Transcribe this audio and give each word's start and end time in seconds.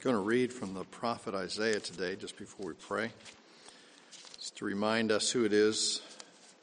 Going 0.00 0.14
to 0.14 0.22
read 0.22 0.52
from 0.52 0.74
the 0.74 0.84
prophet 0.84 1.34
Isaiah 1.34 1.80
today, 1.80 2.14
just 2.14 2.36
before 2.36 2.68
we 2.68 2.74
pray. 2.74 3.10
It's 4.34 4.50
to 4.50 4.64
remind 4.64 5.10
us 5.10 5.32
who 5.32 5.44
it 5.44 5.52
is 5.52 6.02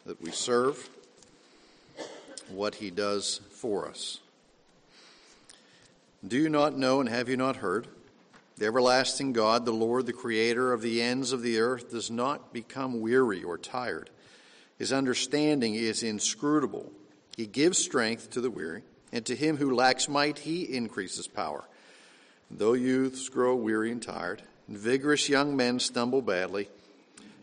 that 0.05 0.21
we 0.21 0.31
serve, 0.31 0.90
what 2.48 2.75
he 2.75 2.92
does 2.92 3.42
for 3.51 3.90
us. 3.90 4.21
Do 6.25 6.37
you 6.37 6.48
not 6.48 6.77
know 6.77 7.01
and 7.01 7.09
have 7.09 7.27
you 7.27 7.35
not 7.35 7.58
heard? 7.58 7.90
The 8.55 8.68
everlasting 8.68 9.34
God, 9.34 9.65
the 9.65 9.73
Lord, 9.73 10.05
the 10.05 10.13
creator 10.13 10.71
of 10.71 10.81
the 10.81 11.02
ends 11.02 11.33
of 11.33 11.41
the 11.41 11.59
earth, 11.59 11.91
does 11.91 12.09
not 12.09 12.54
become 12.54 13.02
weary 13.02 13.43
or 13.43 13.57
tired. 13.57 14.09
His 14.79 14.93
understanding 14.93 15.75
is 15.75 16.04
inscrutable. 16.04 16.89
He 17.36 17.47
gives 17.47 17.79
strength 17.79 18.29
to 18.29 18.39
the 18.39 18.49
weary, 18.49 18.83
and 19.11 19.25
to 19.25 19.36
him 19.36 19.57
who 19.57 19.75
lacks 19.75 20.07
might, 20.07 20.39
he 20.39 20.63
increases 20.63 21.27
power. 21.27 21.65
Though 22.50 22.73
youths 22.73 23.30
grow 23.30 23.55
weary 23.55 23.91
and 23.91 24.02
tired, 24.02 24.43
and 24.68 24.77
vigorous 24.77 25.30
young 25.30 25.55
men 25.55 25.80
stumble 25.80 26.22
badly, 26.22 26.70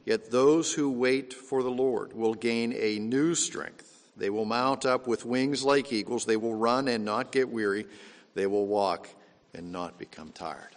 yet 0.05 0.31
those 0.31 0.73
who 0.75 0.91
wait 0.91 1.35
for 1.35 1.63
the 1.63 1.71
Lord 1.71 2.13
will 2.13 2.35
gain 2.35 2.73
a 2.73 2.99
new 2.99 3.35
strength. 3.35 4.11
They 4.17 4.31
will 4.31 4.45
mount 4.45 4.85
up 4.85 5.07
with 5.07 5.25
wings 5.25 5.65
like 5.65 5.93
eagles. 5.93 6.25
They 6.25 6.37
will 6.37 6.55
run 6.55 6.89
and 6.89 7.05
not 7.05 7.33
get 7.33 7.49
weary. 7.49 7.87
They 8.35 8.47
will 8.47 8.67
walk 8.67 9.09
and 9.55 9.73
not 9.73 9.99
become 9.99 10.33
tired. 10.33 10.77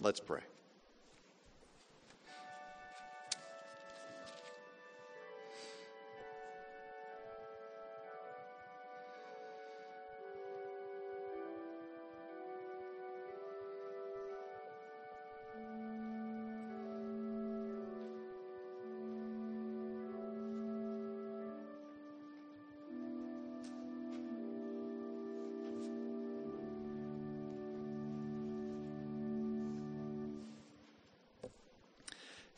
Let's 0.00 0.20
pray. 0.20 0.42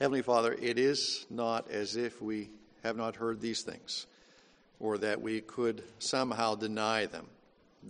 Heavenly 0.09 0.23
Father, 0.23 0.57
it 0.59 0.79
is 0.79 1.27
not 1.29 1.71
as 1.71 1.95
if 1.95 2.23
we 2.23 2.49
have 2.83 2.97
not 2.97 3.15
heard 3.15 3.43
these 3.43 3.61
things 3.61 4.07
or 4.81 4.97
that 4.97 5.21
we 5.21 5.43
could 5.43 5.85
somehow 5.99 6.55
deny 6.55 7.05
them, 7.05 7.27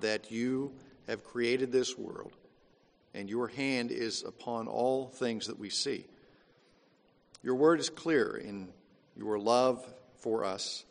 that 0.01 0.33
you 0.33 0.73
have 1.07 1.23
created 1.23 1.71
this 1.71 1.97
world 1.97 2.33
and 3.15 3.31
your 3.31 3.47
hand 3.47 3.93
is 3.93 4.25
upon 4.25 4.67
all 4.67 5.07
things 5.07 5.47
that 5.47 5.61
we 5.61 5.71
see. 5.71 6.07
Your 7.45 7.55
word 7.55 7.79
is 7.79 7.89
clear 7.89 8.37
in 8.37 8.67
your 9.17 9.39
love 9.39 9.87
for 10.17 10.45
us, 10.45 10.85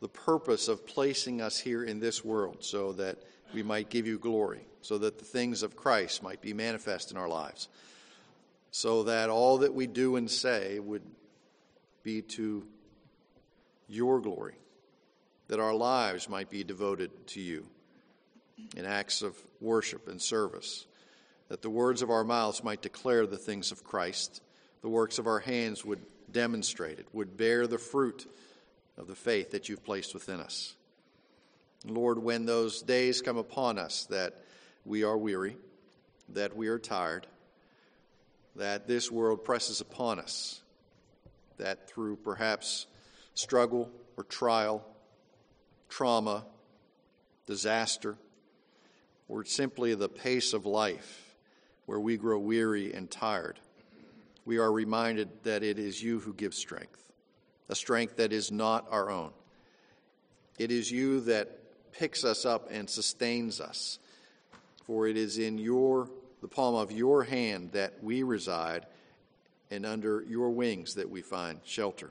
the 0.00 0.08
purpose 0.08 0.68
of 0.68 0.86
placing 0.86 1.42
us 1.42 1.58
here 1.58 1.84
in 1.84 2.00
this 2.00 2.24
world 2.24 2.64
so 2.64 2.94
that 2.94 3.18
we 3.52 3.62
might 3.62 3.90
give 3.90 4.06
you 4.06 4.18
glory, 4.18 4.66
so 4.80 4.96
that 4.96 5.18
the 5.18 5.24
things 5.26 5.62
of 5.62 5.76
Christ 5.76 6.22
might 6.22 6.40
be 6.40 6.54
manifest 6.54 7.10
in 7.10 7.18
our 7.18 7.28
lives 7.28 7.68
so 8.70 9.04
that 9.04 9.30
all 9.30 9.58
that 9.58 9.74
we 9.74 9.86
do 9.86 10.16
and 10.16 10.30
say 10.30 10.78
would 10.78 11.02
be 12.02 12.22
to 12.22 12.66
your 13.88 14.20
glory, 14.20 14.54
that 15.48 15.60
our 15.60 15.74
lives 15.74 16.28
might 16.28 16.50
be 16.50 16.64
devoted 16.64 17.10
to 17.28 17.40
you 17.40 17.66
in 18.76 18.84
acts 18.84 19.22
of 19.22 19.36
worship 19.60 20.08
and 20.08 20.20
service, 20.20 20.86
that 21.48 21.62
the 21.62 21.70
words 21.70 22.02
of 22.02 22.10
our 22.10 22.24
mouths 22.24 22.64
might 22.64 22.82
declare 22.82 23.26
the 23.26 23.36
things 23.36 23.70
of 23.70 23.84
Christ, 23.84 24.40
the 24.82 24.88
works 24.88 25.18
of 25.18 25.26
our 25.26 25.40
hands 25.40 25.84
would 25.84 26.00
demonstrate 26.30 26.98
it, 26.98 27.06
would 27.12 27.36
bear 27.36 27.66
the 27.66 27.78
fruit 27.78 28.30
of 28.98 29.06
the 29.06 29.14
faith 29.14 29.50
that 29.52 29.68
you've 29.68 29.84
placed 29.84 30.14
within 30.14 30.40
us. 30.40 30.74
Lord, 31.84 32.18
when 32.18 32.46
those 32.46 32.82
days 32.82 33.22
come 33.22 33.36
upon 33.36 33.78
us 33.78 34.06
that 34.10 34.34
we 34.84 35.04
are 35.04 35.16
weary, 35.16 35.56
that 36.30 36.56
we 36.56 36.68
are 36.68 36.78
tired, 36.78 37.26
that 38.56 38.86
this 38.86 39.10
world 39.10 39.44
presses 39.44 39.80
upon 39.80 40.18
us, 40.18 40.62
that 41.58 41.88
through 41.88 42.16
perhaps 42.16 42.86
struggle 43.34 43.90
or 44.16 44.24
trial, 44.24 44.84
trauma, 45.88 46.44
disaster, 47.46 48.16
or 49.28 49.44
simply 49.44 49.94
the 49.94 50.08
pace 50.08 50.52
of 50.52 50.64
life 50.66 51.36
where 51.86 52.00
we 52.00 52.16
grow 52.16 52.38
weary 52.38 52.92
and 52.92 53.10
tired, 53.10 53.58
we 54.44 54.58
are 54.58 54.72
reminded 54.72 55.28
that 55.42 55.62
it 55.62 55.78
is 55.78 56.02
you 56.02 56.20
who 56.20 56.32
give 56.32 56.54
strength, 56.54 57.04
a 57.68 57.74
strength 57.74 58.16
that 58.16 58.32
is 58.32 58.50
not 58.50 58.86
our 58.90 59.10
own. 59.10 59.30
It 60.58 60.70
is 60.70 60.90
you 60.90 61.20
that 61.22 61.92
picks 61.92 62.24
us 62.24 62.46
up 62.46 62.68
and 62.70 62.88
sustains 62.88 63.60
us, 63.60 63.98
for 64.84 65.06
it 65.08 65.16
is 65.16 65.38
in 65.38 65.58
your 65.58 66.08
the 66.40 66.48
palm 66.48 66.74
of 66.74 66.92
your 66.92 67.24
hand 67.24 67.72
that 67.72 68.02
we 68.02 68.22
reside, 68.22 68.86
and 69.70 69.84
under 69.84 70.22
your 70.28 70.50
wings 70.50 70.94
that 70.94 71.10
we 71.10 71.22
find 71.22 71.60
shelter. 71.64 72.10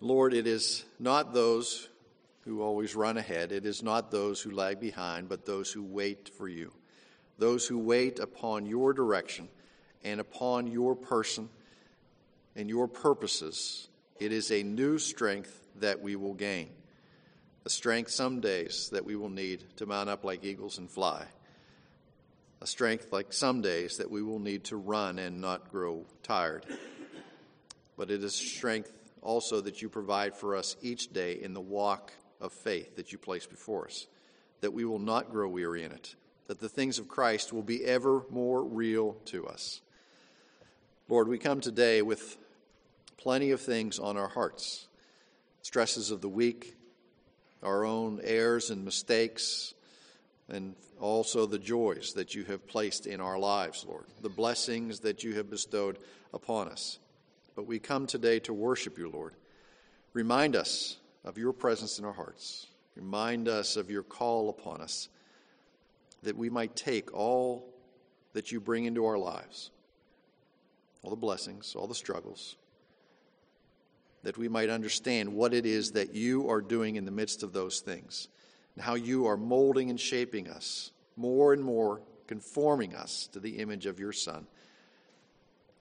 Lord, 0.00 0.34
it 0.34 0.46
is 0.46 0.84
not 0.98 1.32
those 1.32 1.88
who 2.44 2.62
always 2.62 2.94
run 2.94 3.16
ahead, 3.16 3.52
it 3.52 3.66
is 3.66 3.82
not 3.82 4.10
those 4.10 4.40
who 4.40 4.50
lag 4.50 4.80
behind, 4.80 5.28
but 5.28 5.46
those 5.46 5.70
who 5.70 5.82
wait 5.82 6.30
for 6.36 6.48
you, 6.48 6.72
those 7.38 7.66
who 7.66 7.78
wait 7.78 8.18
upon 8.18 8.66
your 8.66 8.92
direction 8.92 9.48
and 10.02 10.20
upon 10.20 10.66
your 10.66 10.96
person 10.96 11.48
and 12.56 12.68
your 12.68 12.88
purposes. 12.88 13.88
It 14.18 14.32
is 14.32 14.50
a 14.50 14.62
new 14.62 14.98
strength 14.98 15.68
that 15.76 16.00
we 16.00 16.16
will 16.16 16.34
gain, 16.34 16.70
a 17.64 17.70
strength 17.70 18.10
some 18.10 18.40
days 18.40 18.88
that 18.92 19.04
we 19.04 19.16
will 19.16 19.28
need 19.28 19.64
to 19.76 19.86
mount 19.86 20.08
up 20.08 20.24
like 20.24 20.44
eagles 20.44 20.78
and 20.78 20.90
fly 20.90 21.26
a 22.60 22.66
strength 22.66 23.08
like 23.12 23.32
some 23.32 23.62
days 23.62 23.96
that 23.96 24.10
we 24.10 24.22
will 24.22 24.38
need 24.38 24.64
to 24.64 24.76
run 24.76 25.18
and 25.18 25.40
not 25.40 25.70
grow 25.70 26.04
tired. 26.22 26.66
But 27.96 28.10
it 28.10 28.22
is 28.22 28.34
strength 28.34 28.92
also 29.22 29.60
that 29.60 29.82
you 29.82 29.88
provide 29.88 30.36
for 30.36 30.56
us 30.56 30.76
each 30.82 31.12
day 31.12 31.40
in 31.40 31.54
the 31.54 31.60
walk 31.60 32.12
of 32.40 32.52
faith 32.52 32.96
that 32.96 33.12
you 33.12 33.18
place 33.18 33.46
before 33.46 33.86
us, 33.86 34.06
that 34.60 34.72
we 34.72 34.84
will 34.84 34.98
not 34.98 35.30
grow 35.30 35.48
weary 35.48 35.84
in 35.84 35.92
it, 35.92 36.14
that 36.46 36.60
the 36.60 36.68
things 36.68 36.98
of 36.98 37.08
Christ 37.08 37.52
will 37.52 37.62
be 37.62 37.84
ever 37.84 38.24
more 38.30 38.62
real 38.62 39.16
to 39.26 39.46
us. 39.46 39.80
Lord, 41.08 41.28
we 41.28 41.38
come 41.38 41.60
today 41.60 42.02
with 42.02 42.36
plenty 43.16 43.50
of 43.50 43.60
things 43.60 43.98
on 43.98 44.16
our 44.16 44.28
hearts 44.28 44.86
stresses 45.62 46.10
of 46.10 46.22
the 46.22 46.28
week, 46.28 46.74
our 47.62 47.84
own 47.84 48.20
errors 48.24 48.70
and 48.70 48.82
mistakes, 48.84 49.74
and 50.50 50.74
also 51.00 51.46
the 51.46 51.58
joys 51.58 52.12
that 52.14 52.34
you 52.34 52.44
have 52.44 52.66
placed 52.66 53.06
in 53.06 53.20
our 53.20 53.38
lives, 53.38 53.84
Lord, 53.88 54.04
the 54.20 54.28
blessings 54.28 55.00
that 55.00 55.24
you 55.24 55.34
have 55.34 55.48
bestowed 55.48 55.98
upon 56.34 56.68
us. 56.68 56.98
But 57.54 57.66
we 57.66 57.78
come 57.78 58.06
today 58.06 58.38
to 58.40 58.52
worship 58.52 58.98
you, 58.98 59.08
Lord. 59.10 59.34
Remind 60.12 60.56
us 60.56 60.98
of 61.24 61.38
your 61.38 61.52
presence 61.52 61.98
in 61.98 62.04
our 62.04 62.12
hearts. 62.12 62.66
Remind 62.96 63.48
us 63.48 63.76
of 63.76 63.90
your 63.90 64.02
call 64.02 64.50
upon 64.50 64.80
us 64.80 65.08
that 66.22 66.36
we 66.36 66.50
might 66.50 66.76
take 66.76 67.14
all 67.14 67.72
that 68.32 68.52
you 68.52 68.60
bring 68.60 68.84
into 68.84 69.06
our 69.06 69.18
lives, 69.18 69.70
all 71.02 71.10
the 71.10 71.16
blessings, 71.16 71.74
all 71.74 71.86
the 71.86 71.94
struggles, 71.94 72.56
that 74.22 74.36
we 74.36 74.48
might 74.48 74.68
understand 74.68 75.32
what 75.32 75.54
it 75.54 75.64
is 75.64 75.92
that 75.92 76.14
you 76.14 76.50
are 76.50 76.60
doing 76.60 76.96
in 76.96 77.04
the 77.04 77.10
midst 77.10 77.42
of 77.42 77.52
those 77.52 77.80
things 77.80 78.28
and 78.74 78.84
how 78.84 78.94
you 78.94 79.26
are 79.26 79.36
molding 79.36 79.90
and 79.90 80.00
shaping 80.00 80.48
us 80.48 80.90
more 81.16 81.52
and 81.52 81.62
more, 81.62 82.00
conforming 82.26 82.94
us 82.94 83.28
to 83.32 83.40
the 83.40 83.58
image 83.58 83.86
of 83.86 84.00
your 84.00 84.12
Son, 84.12 84.46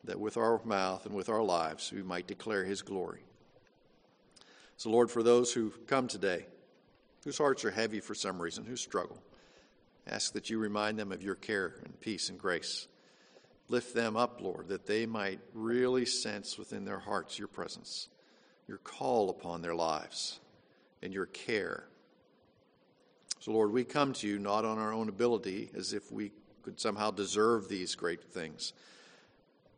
that 0.03 0.19
with 0.19 0.37
our 0.37 0.61
mouth 0.65 1.05
and 1.05 1.15
with 1.15 1.29
our 1.29 1.43
lives 1.43 1.91
we 1.91 2.03
might 2.03 2.27
declare 2.27 2.65
his 2.65 2.81
glory. 2.81 3.21
So, 4.77 4.89
Lord, 4.89 5.11
for 5.11 5.23
those 5.23 5.53
who 5.53 5.71
come 5.87 6.07
today, 6.07 6.45
whose 7.23 7.37
hearts 7.37 7.65
are 7.65 7.71
heavy 7.71 7.99
for 7.99 8.15
some 8.15 8.41
reason, 8.41 8.65
who 8.65 8.75
struggle, 8.75 9.21
ask 10.07 10.33
that 10.33 10.49
you 10.49 10.57
remind 10.57 10.97
them 10.97 11.11
of 11.11 11.21
your 11.21 11.35
care 11.35 11.75
and 11.83 11.99
peace 11.99 12.29
and 12.29 12.39
grace. 12.39 12.87
Lift 13.67 13.93
them 13.93 14.17
up, 14.17 14.41
Lord, 14.41 14.69
that 14.69 14.87
they 14.87 15.05
might 15.05 15.39
really 15.53 16.05
sense 16.05 16.57
within 16.57 16.85
their 16.85 16.99
hearts 16.99 17.37
your 17.37 17.49
presence, 17.49 18.07
your 18.67 18.79
call 18.79 19.29
upon 19.29 19.61
their 19.61 19.75
lives, 19.75 20.39
and 21.03 21.13
your 21.13 21.27
care 21.27 21.85
so, 23.39 23.53
Lord, 23.53 23.71
we 23.71 23.85
come 23.85 24.11
to 24.13 24.27
you 24.27 24.37
not 24.37 24.65
on 24.65 24.77
our 24.77 24.91
own 24.91 25.07
ability 25.07 25.69
as 25.73 25.93
if 25.93 26.11
we 26.11 26.31
could 26.61 26.77
somehow 26.77 27.09
deserve 27.09 27.69
these 27.69 27.95
great 27.95 28.21
things, 28.21 28.73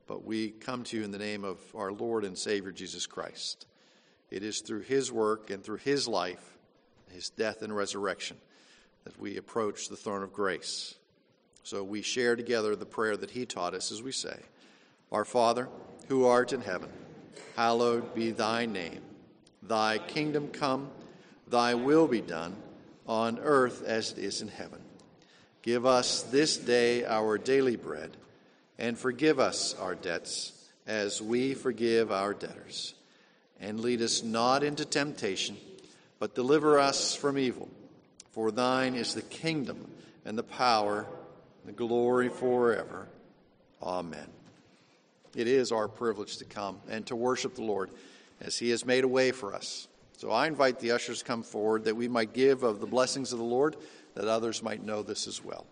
but 0.07 0.25
we 0.25 0.49
come 0.49 0.83
to 0.85 0.97
you 0.97 1.03
in 1.03 1.11
the 1.11 1.19
name 1.19 1.43
of 1.43 1.59
our 1.75 1.91
Lord 1.91 2.25
and 2.25 2.35
Savior 2.35 2.71
Jesus 2.71 3.05
Christ. 3.05 3.67
It 4.31 4.43
is 4.43 4.61
through 4.61 4.81
his 4.81 5.11
work 5.11 5.51
and 5.51 5.63
through 5.63 5.77
his 5.77 6.07
life, 6.07 6.57
his 7.11 7.29
death 7.29 7.61
and 7.61 7.75
resurrection, 7.75 8.37
that 9.03 9.19
we 9.19 9.37
approach 9.37 9.89
the 9.89 9.95
throne 9.95 10.23
of 10.23 10.33
grace. 10.33 10.95
So 11.61 11.83
we 11.83 12.01
share 12.01 12.35
together 12.35 12.75
the 12.75 12.87
prayer 12.87 13.15
that 13.15 13.31
he 13.31 13.45
taught 13.45 13.75
us 13.75 13.91
as 13.91 14.01
we 14.01 14.11
say, 14.11 14.39
Our 15.11 15.25
Father, 15.25 15.69
who 16.07 16.25
art 16.25 16.51
in 16.51 16.61
heaven, 16.61 16.89
hallowed 17.55 18.15
be 18.15 18.31
thy 18.31 18.65
name. 18.65 19.01
Thy 19.61 19.99
kingdom 19.99 20.47
come, 20.47 20.89
thy 21.47 21.75
will 21.75 22.07
be 22.07 22.21
done, 22.21 22.55
on 23.07 23.39
earth 23.39 23.83
as 23.83 24.11
it 24.11 24.19
is 24.19 24.41
in 24.41 24.47
heaven. 24.47 24.81
Give 25.61 25.85
us 25.85 26.23
this 26.23 26.57
day 26.57 27.05
our 27.05 27.37
daily 27.37 27.75
bread, 27.75 28.17
and 28.79 28.97
forgive 28.97 29.39
us 29.39 29.75
our 29.79 29.95
debts 29.95 30.53
as 30.87 31.21
we 31.21 31.53
forgive 31.53 32.11
our 32.11 32.33
debtors. 32.33 32.93
And 33.59 33.79
lead 33.79 34.01
us 34.01 34.23
not 34.23 34.63
into 34.63 34.85
temptation, 34.85 35.55
but 36.17 36.33
deliver 36.33 36.79
us 36.79 37.15
from 37.15 37.37
evil. 37.37 37.69
For 38.31 38.49
thine 38.49 38.95
is 38.95 39.13
the 39.13 39.21
kingdom 39.21 39.87
and 40.25 40.37
the 40.37 40.43
power 40.43 41.05
and 41.61 41.73
the 41.73 41.77
glory 41.77 42.29
forever. 42.29 43.07
Amen. 43.83 44.27
It 45.35 45.47
is 45.47 45.71
our 45.71 45.87
privilege 45.87 46.37
to 46.37 46.45
come 46.45 46.79
and 46.89 47.05
to 47.07 47.15
worship 47.15 47.55
the 47.55 47.63
Lord 47.63 47.89
as 48.41 48.57
He 48.57 48.71
has 48.71 48.85
made 48.85 49.03
a 49.03 49.07
way 49.07 49.31
for 49.31 49.53
us. 49.53 49.87
So 50.21 50.29
I 50.29 50.45
invite 50.45 50.77
the 50.77 50.91
ushers 50.91 51.17
to 51.17 51.25
come 51.25 51.41
forward 51.41 51.85
that 51.85 51.95
we 51.95 52.07
might 52.07 52.31
give 52.31 52.61
of 52.61 52.79
the 52.79 52.85
blessings 52.85 53.33
of 53.33 53.39
the 53.39 53.43
Lord, 53.43 53.75
that 54.13 54.27
others 54.27 54.61
might 54.61 54.85
know 54.85 55.01
this 55.01 55.25
as 55.25 55.43
well. 55.43 55.65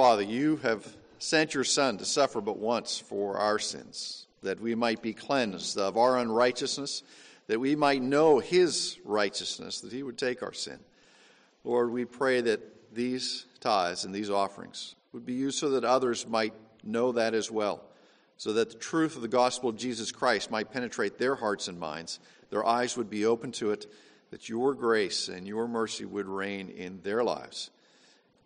Father, 0.00 0.22
you 0.22 0.56
have 0.62 0.96
sent 1.18 1.52
your 1.52 1.62
Son 1.62 1.98
to 1.98 2.06
suffer 2.06 2.40
but 2.40 2.56
once 2.56 2.98
for 2.98 3.36
our 3.36 3.58
sins, 3.58 4.26
that 4.42 4.58
we 4.58 4.74
might 4.74 5.02
be 5.02 5.12
cleansed 5.12 5.76
of 5.76 5.98
our 5.98 6.16
unrighteousness, 6.16 7.02
that 7.48 7.60
we 7.60 7.76
might 7.76 8.00
know 8.00 8.38
his 8.38 8.96
righteousness, 9.04 9.82
that 9.82 9.92
he 9.92 10.02
would 10.02 10.16
take 10.16 10.42
our 10.42 10.54
sin. 10.54 10.78
Lord, 11.64 11.92
we 11.92 12.06
pray 12.06 12.40
that 12.40 12.94
these 12.94 13.44
tithes 13.60 14.06
and 14.06 14.14
these 14.14 14.30
offerings 14.30 14.94
would 15.12 15.26
be 15.26 15.34
used 15.34 15.58
so 15.58 15.68
that 15.72 15.84
others 15.84 16.26
might 16.26 16.54
know 16.82 17.12
that 17.12 17.34
as 17.34 17.50
well, 17.50 17.84
so 18.38 18.54
that 18.54 18.70
the 18.70 18.78
truth 18.78 19.16
of 19.16 19.22
the 19.22 19.28
gospel 19.28 19.68
of 19.68 19.76
Jesus 19.76 20.12
Christ 20.12 20.50
might 20.50 20.72
penetrate 20.72 21.18
their 21.18 21.34
hearts 21.34 21.68
and 21.68 21.78
minds, 21.78 22.20
their 22.48 22.64
eyes 22.64 22.96
would 22.96 23.10
be 23.10 23.26
open 23.26 23.52
to 23.52 23.70
it, 23.72 23.84
that 24.30 24.48
your 24.48 24.72
grace 24.72 25.28
and 25.28 25.46
your 25.46 25.68
mercy 25.68 26.06
would 26.06 26.26
reign 26.26 26.70
in 26.70 27.02
their 27.02 27.22
lives 27.22 27.68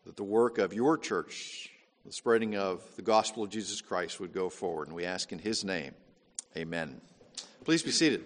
that 0.06 0.16
the 0.16 0.25
work 0.25 0.58
of 0.58 0.73
your 0.73 0.99
church, 0.99 1.70
the 2.04 2.12
spreading 2.12 2.56
of 2.56 2.82
the 2.96 3.02
gospel 3.02 3.42
of 3.42 3.50
Jesus 3.50 3.80
Christ, 3.80 4.20
would 4.20 4.32
go 4.32 4.49
forward. 4.49 4.88
And 4.88 4.96
we 4.96 5.04
ask 5.04 5.32
in 5.32 5.38
his 5.38 5.64
name, 5.64 5.94
amen. 6.56 7.00
Please 7.64 7.82
be 7.82 7.90
seated. 7.90 8.25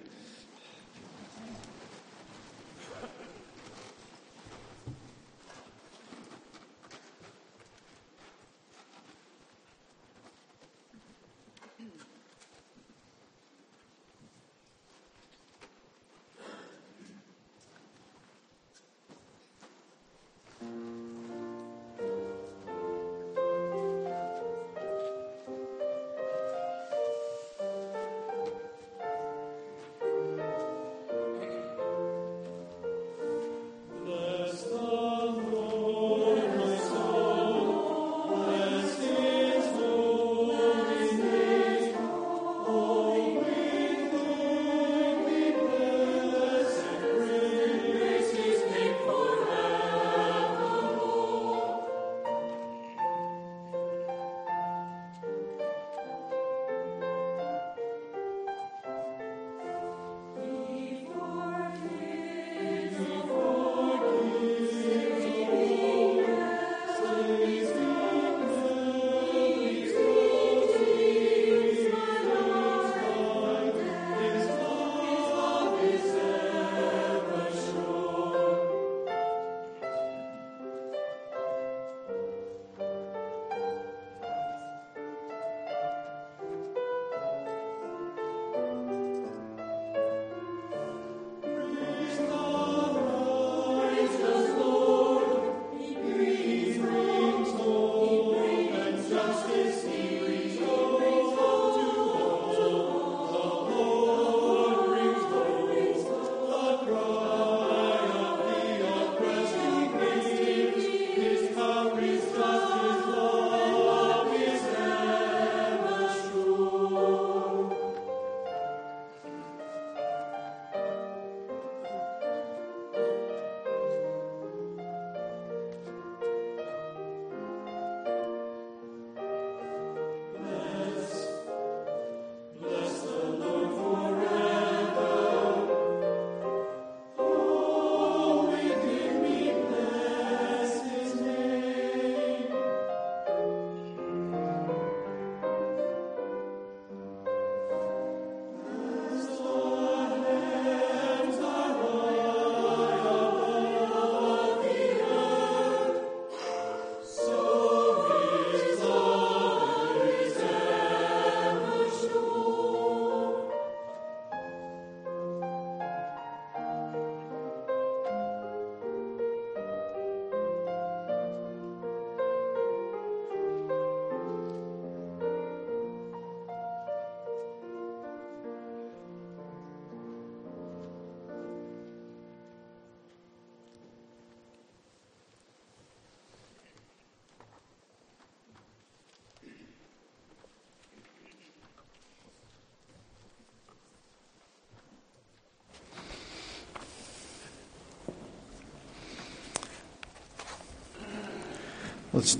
Let's, 202.18 202.36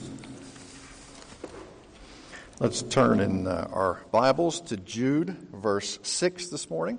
let's 2.59 2.83
turn 2.83 3.21
in 3.21 3.47
uh, 3.47 3.69
our 3.73 4.01
Bibles 4.11 4.61
to 4.63 4.77
Jude, 4.77 5.37
verse 5.53 6.01
6 6.03 6.49
this 6.49 6.69
morning. 6.69 6.99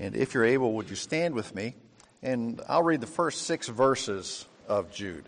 And 0.00 0.16
if 0.16 0.32
you're 0.32 0.46
able, 0.46 0.72
would 0.72 0.88
you 0.88 0.96
stand 1.10 1.34
with 1.34 1.52
me? 1.56 1.74
And 2.22 2.62
I'll 2.68 2.84
read 2.84 3.00
the 3.00 3.06
first 3.08 3.42
six 3.42 3.66
verses 3.66 4.46
of 4.68 4.92
Jude. 4.92 5.24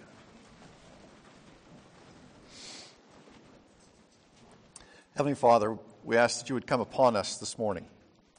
Heavenly 5.17 5.35
Father, 5.35 5.77
we 6.05 6.17
ask 6.17 6.39
that 6.39 6.49
you 6.49 6.55
would 6.55 6.69
come 6.69 6.81
upon 6.81 7.17
us 7.17 7.39
this 7.39 7.59
morning. 7.59 7.85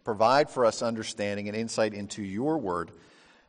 Provide 0.05 0.50
for 0.50 0.63
us 0.63 0.81
understanding 0.81 1.50
and 1.50 1.57
insight 1.57 1.93
into 1.93 2.23
your 2.23 2.57
word, 2.59 2.91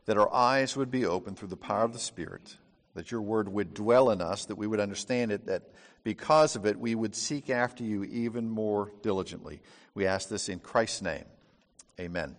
that 0.07 0.19
our 0.19 0.35
eyes 0.35 0.77
would 0.77 0.91
be 0.91 1.07
opened 1.07 1.39
through 1.39 1.47
the 1.47 1.57
power 1.57 1.85
of 1.85 1.93
the 1.93 2.01
Spirit, 2.01 2.57
that 2.97 3.13
your 3.13 3.23
word 3.23 3.49
would 3.49 3.75
dwell 3.75 4.11
in 4.11 4.21
us, 4.21 4.47
that 4.47 4.57
we 4.57 4.67
would 4.67 4.81
understand 4.81 5.31
it, 5.31 5.47
that 5.47 5.63
because 6.03 6.57
of 6.57 6.67
it 6.67 6.81
we 6.81 6.97
would 6.97 7.15
seek 7.15 7.49
after 7.49 7.85
you 7.85 8.03
even 8.03 8.51
more 8.51 8.91
diligently. 9.03 9.61
We 9.95 10.05
ask 10.05 10.29
this 10.29 10.49
in 10.49 10.59
Christ's 10.59 11.03
name. 11.03 11.27
Amen. 12.01 12.35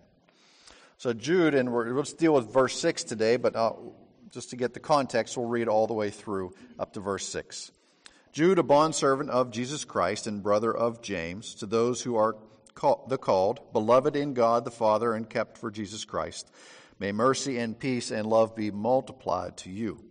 So, 0.98 1.12
Jude, 1.12 1.54
and 1.54 1.74
we 1.74 1.90
let's 1.92 2.14
deal 2.14 2.32
with 2.32 2.50
verse 2.50 2.80
6 2.80 3.04
today, 3.04 3.36
but 3.36 3.54
uh, 3.54 3.72
just 4.30 4.50
to 4.50 4.56
get 4.56 4.72
the 4.72 4.80
context, 4.80 5.36
we'll 5.36 5.46
read 5.46 5.68
all 5.68 5.86
the 5.86 5.92
way 5.92 6.08
through 6.08 6.54
up 6.78 6.94
to 6.94 7.00
verse 7.00 7.28
6. 7.28 7.70
Jude, 8.32 8.58
a 8.58 8.62
bondservant 8.62 9.28
of 9.28 9.50
Jesus 9.50 9.84
Christ 9.84 10.26
and 10.26 10.42
brother 10.42 10.74
of 10.74 11.02
James, 11.02 11.54
to 11.56 11.66
those 11.66 12.00
who 12.00 12.16
are 12.16 12.36
call, 12.74 13.04
the 13.10 13.18
called, 13.18 13.74
beloved 13.74 14.16
in 14.16 14.32
God 14.32 14.64
the 14.64 14.70
Father, 14.70 15.12
and 15.12 15.28
kept 15.28 15.58
for 15.58 15.70
Jesus 15.70 16.06
Christ, 16.06 16.50
may 16.98 17.12
mercy 17.12 17.58
and 17.58 17.78
peace 17.78 18.10
and 18.10 18.26
love 18.26 18.56
be 18.56 18.70
multiplied 18.70 19.58
to 19.58 19.70
you. 19.70 20.02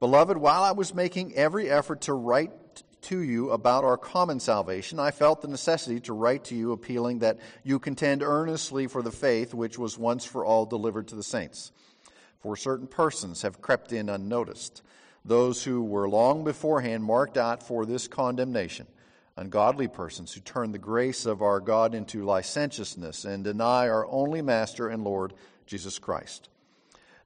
Beloved, 0.00 0.38
while 0.38 0.62
I 0.62 0.72
was 0.72 0.94
making 0.94 1.34
every 1.34 1.68
effort 1.68 2.02
to 2.02 2.14
write 2.14 2.67
to 3.02 3.20
you 3.20 3.50
about 3.50 3.84
our 3.84 3.96
common 3.96 4.40
salvation, 4.40 4.98
I 4.98 5.10
felt 5.10 5.42
the 5.42 5.48
necessity 5.48 6.00
to 6.00 6.12
write 6.12 6.44
to 6.44 6.54
you 6.54 6.72
appealing 6.72 7.20
that 7.20 7.38
you 7.62 7.78
contend 7.78 8.22
earnestly 8.22 8.86
for 8.86 9.02
the 9.02 9.10
faith 9.10 9.54
which 9.54 9.78
was 9.78 9.98
once 9.98 10.24
for 10.24 10.44
all 10.44 10.66
delivered 10.66 11.08
to 11.08 11.14
the 11.14 11.22
saints. 11.22 11.72
For 12.40 12.56
certain 12.56 12.86
persons 12.86 13.42
have 13.42 13.60
crept 13.60 13.92
in 13.92 14.08
unnoticed, 14.08 14.82
those 15.24 15.64
who 15.64 15.82
were 15.82 16.08
long 16.08 16.44
beforehand 16.44 17.04
marked 17.04 17.36
out 17.36 17.62
for 17.62 17.84
this 17.84 18.08
condemnation, 18.08 18.86
ungodly 19.36 19.88
persons 19.88 20.32
who 20.32 20.40
turn 20.40 20.72
the 20.72 20.78
grace 20.78 21.26
of 21.26 21.42
our 21.42 21.60
God 21.60 21.94
into 21.94 22.24
licentiousness 22.24 23.24
and 23.24 23.44
deny 23.44 23.88
our 23.88 24.06
only 24.06 24.42
Master 24.42 24.88
and 24.88 25.04
Lord, 25.04 25.34
Jesus 25.66 25.98
Christ. 25.98 26.48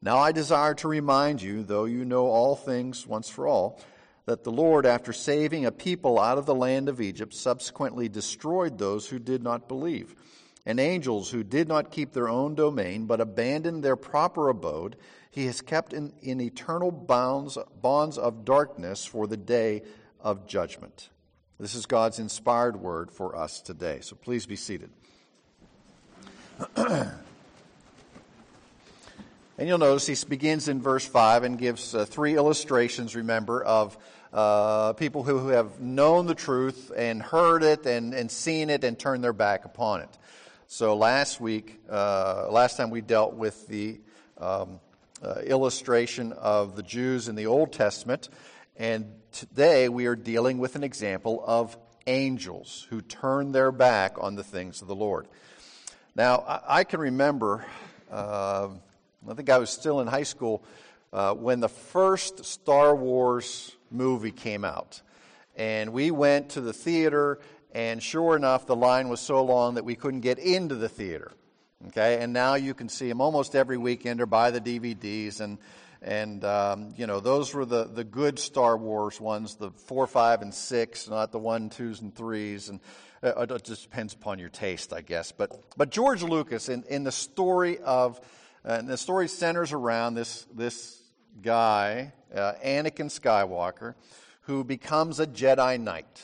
Now 0.00 0.18
I 0.18 0.32
desire 0.32 0.74
to 0.74 0.88
remind 0.88 1.40
you, 1.42 1.62
though 1.62 1.84
you 1.84 2.04
know 2.04 2.26
all 2.26 2.56
things 2.56 3.06
once 3.06 3.28
for 3.28 3.46
all, 3.46 3.80
that 4.26 4.44
the 4.44 4.52
Lord, 4.52 4.86
after 4.86 5.12
saving 5.12 5.66
a 5.66 5.72
people 5.72 6.20
out 6.20 6.38
of 6.38 6.46
the 6.46 6.54
land 6.54 6.88
of 6.88 7.00
Egypt, 7.00 7.34
subsequently 7.34 8.08
destroyed 8.08 8.78
those 8.78 9.08
who 9.08 9.18
did 9.18 9.42
not 9.42 9.68
believe. 9.68 10.14
And 10.64 10.78
angels 10.78 11.30
who 11.30 11.42
did 11.42 11.66
not 11.66 11.90
keep 11.90 12.12
their 12.12 12.28
own 12.28 12.54
domain, 12.54 13.06
but 13.06 13.20
abandoned 13.20 13.82
their 13.82 13.96
proper 13.96 14.48
abode, 14.48 14.96
he 15.30 15.46
has 15.46 15.60
kept 15.60 15.92
in, 15.92 16.12
in 16.22 16.40
eternal 16.40 16.92
bounds, 16.92 17.58
bonds 17.80 18.16
of 18.16 18.44
darkness 18.44 19.04
for 19.04 19.26
the 19.26 19.36
day 19.36 19.82
of 20.20 20.46
judgment. 20.46 21.08
This 21.58 21.74
is 21.74 21.86
God's 21.86 22.18
inspired 22.18 22.76
word 22.76 23.10
for 23.10 23.36
us 23.36 23.60
today. 23.60 24.00
So 24.02 24.14
please 24.14 24.46
be 24.46 24.56
seated. 24.56 24.90
and 29.58 29.68
you'll 29.68 29.78
notice 29.78 30.06
he 30.06 30.28
begins 30.28 30.68
in 30.68 30.80
verse 30.80 31.06
5 31.06 31.44
and 31.44 31.58
gives 31.58 31.94
uh, 31.94 32.04
three 32.04 32.36
illustrations, 32.36 33.14
remember, 33.14 33.62
of 33.62 33.98
uh, 34.32 34.94
people 34.94 35.22
who, 35.22 35.38
who 35.38 35.48
have 35.48 35.80
known 35.80 36.26
the 36.26 36.34
truth 36.34 36.90
and 36.96 37.22
heard 37.22 37.62
it 37.62 37.84
and, 37.86 38.14
and 38.14 38.30
seen 38.30 38.70
it 38.70 38.82
and 38.82 38.98
turned 38.98 39.22
their 39.22 39.34
back 39.34 39.64
upon 39.64 40.00
it. 40.00 40.18
So 40.68 40.96
last 40.96 41.38
week, 41.38 41.80
uh, 41.90 42.48
last 42.50 42.78
time 42.78 42.88
we 42.88 43.02
dealt 43.02 43.34
with 43.34 43.66
the 43.66 44.00
um, 44.38 44.80
uh, 45.22 45.40
illustration 45.40 46.32
of 46.32 46.76
the 46.76 46.82
Jews 46.82 47.28
in 47.28 47.34
the 47.34 47.46
Old 47.46 47.72
Testament, 47.72 48.30
and 48.78 49.12
today 49.32 49.90
we 49.90 50.06
are 50.06 50.16
dealing 50.16 50.56
with 50.56 50.76
an 50.76 50.82
example 50.82 51.44
of 51.46 51.76
angels 52.06 52.86
who 52.88 53.02
turn 53.02 53.52
their 53.52 53.70
back 53.70 54.16
on 54.18 54.34
the 54.34 54.42
things 54.42 54.80
of 54.80 54.88
the 54.88 54.94
Lord. 54.94 55.28
Now, 56.16 56.38
I, 56.38 56.78
I 56.78 56.84
can 56.84 57.00
remember, 57.00 57.66
uh, 58.10 58.68
I 59.28 59.34
think 59.34 59.50
I 59.50 59.58
was 59.58 59.70
still 59.70 60.00
in 60.00 60.08
high 60.08 60.24
school 60.24 60.64
uh, 61.12 61.34
when 61.34 61.60
the 61.60 61.68
first 61.68 62.44
Star 62.44 62.94
Wars 62.94 63.76
movie 63.90 64.32
came 64.32 64.64
out. 64.64 65.02
And 65.56 65.92
we 65.92 66.10
went 66.10 66.50
to 66.50 66.60
the 66.60 66.72
theater, 66.72 67.38
and 67.72 68.02
sure 68.02 68.36
enough, 68.36 68.66
the 68.66 68.76
line 68.76 69.08
was 69.08 69.20
so 69.20 69.44
long 69.44 69.74
that 69.74 69.84
we 69.84 69.94
couldn't 69.94 70.20
get 70.20 70.38
into 70.38 70.74
the 70.74 70.88
theater. 70.88 71.32
Okay, 71.88 72.22
and 72.22 72.32
now 72.32 72.54
you 72.54 72.74
can 72.74 72.88
see 72.88 73.08
them 73.08 73.20
almost 73.20 73.56
every 73.56 73.76
weekend 73.76 74.20
or 74.20 74.26
buy 74.26 74.52
the 74.52 74.60
DVDs, 74.60 75.40
and 75.40 75.58
and 76.00 76.44
um, 76.44 76.94
you 76.96 77.08
know 77.08 77.18
those 77.18 77.52
were 77.52 77.64
the 77.64 77.84
the 77.84 78.04
good 78.04 78.38
Star 78.38 78.76
Wars 78.76 79.20
ones, 79.20 79.56
the 79.56 79.72
four, 79.72 80.06
five, 80.06 80.42
and 80.42 80.54
six, 80.54 81.08
not 81.08 81.32
the 81.32 81.40
one, 81.40 81.70
twos, 81.70 82.00
and 82.00 82.14
threes, 82.14 82.68
and 82.68 82.78
uh, 83.22 83.46
it 83.50 83.64
just 83.64 83.82
depends 83.82 84.14
upon 84.14 84.38
your 84.38 84.48
taste, 84.48 84.92
I 84.92 85.00
guess. 85.00 85.32
But 85.32 85.60
but 85.76 85.90
George 85.90 86.22
Lucas 86.22 86.68
in 86.68 86.84
in 86.84 87.02
the 87.02 87.12
story 87.12 87.78
of, 87.80 88.20
and 88.64 88.88
the 88.88 88.96
story 88.96 89.28
centers 89.28 89.72
around 89.72 90.14
this 90.14 90.46
this 90.54 91.02
guy, 91.40 92.12
uh, 92.34 92.52
Anakin 92.64 93.10
Skywalker, 93.10 93.94
who 94.42 94.64
becomes 94.64 95.20
a 95.20 95.26
Jedi 95.26 95.80
Knight. 95.80 96.22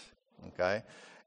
Okay? 0.48 0.82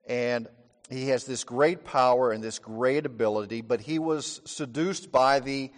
And 0.07 0.47
he 0.89 1.07
has 1.07 1.25
this 1.25 1.43
great 1.43 1.83
power 1.85 2.31
and 2.31 2.43
this 2.43 2.59
great 2.59 3.05
ability, 3.05 3.61
but 3.61 3.81
he 3.81 3.97
was 3.99 4.41
seduced 4.45 5.11
by 5.11 5.39
the 5.39 5.71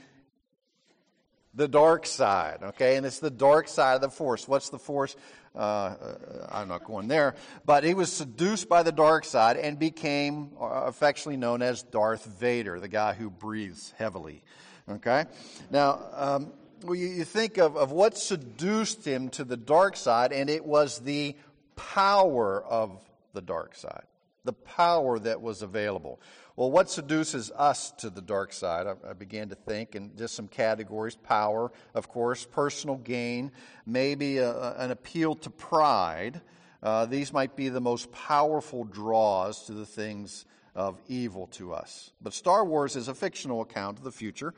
the 1.56 1.68
dark 1.68 2.08
side, 2.08 2.58
okay? 2.64 2.98
And 2.98 3.06
it's 3.06 3.20
the 3.20 3.30
dark 3.30 3.68
side 3.68 3.94
of 3.94 4.02
the 4.02 4.10
force. 4.10 4.48
What's 4.48 4.70
the 4.70 4.80
force? 4.80 5.16
Uh, 5.56 5.60
uh 5.60 6.48
I'm 6.52 6.68
not 6.68 6.84
going 6.84 7.08
there. 7.08 7.36
But 7.64 7.84
he 7.84 7.94
was 7.94 8.12
seduced 8.12 8.68
by 8.68 8.82
the 8.82 8.92
dark 8.92 9.24
side 9.24 9.58
and 9.58 9.78
became 9.78 10.50
uh, 10.60 10.66
affectionately 10.66 11.38
known 11.38 11.62
as 11.62 11.84
Darth 11.84 12.26
Vader, 12.26 12.80
the 12.80 12.88
guy 12.88 13.14
who 13.14 13.30
breathes 13.30 13.94
heavily, 14.00 14.44
okay? 14.90 15.26
Now, 15.72 16.00
um, 16.14 16.54
well, 16.84 16.96
you 16.96 17.24
think 17.24 17.58
of, 17.58 17.78
of 17.78 17.92
what 17.92 18.18
seduced 18.18 19.06
him 19.06 19.30
to 19.30 19.44
the 19.44 19.58
dark 19.58 19.96
side, 19.96 20.34
and 20.34 20.50
it 20.50 20.66
was 20.66 21.00
the 21.00 21.36
power 21.76 22.62
of 22.64 23.02
the 23.34 23.42
dark 23.42 23.76
side, 23.76 24.04
the 24.44 24.54
power 24.54 25.18
that 25.20 25.42
was 25.42 25.62
available. 25.62 26.20
Well, 26.56 26.70
what 26.70 26.90
seduces 26.90 27.50
us 27.52 27.92
to 27.98 28.10
the 28.10 28.22
dark 28.22 28.54
side? 28.54 28.86
I, 28.86 29.10
I 29.10 29.14
began 29.14 29.50
to 29.50 29.56
think, 29.56 29.96
and 29.96 30.16
just 30.18 30.36
some 30.36 30.48
categories 30.48 31.16
power, 31.16 31.72
of 31.96 32.10
course, 32.10 32.46
personal 32.46 32.98
gain, 32.98 33.52
maybe 33.86 34.38
a, 34.38 34.76
an 34.78 34.92
appeal 34.92 35.36
to 35.36 35.50
pride. 35.50 36.42
Uh, 36.84 37.06
these 37.06 37.32
might 37.32 37.56
be 37.56 37.70
the 37.70 37.82
most 37.82 38.12
powerful 38.12 38.84
draws 38.84 39.66
to 39.66 39.74
the 39.74 39.86
things 39.86 40.46
of 40.76 41.00
evil 41.08 41.48
to 41.48 41.74
us. 41.74 42.12
But 42.22 42.34
Star 42.34 42.66
Wars 42.66 42.96
is 42.96 43.08
a 43.08 43.16
fictional 43.16 43.62
account 43.62 43.98
of 44.00 44.04
the 44.04 44.12
future. 44.12 44.54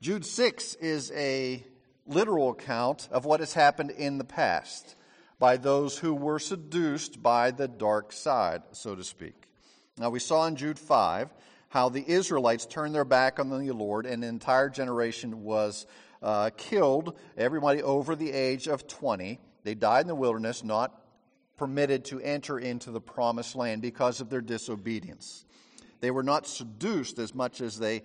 Jude 0.00 0.24
6 0.24 0.76
is 0.76 1.12
a 1.12 1.64
literal 2.06 2.50
account 2.50 3.08
of 3.12 3.24
what 3.24 3.40
has 3.40 3.52
happened 3.52 3.90
in 3.90 4.18
the 4.18 4.24
past 4.24 4.96
by 5.38 5.56
those 5.56 5.96
who 5.96 6.14
were 6.14 6.38
seduced 6.38 7.22
by 7.22 7.50
the 7.50 7.68
dark 7.68 8.12
side, 8.12 8.62
so 8.72 8.94
to 8.94 9.04
speak. 9.04 9.34
Now, 9.98 10.10
we 10.10 10.18
saw 10.18 10.46
in 10.46 10.56
Jude 10.56 10.78
5 10.78 11.30
how 11.68 11.88
the 11.88 12.04
Israelites 12.06 12.66
turned 12.66 12.94
their 12.94 13.04
back 13.04 13.38
on 13.38 13.48
the 13.48 13.72
Lord 13.72 14.06
and 14.06 14.24
an 14.24 14.28
entire 14.28 14.68
generation 14.68 15.44
was 15.44 15.86
uh, 16.22 16.50
killed, 16.56 17.18
everybody 17.36 17.82
over 17.82 18.16
the 18.16 18.32
age 18.32 18.66
of 18.68 18.86
20. 18.86 19.38
They 19.64 19.74
died 19.74 20.02
in 20.02 20.08
the 20.08 20.14
wilderness, 20.14 20.64
not 20.64 20.99
permitted 21.60 22.06
to 22.06 22.18
enter 22.20 22.58
into 22.58 22.90
the 22.90 23.02
promised 23.02 23.54
land 23.54 23.82
because 23.82 24.22
of 24.22 24.30
their 24.30 24.40
disobedience. 24.40 25.44
They 26.00 26.10
were 26.10 26.22
not 26.22 26.46
seduced 26.46 27.18
as 27.18 27.34
much 27.34 27.60
as 27.60 27.78
they 27.78 28.02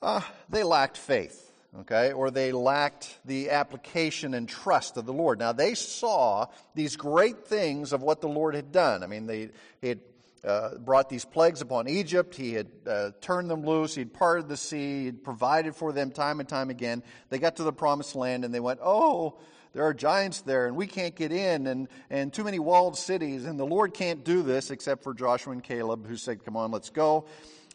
uh, 0.00 0.22
they 0.48 0.62
lacked 0.62 0.96
faith, 0.96 1.52
okay, 1.80 2.10
or 2.12 2.30
they 2.30 2.52
lacked 2.52 3.18
the 3.26 3.50
application 3.50 4.32
and 4.32 4.48
trust 4.48 4.96
of 4.96 5.04
the 5.04 5.12
Lord. 5.12 5.38
Now, 5.38 5.52
they 5.52 5.74
saw 5.74 6.46
these 6.74 6.96
great 6.96 7.44
things 7.44 7.92
of 7.92 8.00
what 8.00 8.22
the 8.22 8.28
Lord 8.28 8.54
had 8.54 8.72
done. 8.72 9.02
I 9.02 9.08
mean, 9.08 9.26
they 9.26 9.50
had 9.82 10.00
uh, 10.42 10.78
brought 10.78 11.10
these 11.10 11.26
plagues 11.26 11.60
upon 11.60 11.86
Egypt. 11.86 12.34
He 12.34 12.54
had 12.54 12.68
uh, 12.86 13.10
turned 13.20 13.50
them 13.50 13.62
loose. 13.62 13.94
He'd 13.94 14.14
parted 14.14 14.48
the 14.48 14.56
sea. 14.56 15.04
He'd 15.04 15.22
provided 15.22 15.76
for 15.76 15.92
them 15.92 16.12
time 16.12 16.40
and 16.40 16.48
time 16.48 16.70
again. 16.70 17.02
They 17.28 17.38
got 17.38 17.56
to 17.56 17.64
the 17.64 17.74
promised 17.74 18.14
land 18.14 18.46
and 18.46 18.54
they 18.54 18.60
went, 18.60 18.80
Oh, 18.82 19.38
there 19.72 19.84
are 19.84 19.94
giants 19.94 20.40
there 20.42 20.66
and 20.66 20.76
we 20.76 20.86
can't 20.86 21.14
get 21.14 21.32
in 21.32 21.66
and, 21.66 21.88
and 22.10 22.32
too 22.32 22.44
many 22.44 22.58
walled 22.58 22.96
cities 22.96 23.44
and 23.44 23.58
the 23.58 23.66
Lord 23.66 23.94
can't 23.94 24.24
do 24.24 24.42
this 24.42 24.70
except 24.70 25.02
for 25.02 25.14
Joshua 25.14 25.52
and 25.52 25.62
Caleb 25.62 26.06
who 26.06 26.16
said, 26.16 26.44
Come 26.44 26.56
on, 26.56 26.70
let's 26.70 26.90
go. 26.90 27.26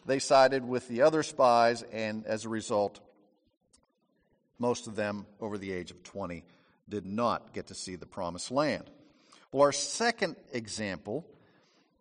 They 0.06 0.18
sided 0.18 0.66
with 0.66 0.88
the 0.88 1.02
other 1.02 1.22
spies 1.22 1.82
and 1.92 2.26
as 2.26 2.44
a 2.44 2.48
result, 2.48 3.00
most 4.58 4.86
of 4.86 4.96
them 4.96 5.26
over 5.40 5.58
the 5.58 5.72
age 5.72 5.90
of 5.90 6.02
20 6.02 6.44
did 6.88 7.06
not 7.06 7.52
get 7.52 7.68
to 7.68 7.74
see 7.74 7.96
the 7.96 8.06
promised 8.06 8.50
land. 8.50 8.84
Well, 9.50 9.62
our 9.62 9.72
second 9.72 10.36
example 10.52 11.26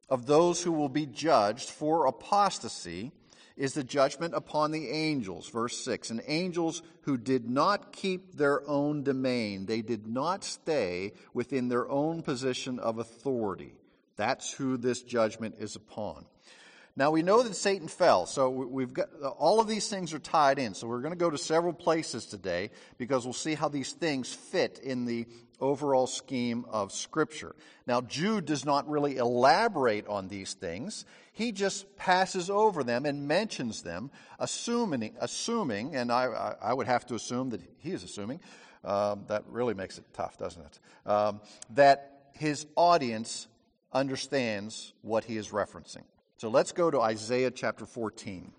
of 0.10 0.26
those 0.26 0.62
who 0.62 0.72
will 0.72 0.90
be 0.90 1.06
judged 1.06 1.70
for 1.70 2.06
apostasy 2.06 3.12
is 3.56 3.74
the 3.74 3.84
judgment 3.84 4.34
upon 4.34 4.72
the 4.72 4.90
angels. 4.90 5.50
Verse 5.50 5.84
6 5.84 6.10
And 6.10 6.22
angels 6.28 6.82
who 7.02 7.18
did 7.18 7.50
not 7.50 7.92
keep 7.92 8.36
their 8.36 8.68
own 8.68 9.04
domain, 9.04 9.66
they 9.66 9.82
did 9.82 10.08
not 10.08 10.44
stay 10.44 11.14
within 11.34 11.68
their 11.68 11.90
own 11.90 12.22
position 12.22 12.80
of 12.80 13.00
authority. 13.00 13.76
That's 14.16 14.52
who 14.52 14.78
this 14.78 15.02
judgment 15.02 15.56
is 15.60 15.76
upon. 15.76 16.26
Now 16.96 17.10
we 17.10 17.24
know 17.24 17.42
that 17.42 17.56
Satan 17.56 17.88
fell, 17.88 18.28
so 18.28 18.52
we've 18.52 18.94
got 18.94 19.10
all 19.40 19.60
of 19.60 19.68
these 19.68 19.90
things 19.90 20.14
are 20.14 20.20
tied 20.20 20.60
in. 20.60 20.76
So 20.76 20.88
we're 20.88 21.02
going 21.02 21.14
to 21.14 21.18
go 21.18 21.32
to 21.32 21.40
several 21.40 21.74
places 21.74 22.28
today 22.28 22.70
because 23.00 23.26
we'll 23.26 23.34
see 23.34 23.56
how 23.56 23.68
these 23.68 23.94
things 23.94 24.32
fit 24.32 24.80
in 24.84 25.06
the 25.06 25.26
overall 25.64 26.06
scheme 26.06 26.66
of 26.70 26.92
Scripture. 26.92 27.56
Now, 27.88 28.02
Jude 28.02 28.46
does 28.46 28.66
not 28.66 28.88
really 28.90 29.18
elaborate 29.18 30.06
on 30.08 30.28
these 30.28 30.54
things. 30.54 31.06
He 31.32 31.52
just 31.52 31.96
passes 31.96 32.50
over 32.50 32.84
them 32.84 33.06
and 33.06 33.28
mentions 33.28 33.82
them, 33.82 34.12
assuming, 34.38 35.16
assuming 35.20 35.96
and 35.96 36.12
I, 36.12 36.56
I 36.62 36.74
would 36.74 36.88
have 36.88 37.06
to 37.08 37.16
assume 37.16 37.50
that 37.52 37.62
he 37.80 37.92
is 37.92 38.04
assuming, 38.04 38.40
um, 38.84 39.24
that 39.28 39.44
really 39.48 39.74
makes 39.74 39.98
it 39.98 40.06
tough, 40.14 40.38
doesn't 40.38 40.62
it? 40.62 40.80
Um, 41.10 41.42
that 41.72 42.28
his 42.34 42.68
audience 42.76 43.48
understands 43.94 44.94
what 45.02 45.24
he 45.24 45.38
is 45.38 45.50
referencing. 45.50 46.04
So 46.38 46.50
let's 46.50 46.72
go 46.72 46.92
to 46.92 47.00
Isaiah 47.00 47.52
chapter 47.52 47.86
14. 47.86 48.52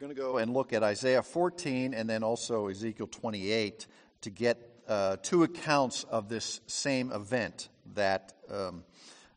Going 0.00 0.14
to 0.14 0.18
go 0.18 0.38
and 0.38 0.54
look 0.54 0.72
at 0.72 0.82
Isaiah 0.82 1.22
14 1.22 1.92
and 1.92 2.08
then 2.08 2.22
also 2.22 2.68
Ezekiel 2.68 3.06
28 3.06 3.86
to 4.22 4.30
get 4.30 4.56
uh, 4.88 5.18
two 5.22 5.42
accounts 5.42 6.04
of 6.04 6.30
this 6.30 6.62
same 6.66 7.12
event 7.12 7.68
that 7.94 8.32
um, 8.50 8.82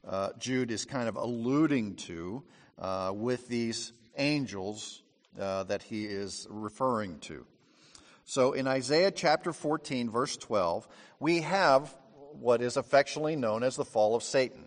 uh, 0.07 0.29
Jude 0.39 0.71
is 0.71 0.85
kind 0.85 1.09
of 1.09 1.17
alluding 1.17 1.95
to 1.95 2.43
uh, 2.79 3.11
with 3.13 3.49
these 3.49 3.91
angels 4.15 5.03
uh, 5.37 5.63
that 5.63 5.83
he 5.83 6.05
is 6.05 6.47
referring 6.49 7.19
to. 7.19 7.45
So 8.23 8.53
in 8.53 8.65
Isaiah 8.65 9.11
chapter 9.11 9.51
14, 9.51 10.09
verse 10.09 10.37
12, 10.37 10.87
we 11.19 11.41
have 11.41 11.93
what 12.39 12.61
is 12.61 12.77
affectionately 12.77 13.35
known 13.35 13.63
as 13.63 13.75
the 13.75 13.83
fall 13.83 14.15
of 14.15 14.23
Satan. 14.23 14.63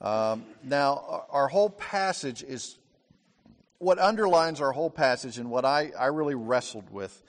Um, 0.00 0.42
now, 0.64 1.26
our 1.30 1.46
whole 1.46 1.70
passage 1.70 2.42
is 2.42 2.76
what 3.82 3.98
underlines 3.98 4.60
our 4.60 4.70
whole 4.70 4.90
passage, 4.90 5.38
and 5.38 5.50
what 5.50 5.64
I, 5.64 5.90
I 5.98 6.06
really 6.06 6.36
wrestled 6.36 6.88
with 6.90 7.20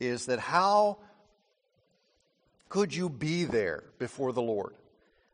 is 0.00 0.24
that 0.26 0.38
how 0.38 0.96
could 2.70 2.94
you 2.94 3.10
be 3.10 3.44
there 3.44 3.84
before 3.98 4.32
the 4.32 4.40
Lord? 4.40 4.74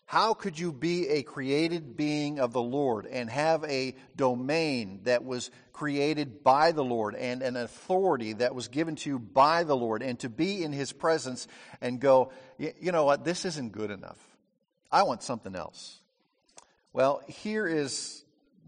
How 0.04 0.34
could 0.34 0.58
you 0.58 0.72
be 0.72 1.08
a 1.08 1.22
created 1.22 1.96
being 1.96 2.40
of 2.40 2.52
the 2.52 2.60
Lord 2.60 3.06
and 3.06 3.30
have 3.30 3.62
a 3.64 3.94
domain 4.16 5.02
that 5.04 5.24
was 5.24 5.52
created 5.72 6.42
by 6.42 6.72
the 6.72 6.84
Lord 6.84 7.14
and 7.14 7.40
an 7.40 7.56
authority 7.56 8.32
that 8.32 8.52
was 8.52 8.66
given 8.66 8.96
to 8.96 9.10
you 9.10 9.18
by 9.20 9.62
the 9.62 9.76
Lord 9.76 10.02
and 10.02 10.18
to 10.18 10.28
be 10.28 10.64
in 10.64 10.72
His 10.72 10.92
presence 10.92 11.46
and 11.80 12.00
go, 12.00 12.32
you 12.58 12.90
know 12.90 13.04
what, 13.04 13.24
this 13.24 13.44
isn't 13.44 13.70
good 13.70 13.92
enough. 13.92 14.18
I 14.90 15.04
want 15.04 15.22
something 15.22 15.54
else. 15.54 16.00
Well, 16.92 17.22
here 17.28 17.68
is 17.68 18.24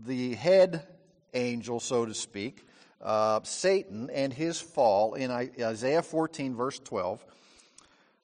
the 0.07 0.35
head 0.35 0.87
angel, 1.35 1.81
so 1.81 2.07
to 2.07 2.15
speak, 2.15 2.67
uh, 3.03 3.41
Satan 3.43 4.09
and 4.11 4.33
his 4.33 4.61
fall 4.61 5.15
in 5.15 5.31
Isaiah 5.31 6.03
14, 6.03 6.55
verse 6.55 6.79
12. 6.79 7.25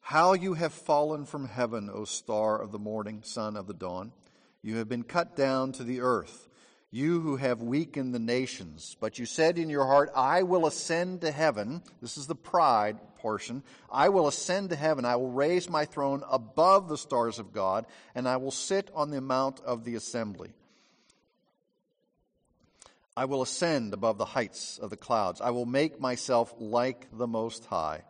How 0.01 0.33
you 0.33 0.55
have 0.55 0.73
fallen 0.73 1.27
from 1.27 1.46
heaven, 1.46 1.90
O 1.92 2.05
star 2.05 2.61
of 2.61 2.73
the 2.73 2.79
morning, 2.79 3.20
son 3.23 3.57
of 3.57 3.66
the 3.66 3.75
dawn. 3.75 4.12
You 4.62 4.77
have 4.77 4.88
been 4.88 5.05
cut 5.05 5.37
down 5.37 5.73
to 5.73 5.85
the 5.85 6.01
earth, 6.01 6.49
you 6.90 7.20
who 7.20 7.37
have 7.37 7.62
weakened 7.62 8.14
the 8.14 8.18
nations. 8.18 8.96
But 9.01 9.18
you 9.18 9.27
said 9.27 9.59
in 9.59 9.70
your 9.70 9.87
heart, 9.87 10.11
I 10.14 10.42
will 10.42 10.66
ascend 10.66 11.20
to 11.20 11.31
heaven. 11.31 11.83
This 12.03 12.16
is 12.16 12.27
the 12.27 12.35
pride 12.35 12.99
portion. 13.16 13.62
I 13.90 14.09
will 14.09 14.27
ascend 14.27 14.70
to 14.70 14.77
heaven. 14.77 15.05
I 15.05 15.16
will 15.16 15.31
raise 15.31 15.70
my 15.70 15.85
throne 15.85 16.25
above 16.31 16.88
the 16.88 16.99
stars 16.99 17.38
of 17.38 17.53
God, 17.53 17.87
and 18.14 18.27
I 18.27 18.38
will 18.38 18.51
sit 18.51 18.90
on 18.94 19.11
the 19.11 19.20
mount 19.20 19.61
of 19.61 19.85
the 19.85 19.94
assembly. 19.94 20.53
I 23.20 23.26
will 23.26 23.42
ascend 23.42 23.92
above 23.92 24.16
the 24.16 24.24
heights 24.24 24.78
of 24.78 24.88
the 24.88 24.96
clouds. 24.96 25.42
I 25.42 25.50
will 25.50 25.66
make 25.66 26.00
myself 26.00 26.54
like 26.59 27.06
the 27.12 27.26
Most 27.26 27.66
High. 27.66 28.04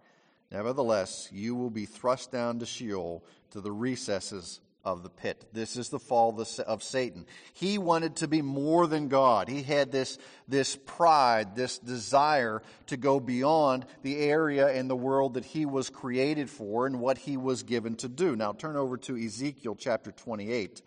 Nevertheless, 0.53 1.29
you 1.33 1.57
will 1.57 1.69
be 1.69 1.85
thrust 1.85 2.31
down 2.31 2.61
to 2.61 2.65
Sheol, 2.65 3.25
to 3.51 3.61
the 3.61 3.73
recesses 3.73 4.61
of 4.85 5.03
the 5.03 5.11
pit. 5.11 5.47
This 5.53 5.77
is 5.77 5.89
the 5.89 5.99
fall 5.99 6.41
of 6.65 6.83
Satan. 6.85 7.27
He 7.55 7.77
wanted 7.77 8.15
to 8.17 8.29
be 8.29 8.41
more 8.41 8.87
than 8.87 9.09
God. 9.09 9.49
He 9.49 9.65
had 9.65 9.91
this, 9.91 10.17
this 10.47 10.77
pride, 10.77 11.57
this 11.57 11.79
desire 11.79 12.63
to 12.87 12.97
go 12.97 13.19
beyond 13.19 13.87
the 14.03 14.17
area 14.17 14.69
and 14.69 14.89
the 14.89 14.95
world 14.95 15.35
that 15.35 15.45
he 15.45 15.67
was 15.67 15.91
created 15.91 16.49
for 16.49 16.87
and 16.87 17.01
what 17.01 17.19
he 17.19 17.37
was 17.37 17.65
given 17.65 17.97
to 17.97 18.09
do. 18.09 18.37
Now 18.37 18.53
turn 18.53 18.77
over 18.77 18.97
to 18.99 19.17
Ezekiel 19.17 19.75
chapter 19.75 20.13
28. 20.13 20.83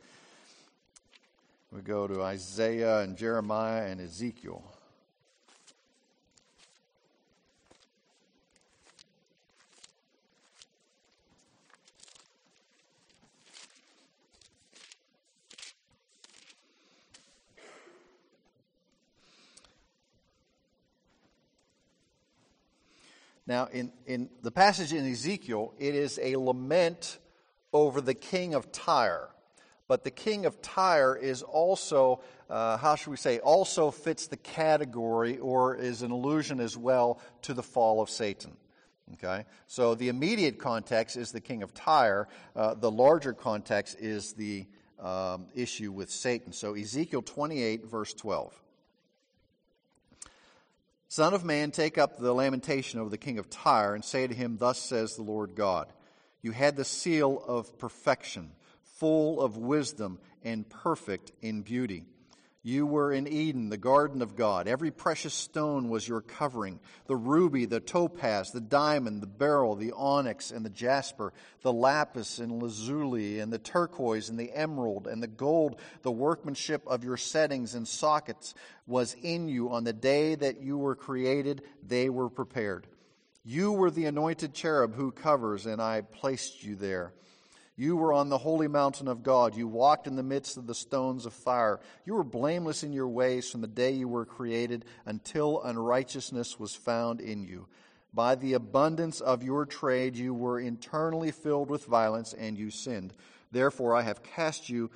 We 1.73 1.81
go 1.81 2.05
to 2.05 2.21
Isaiah 2.21 2.99
and 2.99 3.17
Jeremiah 3.17 3.87
and 3.87 3.99
Ezekiel. 3.99 4.63
Now, 23.47 23.65
in, 23.73 23.91
in 24.05 24.29
the 24.43 24.51
passage 24.51 24.93
in 24.93 25.11
Ezekiel, 25.11 25.73
it 25.79 25.95
is 25.95 26.19
a 26.21 26.35
lament 26.35 27.17
over 27.73 27.99
the 27.99 28.13
king 28.13 28.53
of 28.53 28.71
Tyre. 28.71 29.29
But 29.93 30.03
the 30.03 30.09
king 30.09 30.47
of 30.47 30.59
Tyre 30.59 31.15
is 31.15 31.43
also, 31.43 32.21
uh, 32.49 32.77
how 32.77 32.95
should 32.95 33.11
we 33.11 33.17
say, 33.17 33.37
also 33.37 33.91
fits 33.91 34.25
the 34.25 34.37
category 34.37 35.37
or 35.37 35.75
is 35.75 36.01
an 36.01 36.09
allusion 36.09 36.59
as 36.59 36.75
well 36.75 37.19
to 37.43 37.53
the 37.53 37.61
fall 37.61 38.01
of 38.01 38.09
Satan. 38.09 38.57
Okay? 39.13 39.45
So 39.67 39.93
the 39.93 40.09
immediate 40.09 40.57
context 40.57 41.15
is 41.15 41.31
the 41.31 41.41
king 41.41 41.61
of 41.61 41.75
Tyre. 41.75 42.27
Uh, 42.55 42.73
the 42.73 42.89
larger 42.89 43.33
context 43.33 43.97
is 43.99 44.33
the 44.33 44.65
um, 44.99 45.45
issue 45.53 45.91
with 45.91 46.09
Satan. 46.09 46.53
So 46.53 46.73
Ezekiel 46.73 47.21
28, 47.21 47.85
verse 47.85 48.15
12. 48.15 48.51
Son 51.07 51.35
of 51.35 51.45
man, 51.45 51.69
take 51.69 51.99
up 51.99 52.17
the 52.17 52.33
lamentation 52.33 52.99
over 52.99 53.11
the 53.11 53.17
king 53.19 53.37
of 53.37 53.47
Tyre 53.47 53.93
and 53.93 54.03
say 54.03 54.25
to 54.25 54.33
him, 54.33 54.57
Thus 54.57 54.79
says 54.79 55.15
the 55.15 55.21
Lord 55.21 55.53
God, 55.53 55.85
You 56.41 56.51
had 56.51 56.77
the 56.77 56.83
seal 56.83 57.43
of 57.47 57.77
perfection, 57.77 58.53
full 59.03 59.41
of 59.41 59.57
wisdom 59.57 60.17
and 60.45 60.69
perfect 60.69 61.33
in 61.41 61.61
beauty. 61.61 62.05
You 62.61 62.85
were 62.85 63.11
in 63.11 63.27
Eden, 63.27 63.67
the 63.67 63.75
garden 63.75 64.21
of 64.21 64.37
God. 64.37 64.65
Every 64.65 64.91
precious 64.91 65.33
stone 65.33 65.89
was 65.89 66.07
your 66.07 66.21
covering 66.21 66.79
the 67.07 67.17
ruby, 67.17 67.65
the 67.65 67.81
topaz, 67.81 68.51
the 68.51 68.61
diamond, 68.61 69.21
the 69.21 69.27
beryl, 69.27 69.75
the 69.75 69.91
onyx, 69.91 70.51
and 70.51 70.65
the 70.65 70.69
jasper, 70.69 71.33
the 71.63 71.73
lapis 71.73 72.39
and 72.39 72.63
lazuli, 72.63 73.41
and 73.41 73.51
the 73.51 73.59
turquoise, 73.59 74.29
and 74.29 74.39
the 74.39 74.53
emerald, 74.53 75.05
and 75.05 75.21
the 75.21 75.27
gold. 75.27 75.81
The 76.03 76.09
workmanship 76.09 76.87
of 76.87 77.03
your 77.03 77.17
settings 77.17 77.75
and 77.75 77.85
sockets 77.85 78.55
was 78.87 79.17
in 79.21 79.49
you 79.49 79.69
on 79.71 79.83
the 79.83 79.91
day 79.91 80.35
that 80.35 80.61
you 80.61 80.77
were 80.77 80.95
created, 80.95 81.61
they 81.85 82.09
were 82.09 82.29
prepared. 82.29 82.87
You 83.43 83.73
were 83.73 83.91
the 83.91 84.05
anointed 84.05 84.53
cherub 84.53 84.95
who 84.95 85.11
covers, 85.11 85.65
and 85.65 85.81
I 85.81 86.03
placed 86.03 86.63
you 86.63 86.77
there. 86.77 87.11
You 87.75 87.95
were 87.97 88.13
on 88.13 88.29
the 88.29 88.37
holy 88.37 88.67
mountain 88.67 89.07
of 89.07 89.23
God. 89.23 89.55
You 89.55 89.67
walked 89.67 90.05
in 90.05 90.15
the 90.15 90.23
midst 90.23 90.57
of 90.57 90.67
the 90.67 90.75
stones 90.75 91.25
of 91.25 91.33
fire. 91.33 91.79
You 92.05 92.13
were 92.13 92.23
blameless 92.23 92.83
in 92.83 92.93
your 92.93 93.07
ways 93.07 93.49
from 93.49 93.61
the 93.61 93.67
day 93.67 93.91
you 93.91 94.07
were 94.07 94.25
created 94.25 94.85
until 95.05 95.61
unrighteousness 95.61 96.59
was 96.59 96.75
found 96.75 97.19
in 97.19 97.43
you. 97.43 97.67
By 98.13 98.35
the 98.35 98.53
abundance 98.53 99.21
of 99.21 99.41
your 99.41 99.65
trade, 99.65 100.15
you 100.15 100.35
were 100.35 100.59
internally 100.59 101.31
filled 101.31 101.71
with 101.71 101.85
violence, 101.85 102.33
and 102.33 102.57
you 102.57 102.69
sinned. 102.69 103.11
Therefore, 103.51 103.95
I 103.95 104.03
have 104.03 104.21
cast 104.21 104.69
you 104.69 104.91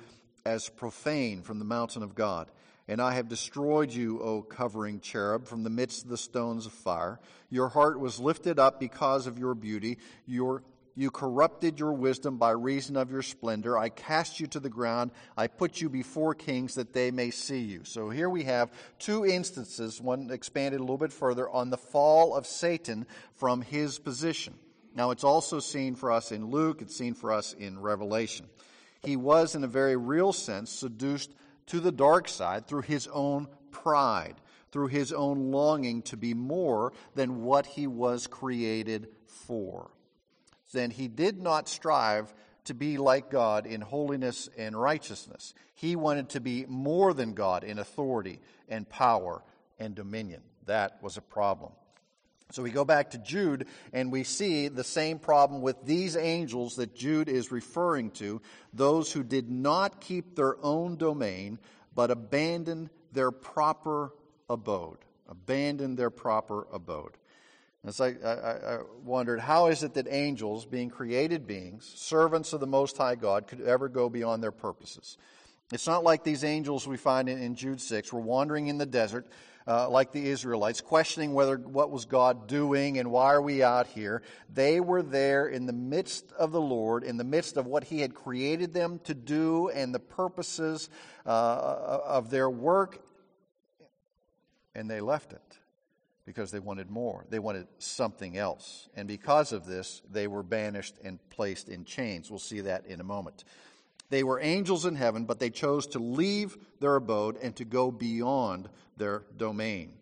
as 0.46 0.68
profane 0.68 1.42
from 1.42 1.58
the 1.58 1.64
mountain 1.64 2.04
of 2.04 2.14
God. 2.14 2.48
And 2.86 3.02
I 3.02 3.12
have 3.14 3.28
destroyed 3.28 3.92
you, 3.92 4.20
O 4.20 4.40
covering 4.40 5.00
cherub, 5.00 5.46
from 5.46 5.62
the 5.62 5.68
midst 5.68 6.04
of 6.04 6.10
the 6.10 6.16
stones 6.16 6.64
of 6.64 6.72
fire. 6.72 7.20
Your 7.50 7.68
heart 7.68 8.00
was 8.00 8.18
lifted 8.20 8.58
up 8.58 8.80
because 8.80 9.26
of 9.26 9.38
your 9.38 9.54
beauty. 9.54 9.98
Your, 10.26 10.62
you 10.98 11.12
corrupted 11.12 11.78
your 11.78 11.92
wisdom 11.92 12.38
by 12.38 12.50
reason 12.50 12.96
of 12.96 13.08
your 13.08 13.22
splendor. 13.22 13.78
I 13.78 13.88
cast 13.88 14.40
you 14.40 14.48
to 14.48 14.58
the 14.58 14.68
ground. 14.68 15.12
I 15.36 15.46
put 15.46 15.80
you 15.80 15.88
before 15.88 16.34
kings 16.34 16.74
that 16.74 16.92
they 16.92 17.12
may 17.12 17.30
see 17.30 17.60
you. 17.60 17.84
So 17.84 18.10
here 18.10 18.28
we 18.28 18.42
have 18.42 18.72
two 18.98 19.24
instances, 19.24 20.00
one 20.00 20.28
expanded 20.32 20.80
a 20.80 20.82
little 20.82 20.98
bit 20.98 21.12
further, 21.12 21.48
on 21.48 21.70
the 21.70 21.76
fall 21.76 22.34
of 22.34 22.48
Satan 22.48 23.06
from 23.34 23.62
his 23.62 24.00
position. 24.00 24.54
Now, 24.92 25.12
it's 25.12 25.22
also 25.22 25.60
seen 25.60 25.94
for 25.94 26.10
us 26.10 26.32
in 26.32 26.50
Luke, 26.50 26.82
it's 26.82 26.96
seen 26.96 27.14
for 27.14 27.30
us 27.30 27.52
in 27.52 27.78
Revelation. 27.78 28.46
He 29.04 29.14
was, 29.14 29.54
in 29.54 29.62
a 29.62 29.68
very 29.68 29.96
real 29.96 30.32
sense, 30.32 30.72
seduced 30.72 31.32
to 31.66 31.78
the 31.78 31.92
dark 31.92 32.28
side 32.28 32.66
through 32.66 32.82
his 32.82 33.06
own 33.06 33.46
pride, 33.70 34.34
through 34.72 34.88
his 34.88 35.12
own 35.12 35.52
longing 35.52 36.02
to 36.02 36.16
be 36.16 36.34
more 36.34 36.92
than 37.14 37.44
what 37.44 37.66
he 37.66 37.86
was 37.86 38.26
created 38.26 39.06
for. 39.46 39.92
Then 40.72 40.90
he 40.90 41.08
did 41.08 41.40
not 41.40 41.68
strive 41.68 42.32
to 42.64 42.74
be 42.74 42.98
like 42.98 43.30
God 43.30 43.66
in 43.66 43.80
holiness 43.80 44.48
and 44.58 44.78
righteousness. 44.78 45.54
He 45.74 45.96
wanted 45.96 46.30
to 46.30 46.40
be 46.40 46.66
more 46.66 47.14
than 47.14 47.32
God 47.32 47.64
in 47.64 47.78
authority 47.78 48.40
and 48.68 48.88
power 48.88 49.42
and 49.78 49.94
dominion. 49.94 50.42
That 50.66 51.02
was 51.02 51.16
a 51.16 51.22
problem. 51.22 51.72
So 52.50 52.62
we 52.62 52.70
go 52.70 52.84
back 52.84 53.10
to 53.10 53.18
Jude 53.18 53.66
and 53.92 54.10
we 54.10 54.24
see 54.24 54.68
the 54.68 54.84
same 54.84 55.18
problem 55.18 55.60
with 55.60 55.84
these 55.84 56.16
angels 56.16 56.76
that 56.76 56.94
Jude 56.94 57.28
is 57.28 57.52
referring 57.52 58.10
to 58.12 58.40
those 58.72 59.12
who 59.12 59.22
did 59.22 59.50
not 59.50 60.00
keep 60.00 60.34
their 60.34 60.56
own 60.64 60.96
domain 60.96 61.58
but 61.94 62.10
abandoned 62.10 62.90
their 63.12 63.30
proper 63.30 64.12
abode. 64.48 64.98
Abandoned 65.28 65.98
their 65.98 66.10
proper 66.10 66.66
abode. 66.72 67.16
And 67.84 67.94
so 67.94 68.04
I, 68.04 68.28
I, 68.28 68.74
I 68.74 68.78
wondered 69.04 69.40
how 69.40 69.68
is 69.68 69.82
it 69.82 69.94
that 69.94 70.08
angels, 70.10 70.66
being 70.66 70.90
created 70.90 71.46
beings, 71.46 71.90
servants 71.96 72.52
of 72.52 72.60
the 72.60 72.66
Most 72.66 72.96
High 72.96 73.14
God, 73.14 73.46
could 73.46 73.60
ever 73.60 73.88
go 73.88 74.08
beyond 74.08 74.42
their 74.42 74.52
purposes? 74.52 75.16
It's 75.72 75.86
not 75.86 76.02
like 76.02 76.24
these 76.24 76.44
angels 76.44 76.86
we 76.86 76.96
find 76.96 77.28
in, 77.28 77.38
in 77.40 77.54
Jude 77.54 77.80
6 77.80 78.12
were 78.12 78.20
wandering 78.20 78.68
in 78.68 78.78
the 78.78 78.86
desert 78.86 79.26
uh, 79.66 79.88
like 79.88 80.12
the 80.12 80.26
Israelites, 80.26 80.80
questioning 80.80 81.34
whether 81.34 81.58
what 81.58 81.90
was 81.90 82.06
God 82.06 82.48
doing 82.48 82.98
and 82.98 83.10
why 83.10 83.34
are 83.34 83.42
we 83.42 83.62
out 83.62 83.86
here. 83.86 84.22
They 84.52 84.80
were 84.80 85.02
there 85.02 85.46
in 85.46 85.66
the 85.66 85.74
midst 85.74 86.32
of 86.32 86.52
the 86.52 86.60
Lord, 86.60 87.04
in 87.04 87.18
the 87.18 87.24
midst 87.24 87.58
of 87.58 87.66
what 87.66 87.84
He 87.84 88.00
had 88.00 88.14
created 88.14 88.72
them 88.72 88.98
to 89.04 89.12
do 89.12 89.68
and 89.68 89.94
the 89.94 90.00
purposes 90.00 90.88
uh, 91.26 92.00
of 92.04 92.30
their 92.30 92.48
work, 92.48 93.02
and 94.74 94.90
they 94.90 95.02
left 95.02 95.34
it 95.34 95.58
because 96.28 96.50
they 96.50 96.58
wanted 96.58 96.90
more. 96.90 97.24
They 97.30 97.38
wanted 97.38 97.68
something 97.78 98.36
else. 98.36 98.90
And 98.94 99.08
because 99.08 99.50
of 99.52 99.64
this, 99.64 100.02
they 100.10 100.26
were 100.26 100.42
banished 100.42 100.96
and 101.02 101.18
placed 101.30 101.70
in 101.70 101.86
chains. 101.86 102.28
We'll 102.28 102.38
see 102.38 102.60
that 102.60 102.84
in 102.84 103.00
a 103.00 103.04
moment. 103.04 103.44
They 104.10 104.22
were 104.22 104.38
angels 104.38 104.84
in 104.84 104.94
heaven, 104.94 105.24
but 105.24 105.40
they 105.40 105.48
chose 105.48 105.86
to 105.86 105.98
leave 105.98 106.58
their 106.80 106.96
abode 106.96 107.38
and 107.42 107.56
to 107.56 107.64
go 107.64 107.90
beyond 107.90 108.68
their 108.98 109.24
domain. 109.38 109.94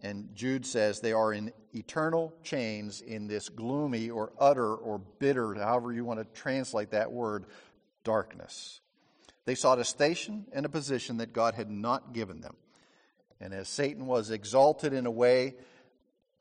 And 0.00 0.30
Jude 0.34 0.64
says 0.64 1.00
they 1.00 1.12
are 1.12 1.34
in 1.34 1.52
eternal 1.74 2.32
chains 2.42 3.02
in 3.02 3.26
this 3.26 3.50
gloomy 3.50 4.08
or 4.08 4.32
utter 4.40 4.74
or 4.74 5.02
bitter, 5.18 5.52
however 5.52 5.92
you 5.92 6.06
want 6.06 6.18
to 6.18 6.40
translate 6.40 6.92
that 6.92 7.12
word, 7.12 7.44
darkness. 8.04 8.80
They 9.44 9.54
sought 9.54 9.78
a 9.78 9.84
station 9.84 10.46
and 10.54 10.64
a 10.64 10.70
position 10.70 11.18
that 11.18 11.34
God 11.34 11.52
had 11.52 11.70
not 11.70 12.14
given 12.14 12.40
them. 12.40 12.56
And 13.42 13.52
as 13.52 13.68
Satan 13.68 14.06
was 14.06 14.30
exalted 14.30 14.92
in 14.92 15.04
a 15.04 15.10
way, 15.10 15.56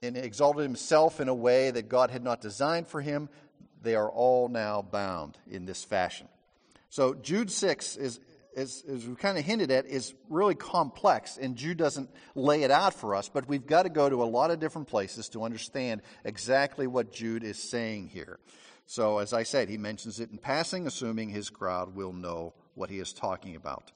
and 0.04 0.18
exalted 0.18 0.64
himself 0.64 1.20
in 1.20 1.28
a 1.28 1.34
way 1.34 1.72
that 1.72 1.90
God 1.90 2.12
had 2.12 2.24
not 2.24 2.42
designed 2.42 2.88
for 2.88 3.02
him, 3.02 3.30
they 3.82 3.96
are 3.96 4.10
all 4.10 4.48
now 4.48 4.82
bound 4.82 5.38
in 5.50 5.66
this 5.66 5.84
fashion. 5.84 6.28
So 6.90 7.14
Jude 7.14 7.52
6 7.52 7.98
is, 7.98 8.20
as, 8.56 8.84
as 8.88 9.08
we 9.08 9.16
kind 9.16 9.38
of 9.38 9.46
hinted 9.46 9.72
at, 9.72 9.86
is 9.86 10.14
really 10.30 10.56
complex, 10.56 11.38
and 11.38 11.56
Jude 11.56 11.78
doesn't 11.78 12.10
lay 12.36 12.64
it 12.64 12.72
out 12.72 12.94
for 12.94 13.16
us, 13.16 13.30
but 13.30 13.48
we've 13.48 13.66
got 13.66 13.84
to 13.84 13.90
go 13.90 14.10
to 14.10 14.24
a 14.24 14.26
lot 14.26 14.52
of 14.52 14.60
different 14.60 14.88
places 14.88 15.30
to 15.30 15.44
understand 15.44 16.02
exactly 16.26 16.88
what 16.88 17.12
Jude 17.12 17.44
is 17.44 17.58
saying 17.58 18.10
here. 18.10 18.40
So, 18.88 19.20
as 19.20 19.32
I 19.32 19.44
said, 19.44 19.70
he 19.70 19.78
mentions 19.78 20.20
it 20.20 20.32
in 20.32 20.38
passing, 20.38 20.86
assuming 20.86 21.30
his 21.30 21.50
crowd 21.50 21.96
will 21.96 22.12
know 22.12 22.54
what 22.76 22.90
he 22.90 23.00
is 23.00 23.14
talking 23.14 23.56
about. 23.56 23.92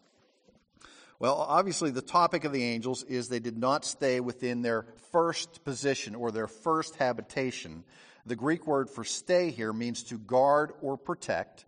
Well, 1.20 1.36
obviously, 1.36 1.92
the 1.92 2.02
topic 2.02 2.44
of 2.44 2.52
the 2.52 2.64
angels 2.64 3.04
is 3.04 3.30
they 3.30 3.40
did 3.40 3.58
not 3.58 3.86
stay 3.86 4.20
within 4.20 4.62
their 4.62 4.86
first 5.12 5.64
position 5.64 6.14
or 6.16 6.32
their 6.32 6.48
first 6.48 6.96
habitation. 6.96 7.84
The 8.26 8.36
Greek 8.36 8.68
word 8.68 8.90
for 8.90 9.04
stay 9.04 9.52
here 9.52 9.72
means 9.72 10.04
to 10.04 10.18
guard 10.18 10.72
or 10.82 10.98
protect 10.98 11.66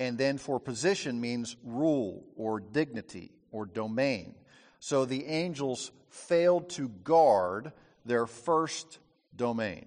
and 0.00 0.16
then 0.16 0.38
for 0.38 0.58
position 0.58 1.20
means 1.20 1.56
rule 1.62 2.24
or 2.34 2.58
dignity 2.58 3.30
or 3.52 3.66
domain. 3.66 4.34
So 4.80 5.04
the 5.04 5.26
angels 5.26 5.92
failed 6.08 6.70
to 6.70 6.88
guard 6.88 7.72
their 8.06 8.26
first 8.26 8.98
domain. 9.36 9.86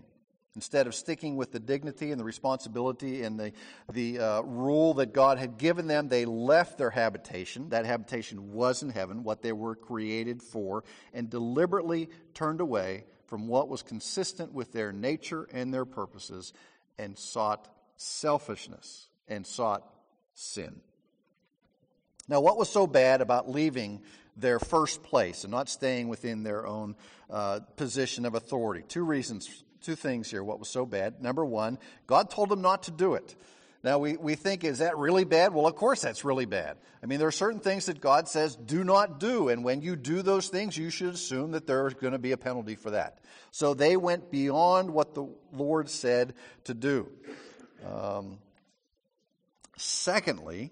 Instead 0.56 0.86
of 0.86 0.94
sticking 0.94 1.36
with 1.36 1.52
the 1.52 1.60
dignity 1.60 2.12
and 2.12 2.20
the 2.20 2.24
responsibility 2.26 3.24
and 3.24 3.40
the, 3.40 3.52
the 3.92 4.20
uh, 4.20 4.42
rule 4.42 4.94
that 4.96 5.12
God 5.12 5.40
had 5.40 5.58
given 5.58 5.88
them, 5.88 6.10
they 6.10 6.26
left 6.26 6.78
their 6.78 6.92
habitation. 6.92 7.70
That 7.70 7.86
habitation 7.86 8.54
was 8.54 8.84
in 8.84 8.90
heaven, 8.90 9.24
what 9.24 9.42
they 9.42 9.52
were 9.52 9.76
created 9.76 10.44
for, 10.44 10.84
and 11.12 11.28
deliberately 11.28 12.10
turned 12.36 12.62
away 12.62 13.06
from 13.26 13.48
what 13.48 13.68
was 13.68 13.82
consistent 13.82 14.54
with 14.54 14.72
their 14.72 14.92
nature 14.92 15.48
and 15.52 15.74
their 15.74 15.86
purposes 15.86 16.54
and 17.00 17.18
sought 17.18 17.68
selfishness 17.96 19.08
and 19.28 19.48
sought 19.48 19.84
sin. 20.36 20.82
Now, 22.28 22.42
what 22.42 22.58
was 22.58 22.70
so 22.70 22.86
bad 22.86 23.22
about 23.22 23.50
leaving 23.50 24.02
their 24.38 24.60
first 24.60 25.04
place 25.04 25.44
and 25.44 25.52
not 25.52 25.68
staying 25.68 26.10
within 26.10 26.44
their 26.44 26.68
own 26.68 26.96
uh, 27.30 27.62
position 27.76 28.26
of 28.26 28.36
authority? 28.36 28.84
Two 28.88 29.04
reasons, 29.04 29.64
two 29.84 29.96
things 29.96 30.30
here. 30.32 30.44
What 30.44 30.60
was 30.60 30.70
so 30.70 30.86
bad? 30.86 31.22
Number 31.22 31.46
one, 31.46 31.78
God 32.08 32.30
told 32.30 32.50
them 32.50 32.62
not 32.62 32.84
to 32.84 32.92
do 32.92 33.14
it. 33.14 33.36
Now, 33.84 34.00
we, 34.00 34.16
we 34.16 34.36
think, 34.36 34.64
is 34.64 34.80
that 34.80 34.98
really 34.98 35.26
bad? 35.26 35.54
Well, 35.54 35.68
of 35.68 35.76
course 35.76 36.02
that's 36.02 36.24
really 36.24 36.46
bad. 36.46 36.78
I 37.02 37.06
mean, 37.06 37.20
there 37.20 37.28
are 37.28 37.34
certain 37.34 37.60
things 37.60 37.88
that 37.88 38.00
God 38.00 38.30
says 38.30 38.56
do 38.56 38.84
not 38.86 39.20
do, 39.20 39.50
and 39.50 39.64
when 39.64 39.82
you 39.82 39.98
do 39.98 40.22
those 40.22 40.48
things, 40.48 40.78
you 40.78 40.90
should 40.90 41.14
assume 41.14 41.52
that 41.52 41.68
there's 41.68 41.94
going 41.94 42.14
to 42.14 42.20
be 42.20 42.32
a 42.32 42.38
penalty 42.38 42.76
for 42.76 42.92
that. 42.92 43.20
So 43.52 43.74
they 43.74 43.98
went 43.98 44.32
beyond 44.32 44.90
what 44.92 45.14
the 45.14 45.28
Lord 45.52 45.90
said 45.90 46.34
to 46.64 46.74
do. 46.74 47.10
Um, 47.86 48.38
Secondly, 49.78 50.72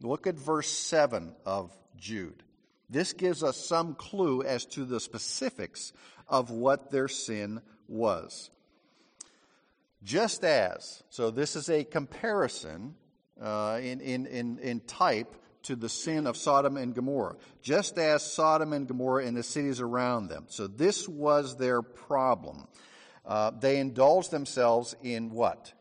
look 0.00 0.26
at 0.26 0.36
verse 0.36 0.68
7 0.68 1.34
of 1.44 1.70
Jude. 1.96 2.42
This 2.88 3.12
gives 3.12 3.42
us 3.42 3.56
some 3.56 3.94
clue 3.94 4.42
as 4.42 4.64
to 4.66 4.84
the 4.84 5.00
specifics 5.00 5.92
of 6.26 6.50
what 6.50 6.90
their 6.90 7.08
sin 7.08 7.60
was. 7.88 8.50
Just 10.02 10.44
as, 10.44 11.02
so 11.10 11.30
this 11.30 11.56
is 11.56 11.68
a 11.68 11.84
comparison 11.84 12.94
uh, 13.40 13.80
in, 13.82 14.00
in, 14.00 14.26
in, 14.26 14.58
in 14.58 14.80
type 14.80 15.34
to 15.64 15.74
the 15.74 15.88
sin 15.88 16.26
of 16.26 16.36
Sodom 16.36 16.76
and 16.76 16.94
Gomorrah, 16.94 17.36
just 17.62 17.98
as 17.98 18.22
Sodom 18.22 18.72
and 18.72 18.86
Gomorrah 18.86 19.26
and 19.26 19.36
the 19.36 19.42
cities 19.42 19.80
around 19.80 20.28
them. 20.28 20.44
So 20.48 20.66
this 20.66 21.08
was 21.08 21.56
their 21.56 21.82
problem. 21.82 22.68
Uh, 23.26 23.50
they 23.58 23.78
indulged 23.78 24.30
themselves 24.30 24.94
in 25.02 25.30
what? 25.30 25.72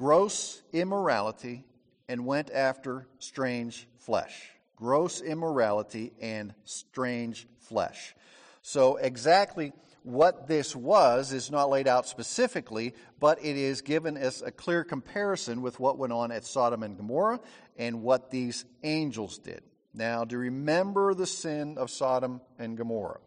gross 0.00 0.62
immorality 0.72 1.62
and 2.08 2.24
went 2.24 2.50
after 2.50 3.06
strange 3.18 3.86
flesh. 3.98 4.50
Gross 4.74 5.20
immorality 5.20 6.10
and 6.22 6.54
strange 6.64 7.46
flesh. 7.58 8.14
So, 8.62 8.96
exactly 8.96 9.74
what 10.02 10.46
this 10.46 10.74
was 10.74 11.32
is 11.32 11.50
not 11.50 11.68
laid 11.68 11.86
out 11.86 12.06
specifically, 12.06 12.94
but 13.18 13.44
it 13.44 13.56
is 13.56 13.82
given 13.82 14.16
as 14.16 14.42
a 14.42 14.50
clear 14.50 14.84
comparison 14.84 15.62
with 15.62 15.78
what 15.78 15.98
went 15.98 16.12
on 16.12 16.32
at 16.32 16.44
Sodom 16.44 16.82
and 16.82 16.96
Gomorrah 16.96 17.40
and 17.76 18.02
what 18.02 18.30
these 18.30 18.64
angels 18.82 19.38
did. 19.38 19.62
Now, 19.92 20.24
to 20.24 20.38
remember 20.38 21.14
the 21.14 21.26
sin 21.26 21.76
of 21.76 21.90
Sodom 21.90 22.40
and 22.58 22.76
Gomorrah, 22.76 23.20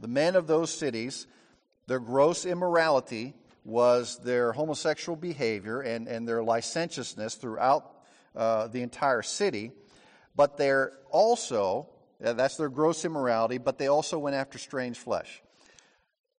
the 0.00 0.08
men 0.08 0.36
of 0.36 0.46
those 0.46 0.72
cities, 0.72 1.26
their 1.86 2.00
gross 2.00 2.44
immorality 2.44 3.34
was 3.64 4.18
their 4.18 4.52
homosexual 4.52 5.16
behavior 5.16 5.80
and, 5.80 6.08
and 6.08 6.26
their 6.26 6.42
licentiousness 6.42 7.34
throughout 7.36 7.92
uh, 8.34 8.68
the 8.68 8.82
entire 8.82 9.22
city, 9.22 9.72
but 10.34 10.56
they're 10.56 10.92
also, 11.10 11.88
that's 12.20 12.56
their 12.56 12.68
gross 12.68 13.04
immorality, 13.04 13.58
but 13.58 13.78
they 13.78 13.88
also 13.88 14.18
went 14.18 14.36
after 14.36 14.58
strange 14.58 14.98
flesh. 14.98 15.42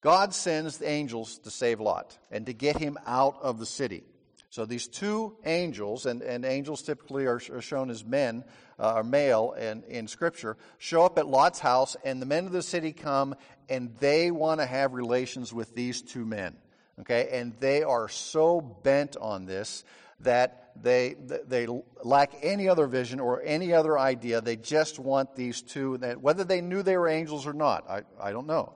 God 0.08 0.34
sends 0.34 0.78
the 0.78 0.88
angels 0.88 1.38
to 1.40 1.52
save 1.52 1.82
Lot 1.82 2.18
and 2.32 2.46
to 2.46 2.54
get 2.54 2.78
him 2.78 2.98
out 3.06 3.40
of 3.42 3.60
the 3.60 3.66
city. 3.66 4.06
So 4.50 4.64
these 4.64 4.88
two 4.88 5.36
angels, 5.44 6.06
and, 6.06 6.22
and 6.22 6.46
angels 6.46 6.82
typically 6.82 7.26
are, 7.26 7.42
are 7.52 7.62
shown 7.62 7.90
as 7.90 8.06
men, 8.06 8.46
uh, 8.80 8.94
are 8.94 9.04
male 9.04 9.54
in, 9.60 9.84
in 9.84 10.08
Scripture, 10.08 10.56
show 10.78 11.04
up 11.04 11.20
at 11.20 11.28
Lot's 11.28 11.60
house, 11.60 11.98
and 12.06 12.22
the 12.22 12.26
men 12.26 12.46
of 12.46 12.54
the 12.54 12.62
city 12.62 12.94
come, 12.94 13.36
and 13.68 13.98
they 14.00 14.32
want 14.32 14.62
to 14.62 14.66
have 14.66 14.94
relations 14.94 15.52
with 15.52 15.76
these 15.76 16.02
two 16.02 16.26
men. 16.26 16.56
Okay, 17.02 17.28
and 17.34 17.60
they 17.60 17.84
are 17.84 18.08
so 18.08 18.62
bent 18.62 19.18
on 19.18 19.46
this 19.46 19.84
that 20.22 20.72
they 20.82 21.16
they 21.48 21.68
lack 22.02 22.32
any 22.42 22.70
other 22.70 22.88
vision 22.88 23.20
or 23.20 23.42
any 23.44 23.74
other 23.74 24.00
idea. 24.00 24.40
They 24.40 24.56
just 24.56 25.00
want 25.00 25.36
these 25.36 25.62
two. 25.62 25.98
That 25.98 26.22
whether 26.22 26.46
they 26.46 26.62
knew 26.62 26.82
they 26.82 26.96
were 26.96 27.10
angels 27.10 27.46
or 27.46 27.52
not, 27.52 27.90
I, 27.90 28.04
I 28.22 28.32
don't 28.32 28.48
know, 28.48 28.74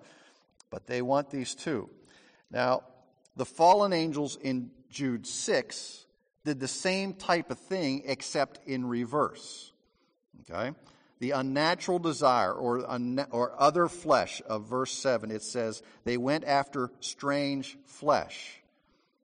but 0.71 0.87
they 0.87 1.03
want 1.03 1.29
these 1.29 1.53
two. 1.53 1.89
Now, 2.49 2.81
the 3.35 3.45
fallen 3.45 3.93
angels 3.93 4.37
in 4.41 4.71
Jude 4.89 5.27
6 5.27 6.05
did 6.43 6.59
the 6.59 6.67
same 6.67 7.13
type 7.13 7.51
of 7.51 7.59
thing 7.59 8.03
except 8.05 8.59
in 8.65 8.85
reverse. 8.87 9.71
Okay? 10.49 10.71
The 11.19 11.31
unnatural 11.31 11.99
desire 11.99 12.51
or, 12.51 12.79
or 13.29 13.61
other 13.61 13.87
flesh 13.87 14.41
of 14.47 14.67
verse 14.67 14.91
7, 14.91 15.29
it 15.29 15.43
says, 15.43 15.83
they 16.03 16.17
went 16.17 16.45
after 16.45 16.89
strange 16.99 17.77
flesh. 17.85 18.57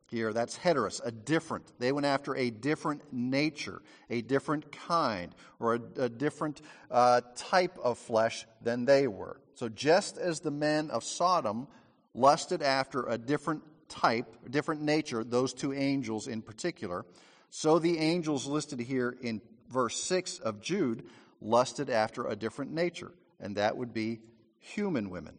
Here, 0.10 0.32
that's 0.32 0.58
heteros, 0.58 1.02
a 1.04 1.12
different. 1.12 1.66
They 1.80 1.92
went 1.92 2.06
after 2.06 2.34
a 2.36 2.50
different 2.50 3.02
nature, 3.12 3.82
a 4.10 4.22
different 4.22 4.72
kind, 4.72 5.36
or 5.60 5.76
a, 5.76 6.04
a 6.04 6.10
different 6.10 6.62
uh, 6.90 7.22
type 7.36 7.78
of 7.84 7.98
flesh 7.98 8.46
than 8.62 8.86
they 8.86 9.08
were. 9.08 9.42
So, 9.58 9.70
just 9.70 10.20
as 10.20 10.40
the 10.40 10.52
men 10.52 10.92
of 10.92 11.04
Sodom 11.04 11.68
lusted 12.14 12.62
after 12.62 13.04
a 13.04 13.18
different 13.18 13.64
type, 13.90 14.36
different 14.50 14.82
nature, 14.82 15.24
those 15.24 15.54
two 15.54 15.74
angels 15.74 16.28
in 16.28 16.44
particular. 16.44 17.06
So 17.50 17.80
the 17.80 17.98
angels 17.98 18.46
listed 18.46 18.80
here 18.80 19.16
in 19.22 19.42
verse 19.70 20.02
6 20.04 20.40
of 20.40 20.62
Jude 20.62 21.06
lusted 21.42 21.90
after 21.90 22.28
a 22.28 22.36
different 22.36 22.72
nature, 22.72 23.12
and 23.40 23.58
that 23.58 23.78
would 23.78 23.94
be 23.94 24.20
human 24.60 25.10
women. 25.10 25.38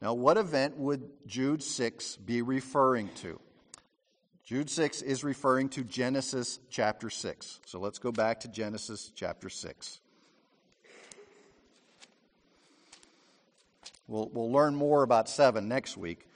Now, 0.00 0.14
what 0.14 0.36
event 0.36 0.76
would 0.78 1.02
Jude 1.26 1.62
6 1.62 2.16
be 2.16 2.42
referring 2.42 3.08
to? 3.16 3.38
Jude 4.44 4.68
6 4.68 5.02
is 5.02 5.22
referring 5.22 5.68
to 5.70 5.84
Genesis 5.84 6.58
chapter 6.68 7.08
6. 7.08 7.60
So 7.66 7.78
let's 7.78 7.98
go 7.98 8.10
back 8.12 8.40
to 8.40 8.48
Genesis 8.48 9.12
chapter 9.14 9.48
6. 9.48 10.00
We'll, 14.12 14.30
we'll 14.32 14.52
learn 14.52 14.74
more 14.74 15.02
about 15.02 15.28
7 15.28 15.66
next 15.66 15.96
week 15.96 16.28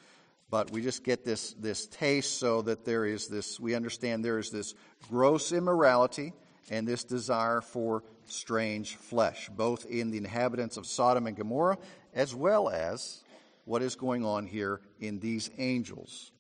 but 0.50 0.70
we 0.70 0.80
just 0.80 1.02
get 1.02 1.24
this, 1.24 1.54
this 1.54 1.86
taste 1.86 2.38
so 2.38 2.62
that 2.62 2.84
there 2.84 3.04
is 3.04 3.28
this, 3.28 3.58
we 3.58 3.74
understand 3.74 4.24
there 4.24 4.38
is 4.38 4.50
this 4.50 4.74
gross 5.08 5.52
immorality 5.52 6.32
and 6.70 6.86
this 6.86 7.04
desire 7.04 7.60
for 7.60 8.04
strange 8.26 8.96
flesh, 8.96 9.48
both 9.48 9.86
in 9.86 10.10
the 10.10 10.18
inhabitants 10.18 10.76
of 10.76 10.86
Sodom 10.86 11.26
and 11.26 11.36
Gomorrah, 11.36 11.78
as 12.14 12.34
well 12.34 12.68
as 12.68 13.22
what 13.64 13.82
is 13.82 13.96
going 13.96 14.24
on 14.24 14.46
here 14.46 14.80
in 15.00 15.18
these 15.18 15.50
angels. 15.58 16.30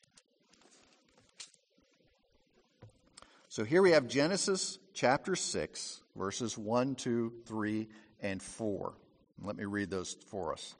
So 3.48 3.64
here 3.64 3.82
we 3.82 3.92
have 3.92 4.06
Genesis 4.06 4.78
chapter 4.94 5.34
6, 5.34 6.00
verses 6.14 6.56
1, 6.56 6.94
2, 6.94 7.32
3, 7.46 7.88
and 8.20 8.42
4. 8.42 8.94
Let 9.42 9.56
me 9.56 9.64
read 9.64 9.90
those 9.90 10.16
for 10.28 10.52
us. 10.52 10.74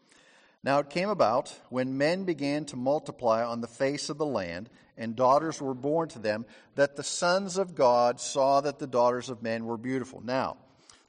Now 0.66 0.80
it 0.80 0.90
came 0.90 1.08
about 1.08 1.56
when 1.68 1.96
men 1.96 2.24
began 2.24 2.64
to 2.66 2.76
multiply 2.76 3.44
on 3.44 3.60
the 3.60 3.68
face 3.68 4.10
of 4.10 4.18
the 4.18 4.26
land, 4.26 4.68
and 4.96 5.14
daughters 5.14 5.60
were 5.60 5.74
born 5.74 6.08
to 6.08 6.18
them, 6.18 6.44
that 6.74 6.96
the 6.96 7.04
sons 7.04 7.56
of 7.56 7.76
God 7.76 8.20
saw 8.20 8.60
that 8.62 8.80
the 8.80 8.88
daughters 8.88 9.30
of 9.30 9.44
men 9.44 9.64
were 9.64 9.76
beautiful. 9.76 10.20
Now, 10.24 10.56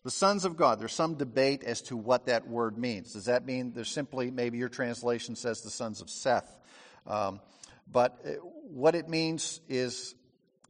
the 0.03 0.11
sons 0.11 0.45
of 0.45 0.57
God, 0.57 0.79
there's 0.79 0.93
some 0.93 1.15
debate 1.15 1.63
as 1.63 1.81
to 1.83 1.97
what 1.97 2.27
that 2.27 2.47
word 2.47 2.77
means. 2.77 3.13
Does 3.13 3.25
that 3.25 3.47
mean 3.47 3.71
there's 3.73 3.89
simply, 3.89 4.29
maybe 4.29 4.59
your 4.59 4.69
translation 4.69 5.35
says 5.35 5.61
the 5.61 5.71
sons 5.71 6.01
of 6.01 6.09
Seth? 6.11 6.59
Um, 7.07 7.39
but 7.91 8.19
uh, 8.23 8.33
what 8.69 8.93
it 8.93 9.09
means 9.09 9.59
is 9.67 10.13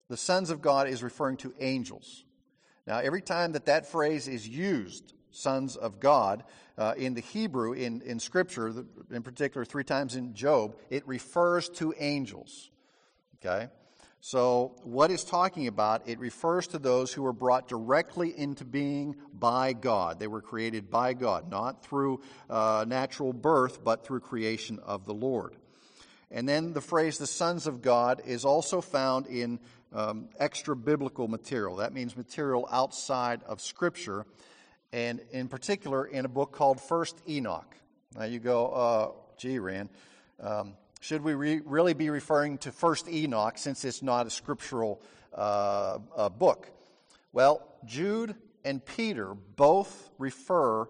the 0.07 0.15
sons 0.15 0.49
of 0.49 0.61
God 0.61 0.87
is 0.87 1.03
referring 1.03 1.35
to 1.37 1.53
angels. 1.59 2.23
Now, 2.85 2.99
every 2.99 3.21
time 3.21 3.51
that 3.51 3.65
that 3.65 3.85
phrase 3.85 4.29
is 4.29 4.47
used, 4.47 5.13
sons 5.31 5.75
of 5.75 5.99
God, 5.99 6.45
uh, 6.77 6.93
in 6.97 7.13
the 7.13 7.21
Hebrew, 7.21 7.73
in, 7.73 8.01
in 8.01 8.19
Scripture, 8.19 8.85
in 9.11 9.23
particular, 9.23 9.65
three 9.65 9.83
times 9.83 10.15
in 10.15 10.33
Job, 10.33 10.75
it 10.89 11.07
refers 11.07 11.69
to 11.69 11.93
angels. 11.97 12.69
Okay? 13.35 13.69
So, 14.19 14.75
what 14.83 15.11
is 15.11 15.23
talking 15.23 15.67
about? 15.67 16.07
It 16.09 16.19
refers 16.19 16.67
to 16.67 16.79
those 16.79 17.13
who 17.13 17.23
were 17.23 17.33
brought 17.33 17.67
directly 17.67 18.37
into 18.37 18.65
being 18.65 19.15
by 19.33 19.73
God. 19.73 20.19
They 20.19 20.27
were 20.27 20.41
created 20.41 20.89
by 20.89 21.13
God, 21.13 21.49
not 21.49 21.83
through 21.83 22.21
uh, 22.49 22.83
natural 22.87 23.31
birth, 23.31 23.83
but 23.83 24.05
through 24.05 24.21
creation 24.21 24.79
of 24.79 25.05
the 25.05 25.13
Lord. 25.13 25.55
And 26.29 26.49
then 26.49 26.73
the 26.73 26.81
phrase 26.81 27.17
the 27.17 27.27
sons 27.27 27.67
of 27.67 27.81
God 27.81 28.21
is 28.25 28.43
also 28.43 28.81
found 28.81 29.27
in 29.27 29.59
um, 29.93 30.27
extra 30.39 30.75
biblical 30.75 31.27
material. 31.27 31.77
That 31.77 31.93
means 31.93 32.17
material 32.17 32.67
outside 32.69 33.43
of 33.43 33.61
Scripture 33.61 34.25
and 34.91 35.21
in 35.31 35.47
particular 35.47 36.05
in 36.05 36.25
a 36.25 36.29
book 36.29 36.51
called 36.51 36.79
First 36.79 37.21
Enoch. 37.27 37.75
Now 38.15 38.25
you 38.25 38.39
go, 38.39 38.67
uh, 38.67 39.11
gee, 39.37 39.59
Rand, 39.59 39.89
um, 40.39 40.73
should 40.99 41.23
we 41.23 41.33
re- 41.33 41.61
really 41.65 41.93
be 41.93 42.09
referring 42.09 42.57
to 42.59 42.71
First 42.71 43.07
Enoch 43.07 43.57
since 43.57 43.85
it's 43.85 44.01
not 44.01 44.27
a 44.27 44.29
scriptural 44.29 45.01
uh, 45.33 45.99
uh, 46.15 46.29
book? 46.29 46.71
Well, 47.31 47.67
Jude 47.85 48.35
and 48.63 48.83
Peter 48.83 49.33
both 49.33 50.09
refer 50.17 50.87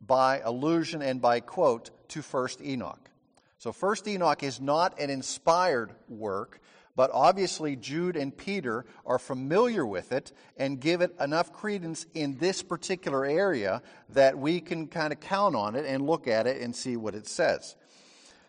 by 0.00 0.40
allusion 0.40 1.02
and 1.02 1.20
by 1.20 1.40
quote 1.40 1.90
to 2.08 2.22
First 2.22 2.60
Enoch. 2.60 3.10
So 3.58 3.72
First 3.72 4.08
Enoch 4.08 4.42
is 4.42 4.60
not 4.60 4.98
an 4.98 5.08
inspired 5.08 5.92
work, 6.08 6.60
but 6.94 7.10
obviously, 7.12 7.74
Jude 7.76 8.16
and 8.16 8.36
Peter 8.36 8.84
are 9.06 9.18
familiar 9.18 9.86
with 9.86 10.12
it 10.12 10.32
and 10.56 10.78
give 10.78 11.00
it 11.00 11.14
enough 11.18 11.52
credence 11.52 12.06
in 12.12 12.36
this 12.36 12.62
particular 12.62 13.24
area 13.24 13.82
that 14.10 14.38
we 14.38 14.60
can 14.60 14.88
kind 14.88 15.12
of 15.12 15.20
count 15.20 15.56
on 15.56 15.74
it 15.74 15.86
and 15.86 16.06
look 16.06 16.28
at 16.28 16.46
it 16.46 16.60
and 16.60 16.76
see 16.76 16.96
what 16.96 17.14
it 17.14 17.26
says. 17.26 17.76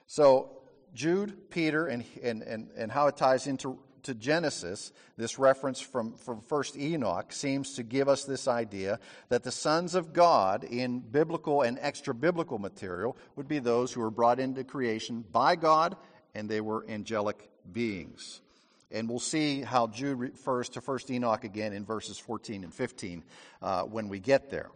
So, 0.07 0.57
Jude, 0.93 1.49
Peter, 1.49 1.87
and, 1.87 2.03
and, 2.21 2.43
and, 2.43 2.69
and 2.75 2.91
how 2.91 3.07
it 3.07 3.17
ties 3.17 3.47
into 3.47 3.79
to 4.03 4.13
Genesis, 4.13 4.91
this 5.17 5.39
reference 5.39 5.79
from, 5.79 6.13
from 6.15 6.41
first 6.41 6.77
Enoch 6.77 7.31
seems 7.31 7.75
to 7.75 7.83
give 7.83 8.09
us 8.09 8.25
this 8.25 8.47
idea 8.47 8.99
that 9.29 9.43
the 9.43 9.51
sons 9.51 9.95
of 9.95 10.13
God 10.13 10.63
in 10.65 10.99
biblical 10.99 11.61
and 11.61 11.79
extra 11.81 12.13
biblical 12.13 12.59
material 12.59 13.17
would 13.35 13.47
be 13.47 13.59
those 13.59 13.93
who 13.93 14.01
were 14.01 14.11
brought 14.11 14.39
into 14.39 14.63
creation 14.63 15.23
by 15.31 15.55
God 15.55 15.95
and 16.35 16.49
they 16.49 16.61
were 16.61 16.85
angelic 16.89 17.49
beings. 17.71 18.41
And 18.91 19.09
we'll 19.09 19.19
see 19.19 19.61
how 19.61 19.87
Jude 19.87 20.19
refers 20.19 20.69
to 20.69 20.81
First 20.81 21.09
Enoch 21.09 21.43
again 21.43 21.73
in 21.73 21.83
verses 21.83 22.19
14 22.19 22.63
and 22.63 22.73
15 22.73 23.23
uh, 23.61 23.83
when 23.83 24.07
we 24.07 24.19
get 24.19 24.51
there. 24.51 24.69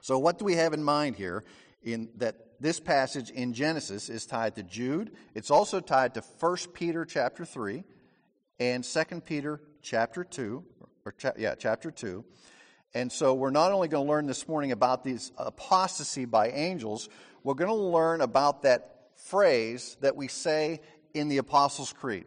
So, 0.00 0.18
what 0.18 0.38
do 0.38 0.44
we 0.44 0.54
have 0.54 0.72
in 0.72 0.82
mind 0.82 1.16
here? 1.16 1.44
In 1.82 2.08
that 2.16 2.36
this 2.60 2.80
passage 2.80 3.30
in 3.30 3.52
Genesis 3.52 4.08
is 4.08 4.26
tied 4.26 4.56
to 4.56 4.62
Jude. 4.62 5.12
It's 5.34 5.50
also 5.50 5.80
tied 5.80 6.14
to 6.14 6.22
1 6.40 6.56
Peter 6.72 7.04
chapter 7.04 7.44
3 7.44 7.84
and 8.58 8.84
2 8.84 9.04
Peter 9.20 9.60
chapter 9.82 10.24
2, 10.24 10.64
or 11.04 11.12
cha- 11.12 11.32
yeah, 11.38 11.54
chapter 11.54 11.90
2. 11.90 12.24
And 12.94 13.12
so 13.12 13.34
we're 13.34 13.50
not 13.50 13.72
only 13.72 13.88
going 13.88 14.06
to 14.06 14.10
learn 14.10 14.26
this 14.26 14.48
morning 14.48 14.72
about 14.72 15.04
these 15.04 15.30
apostasy 15.36 16.24
by 16.24 16.50
angels, 16.50 17.08
we're 17.44 17.54
going 17.54 17.70
to 17.70 17.74
learn 17.74 18.20
about 18.20 18.62
that 18.62 19.10
phrase 19.16 19.96
that 20.00 20.16
we 20.16 20.28
say 20.28 20.80
in 21.18 21.28
the 21.28 21.38
Apostles' 21.38 21.92
Creed. 21.92 22.26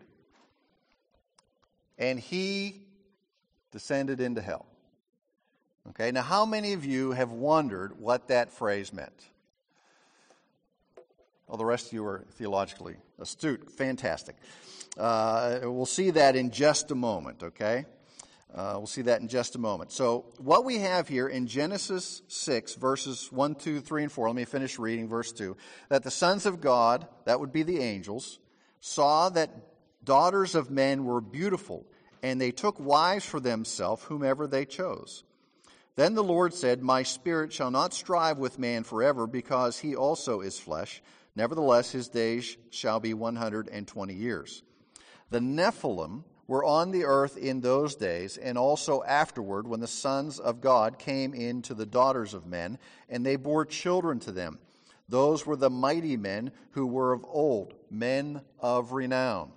And 1.98 2.20
he 2.20 2.82
descended 3.72 4.20
into 4.20 4.42
hell. 4.42 4.66
Okay, 5.90 6.12
now 6.12 6.22
how 6.22 6.46
many 6.46 6.74
of 6.74 6.86
you 6.86 7.12
have 7.12 7.32
wondered 7.32 8.00
what 8.00 8.28
that 8.28 8.52
phrase 8.52 8.94
meant? 8.94 9.26
Well, 11.48 11.58
the 11.58 11.66
rest 11.66 11.88
of 11.88 11.94
you 11.94 12.06
are 12.06 12.26
theologically 12.36 12.96
astute. 13.20 13.72
Fantastic. 13.72 14.36
Uh, 14.98 15.60
we'll 15.64 15.86
see 15.86 16.12
that 16.12 16.36
in 16.36 16.52
just 16.52 16.92
a 16.92 16.96
moment, 16.96 17.44
okay? 17.44 17.86
Uh, 18.54 18.74
we'll 18.76 18.88
see 18.88 19.02
that 19.04 19.22
in 19.22 19.28
just 19.28 19.56
a 19.56 19.58
moment. 19.58 19.92
So, 19.92 20.26
what 20.38 20.66
we 20.66 20.80
have 20.80 21.08
here 21.08 21.28
in 21.28 21.48
Genesis 21.48 22.22
6, 22.28 22.76
verses 22.76 23.32
1, 23.32 23.56
2, 23.56 23.80
3, 23.80 24.04
and 24.04 24.12
4, 24.12 24.28
let 24.28 24.36
me 24.36 24.46
finish 24.46 24.78
reading 24.78 25.08
verse 25.08 25.32
2 25.32 25.56
that 25.90 26.04
the 26.04 26.12
sons 26.12 26.46
of 26.46 26.60
God, 26.60 27.08
that 27.26 27.40
would 27.40 27.54
be 27.54 27.64
the 27.64 27.80
angels, 27.80 28.40
saw 28.82 29.30
that 29.30 29.50
daughters 30.04 30.56
of 30.56 30.70
men 30.70 31.06
were 31.06 31.22
beautiful, 31.22 31.86
and 32.22 32.42
they 32.42 32.52
took 32.52 32.80
wives 32.80 33.26
for 33.26 33.40
themselves 33.40 34.04
whomever 34.04 34.48
they 34.48 34.66
chose. 34.66 35.24
Then 35.96 36.16
the 36.16 36.24
Lord 36.24 36.54
said, 36.54 36.82
My 36.82 37.04
spirit 37.04 37.54
shall 37.54 37.72
not 37.72 37.94
strive 37.94 38.38
with 38.38 38.60
man 38.60 38.84
forever, 38.84 39.28
because 39.28 39.80
he 39.80 39.96
also 39.96 40.42
is 40.42 40.60
flesh. 40.60 41.02
Nevertheless, 41.36 41.92
his 41.92 42.10
days 42.10 42.58
shall 42.72 43.00
be 43.00 43.14
120 43.14 44.14
years. 44.14 44.64
The 45.30 45.40
Nephilim 45.40 46.24
were 46.48 46.64
on 46.64 46.92
the 46.92 47.06
earth 47.06 47.38
in 47.38 47.62
those 47.62 47.96
days, 47.96 48.36
and 48.38 48.58
also 48.58 49.04
afterward, 49.04 49.68
when 49.68 49.80
the 49.80 49.88
sons 49.88 50.40
of 50.40 50.60
God 50.60 51.00
came 51.00 51.34
in 51.34 51.62
to 51.64 51.74
the 51.74 51.86
daughters 51.86 52.34
of 52.34 52.46
men, 52.46 52.78
and 53.08 53.26
they 53.26 53.36
bore 53.36 53.66
children 53.66 54.20
to 54.22 54.32
them. 54.32 54.60
Those 55.12 55.46
were 55.46 55.58
the 55.58 55.70
mighty 55.70 56.16
men 56.16 56.52
who 56.72 56.88
were 56.88 57.12
of 57.12 57.26
old, 57.28 57.74
men 57.90 58.42
of 58.62 58.94
renown. 58.94 59.52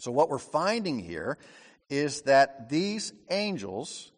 So, 0.00 0.10
what 0.10 0.28
we're 0.28 0.38
finding 0.38 0.98
here 0.98 1.38
is 1.88 2.22
that 2.22 2.68
these 2.68 3.12
angels, 3.30 4.10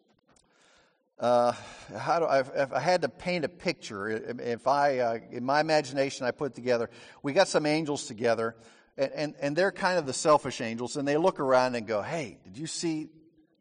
uh, 1.19 1.51
how 1.95 2.19
do 2.19 2.25
I, 2.25 2.39
if 2.39 2.73
I 2.73 2.79
had 2.79 3.03
to 3.03 3.09
paint 3.09 3.45
a 3.45 3.49
picture, 3.49 4.09
if 4.09 4.67
I, 4.67 4.97
uh, 4.97 5.17
in 5.29 5.45
my 5.45 5.61
imagination, 5.61 6.25
I 6.25 6.31
put 6.31 6.55
together, 6.55 6.89
we 7.21 7.31
got 7.31 7.47
some 7.47 7.67
angels 7.67 8.07
together, 8.07 8.55
and, 8.97 9.11
and, 9.13 9.35
and 9.39 9.55
they're 9.55 9.71
kind 9.71 9.99
of 9.99 10.07
the 10.07 10.13
selfish 10.13 10.59
angels, 10.59 10.97
and 10.97 11.07
they 11.07 11.17
look 11.17 11.39
around 11.39 11.75
and 11.75 11.85
go, 11.85 12.01
hey, 12.01 12.39
did 12.45 12.57
you 12.57 12.65
see 12.65 13.09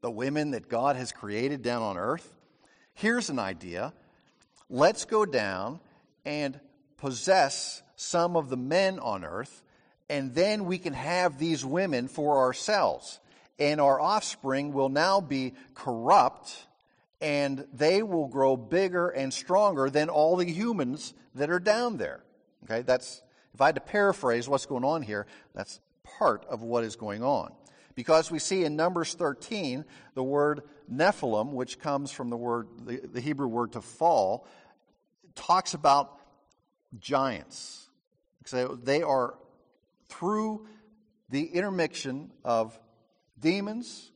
the 0.01 0.11
women 0.11 0.53
that 0.53 0.71
God 0.71 0.97
has 0.97 1.13
created 1.13 1.61
down 1.61 1.83
on 1.83 1.99
earth? 1.99 2.35
Here's 2.95 3.29
an 3.29 3.39
idea. 3.39 3.93
Let's 4.71 5.05
go 5.05 5.27
down 5.27 5.81
and 6.25 6.59
possess 6.97 7.83
some 7.97 8.37
of 8.37 8.49
the 8.49 8.57
men 8.57 8.99
on 8.99 9.25
earth, 9.25 9.63
and 10.09 10.35
then 10.35 10.65
we 10.65 10.79
can 10.79 10.93
have 10.93 11.39
these 11.39 11.65
women 11.65 12.09
for 12.09 12.39
ourselves. 12.39 13.21
And 13.59 13.81
our 13.81 14.01
offspring 14.01 14.73
will 14.73 14.89
now 14.89 15.21
be 15.21 15.55
corrupt, 15.75 16.67
and 17.21 17.67
they 17.73 18.03
will 18.03 18.29
grow 18.29 18.57
bigger 18.57 19.09
and 19.09 19.33
stronger 19.33 19.91
than 19.91 20.09
all 20.09 20.37
the 20.37 20.51
humans 20.51 21.15
that 21.35 21.51
are 21.51 21.61
down 21.61 21.97
there. 21.97 22.23
Okay, 22.65 22.83
that's, 22.83 23.23
if 23.55 23.61
I 23.61 23.67
had 23.67 23.75
to 23.77 23.81
paraphrase 23.81 24.49
what's 24.49 24.67
going 24.67 24.85
on 24.85 25.03
here, 25.03 25.27
that's 25.55 25.81
part 26.19 26.45
of 26.49 26.63
what 26.63 26.85
is 26.85 26.97
going 26.97 27.23
on. 27.23 27.53
Because 27.95 28.31
we 28.31 28.39
see 28.39 28.65
in 28.65 28.77
Numbers 28.77 29.15
13 29.15 29.85
the 30.15 30.23
word 30.23 30.63
Nephilim, 30.91 31.53
which 31.53 31.79
comes 31.79 32.11
from 32.11 32.31
the 32.31 32.37
word, 32.37 32.69
the, 32.85 33.01
the 33.13 33.21
Hebrew 33.21 33.49
word 33.49 33.73
to 33.73 33.81
fall, 33.81 34.47
talks 35.35 35.75
about 35.75 36.19
giants. 36.99 37.89
So 38.45 38.79
they 38.83 39.03
are 39.03 39.35
through 40.09 40.67
the 41.29 41.45
intermixtion 41.45 42.31
of 42.45 42.79
demons, 43.39 44.11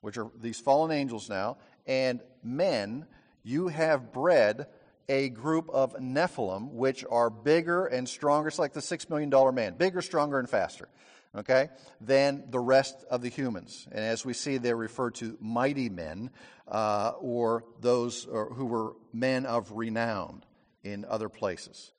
which 0.00 0.18
are 0.18 0.30
these 0.40 0.58
fallen 0.58 0.90
angels 0.90 1.28
now, 1.28 1.58
and 1.86 2.20
men, 2.42 3.06
you 3.42 3.68
have 3.68 4.12
bred 4.12 4.66
a 5.08 5.28
group 5.28 5.68
of 5.68 5.94
Nephilim, 5.96 6.72
which 6.72 7.04
are 7.10 7.28
bigger 7.28 7.86
and 7.86 8.08
stronger. 8.08 8.48
It's 8.48 8.58
like 8.58 8.72
the 8.72 8.80
$6 8.80 9.10
million 9.10 9.54
man, 9.54 9.74
bigger, 9.74 10.00
stronger, 10.00 10.38
and 10.38 10.48
faster, 10.48 10.88
okay, 11.36 11.68
than 12.00 12.44
the 12.50 12.60
rest 12.60 13.04
of 13.10 13.22
the 13.22 13.28
humans. 13.28 13.86
And 13.90 14.00
as 14.04 14.24
we 14.24 14.32
see, 14.32 14.58
they're 14.58 14.76
referred 14.76 15.16
to 15.16 15.36
mighty 15.40 15.88
men 15.88 16.30
uh, 16.68 17.12
or 17.18 17.64
those 17.80 18.24
who 18.24 18.66
were 18.66 18.92
men 19.12 19.46
of 19.46 19.70
renown 19.72 20.44
in 20.82 21.04
other 21.04 21.28
places. 21.28 21.92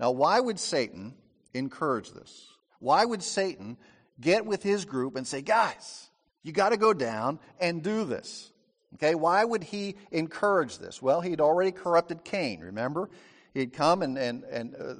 Now, 0.00 0.10
why 0.10 0.40
would 0.40 0.58
Satan 0.58 1.14
encourage 1.52 2.10
this? 2.10 2.48
Why 2.80 3.04
would 3.04 3.22
Satan 3.22 3.76
get 4.20 4.44
with 4.44 4.62
his 4.62 4.84
group 4.84 5.16
and 5.16 5.26
say, 5.26 5.40
guys, 5.40 6.10
you 6.42 6.52
got 6.52 6.70
to 6.70 6.76
go 6.76 6.92
down 6.92 7.38
and 7.60 7.82
do 7.82 8.04
this? 8.04 8.50
Okay, 8.94 9.14
why 9.14 9.44
would 9.44 9.64
he 9.64 9.96
encourage 10.12 10.78
this? 10.78 11.02
Well, 11.02 11.20
he'd 11.20 11.40
already 11.40 11.72
corrupted 11.72 12.24
Cain, 12.24 12.60
remember? 12.60 13.10
He'd 13.52 13.72
come 13.72 14.02
and, 14.02 14.16
and, 14.18 14.44
and 14.44 14.74
uh, 14.74 14.94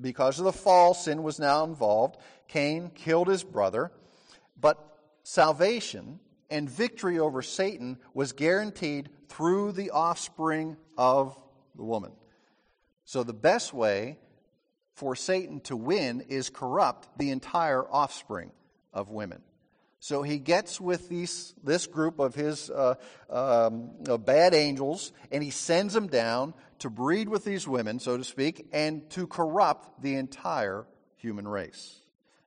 because 0.00 0.38
of 0.38 0.44
the 0.44 0.52
fall, 0.52 0.94
sin 0.94 1.22
was 1.22 1.38
now 1.38 1.64
involved. 1.64 2.16
Cain 2.48 2.90
killed 2.94 3.28
his 3.28 3.44
brother, 3.44 3.92
but 4.60 4.78
salvation 5.22 6.20
and 6.50 6.68
victory 6.68 7.18
over 7.18 7.42
Satan 7.42 7.98
was 8.14 8.32
guaranteed 8.32 9.08
through 9.28 9.72
the 9.72 9.90
offspring 9.90 10.76
of 10.98 11.36
the 11.74 11.84
woman. 11.84 12.12
So 13.04 13.22
the 13.22 13.32
best 13.32 13.72
way 13.72 14.18
for 14.94 15.16
Satan 15.16 15.60
to 15.60 15.76
win 15.76 16.20
is 16.28 16.50
corrupt 16.50 17.08
the 17.18 17.30
entire 17.30 17.84
offspring 17.90 18.52
of 18.92 19.10
women. 19.10 19.42
So 20.02 20.24
he 20.24 20.40
gets 20.40 20.80
with 20.80 21.08
these, 21.08 21.54
this 21.62 21.86
group 21.86 22.18
of 22.18 22.34
his 22.34 22.68
uh, 22.70 22.96
um, 23.30 23.92
bad 24.24 24.52
angels 24.52 25.12
and 25.30 25.44
he 25.44 25.50
sends 25.50 25.94
them 25.94 26.08
down 26.08 26.54
to 26.80 26.90
breed 26.90 27.28
with 27.28 27.44
these 27.44 27.68
women, 27.68 28.00
so 28.00 28.16
to 28.16 28.24
speak, 28.24 28.66
and 28.72 29.08
to 29.10 29.28
corrupt 29.28 30.02
the 30.02 30.16
entire 30.16 30.86
human 31.18 31.46
race. 31.46 32.00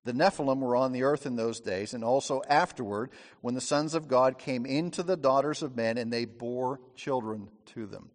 The 0.03 0.11
Nephilim 0.11 0.59
were 0.59 0.75
on 0.75 0.91
the 0.91 1.03
earth 1.03 1.25
in 1.25 1.37
those 1.37 1.61
days, 1.61 1.93
and 1.93 2.03
also 2.03 2.41
afterward, 2.49 3.11
when 3.39 3.55
the 3.55 3.61
sons 3.61 3.95
of 3.95 4.09
God 4.09 4.37
came 4.37 4.65
into 4.65 5.01
the 5.01 5.15
daughters 5.15 5.61
of 5.61 5.77
men 5.77 5.97
and 5.97 6.11
they 6.11 6.25
bore 6.25 6.81
children 6.97 7.47
to 7.67 7.85
them. 7.85 8.09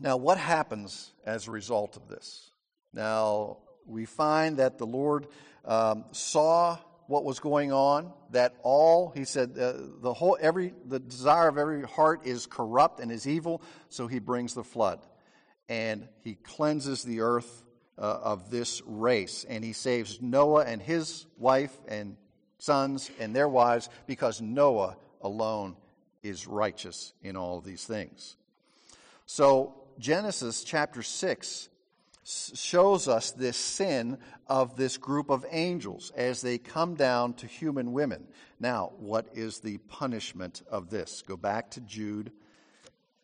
Now, 0.00 0.16
what 0.16 0.38
happens 0.38 1.12
as 1.26 1.48
a 1.48 1.50
result 1.50 1.98
of 1.98 2.08
this? 2.08 2.50
Now, 2.94 3.58
we 3.84 4.06
find 4.06 4.56
that 4.56 4.78
the 4.78 4.86
Lord 4.86 5.26
um, 5.66 6.06
saw 6.12 6.78
what 7.06 7.24
was 7.24 7.38
going 7.38 7.72
on, 7.72 8.12
that 8.30 8.54
all, 8.62 9.10
he 9.10 9.24
said, 9.24 9.56
uh, 9.58 9.74
the 10.00 10.12
whole, 10.12 10.36
every, 10.40 10.74
the 10.86 10.98
desire 10.98 11.48
of 11.48 11.58
every 11.58 11.82
heart 11.82 12.26
is 12.26 12.46
corrupt 12.46 13.00
and 13.00 13.12
is 13.12 13.26
evil, 13.26 13.62
so 13.88 14.06
he 14.06 14.18
brings 14.18 14.54
the 14.54 14.64
flood. 14.64 15.00
And 15.68 16.08
he 16.22 16.34
cleanses 16.34 17.02
the 17.02 17.20
earth 17.20 17.64
uh, 17.98 18.02
of 18.02 18.50
this 18.50 18.82
race, 18.86 19.44
and 19.48 19.64
he 19.64 19.72
saves 19.72 20.20
Noah 20.20 20.64
and 20.64 20.82
his 20.82 21.26
wife 21.38 21.76
and 21.88 22.16
sons 22.58 23.10
and 23.18 23.34
their 23.34 23.48
wives 23.48 23.88
because 24.06 24.40
Noah 24.40 24.96
alone 25.20 25.76
is 26.22 26.46
righteous 26.46 27.12
in 27.22 27.36
all 27.36 27.60
these 27.60 27.84
things. 27.84 28.36
So, 29.26 29.74
Genesis 29.98 30.62
chapter 30.62 31.02
6 31.02 31.68
shows 32.26 33.06
us 33.06 33.30
this 33.30 33.56
sin 33.56 34.18
of 34.48 34.76
this 34.76 34.96
group 34.96 35.30
of 35.30 35.46
angels 35.50 36.10
as 36.16 36.40
they 36.40 36.58
come 36.58 36.94
down 36.94 37.34
to 37.34 37.46
human 37.46 37.92
women. 37.92 38.26
Now, 38.58 38.92
what 38.98 39.28
is 39.34 39.60
the 39.60 39.78
punishment 39.78 40.62
of 40.68 40.90
this? 40.90 41.22
Go 41.22 41.36
back 41.36 41.70
to 41.72 41.80
Jude. 41.80 42.32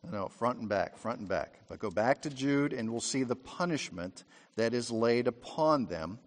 No, 0.08 0.28
front 0.28 0.60
and 0.60 0.68
back, 0.68 0.96
front 0.96 1.18
and 1.18 1.28
back. 1.28 1.58
But 1.68 1.80
go 1.80 1.90
back 1.90 2.22
to 2.22 2.30
Jude 2.30 2.72
and 2.72 2.90
we'll 2.90 3.00
see 3.00 3.24
the 3.24 3.36
punishment 3.36 4.22
that 4.56 4.72
is 4.72 4.90
laid 4.90 5.26
upon 5.26 5.86
them 5.86 6.18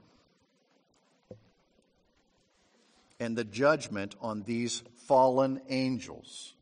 and 3.19 3.38
the 3.38 3.45
judgment 3.45 4.15
on 4.21 4.43
these 4.43 4.84
fallen 5.07 5.61
angels 5.69 6.54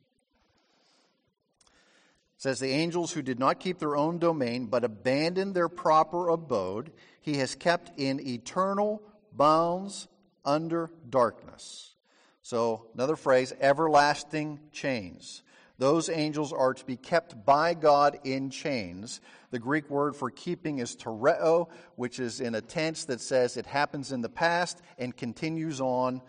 says 2.43 2.59
the 2.59 2.67
angels 2.67 3.13
who 3.13 3.21
did 3.21 3.39
not 3.39 3.61
keep 3.61 3.79
their 3.79 3.95
own 3.95 4.19
domain 4.19 4.65
but 4.65 4.83
abandoned 4.83 5.55
their 5.55 5.69
proper 5.69 6.27
abode 6.27 6.91
he 7.21 7.37
has 7.37 7.55
kept 7.55 7.97
in 7.97 8.19
eternal 8.19 9.01
bounds 9.31 10.09
under 10.43 10.91
darkness. 11.09 11.95
So 12.41 12.87
another 12.95 13.15
phrase 13.15 13.53
everlasting 13.61 14.59
chains. 14.73 15.41
Those 15.77 16.09
angels 16.09 16.51
are 16.51 16.73
to 16.73 16.85
be 16.85 16.97
kept 16.97 17.45
by 17.45 17.75
god 17.75 18.19
in 18.25 18.49
chains. 18.49 19.21
The 19.51 19.59
greek 19.59 19.89
word 19.89 20.13
for 20.13 20.29
keeping 20.29 20.79
is 20.79 20.97
tereo 20.97 21.69
which 21.95 22.19
is 22.19 22.41
in 22.41 22.55
a 22.55 22.61
tense 22.61 23.05
that 23.05 23.21
says 23.21 23.55
it 23.55 23.67
happens 23.67 24.11
in 24.11 24.19
the 24.19 24.27
past 24.27 24.81
and 24.97 25.15
continues 25.15 25.79
on 25.79 26.21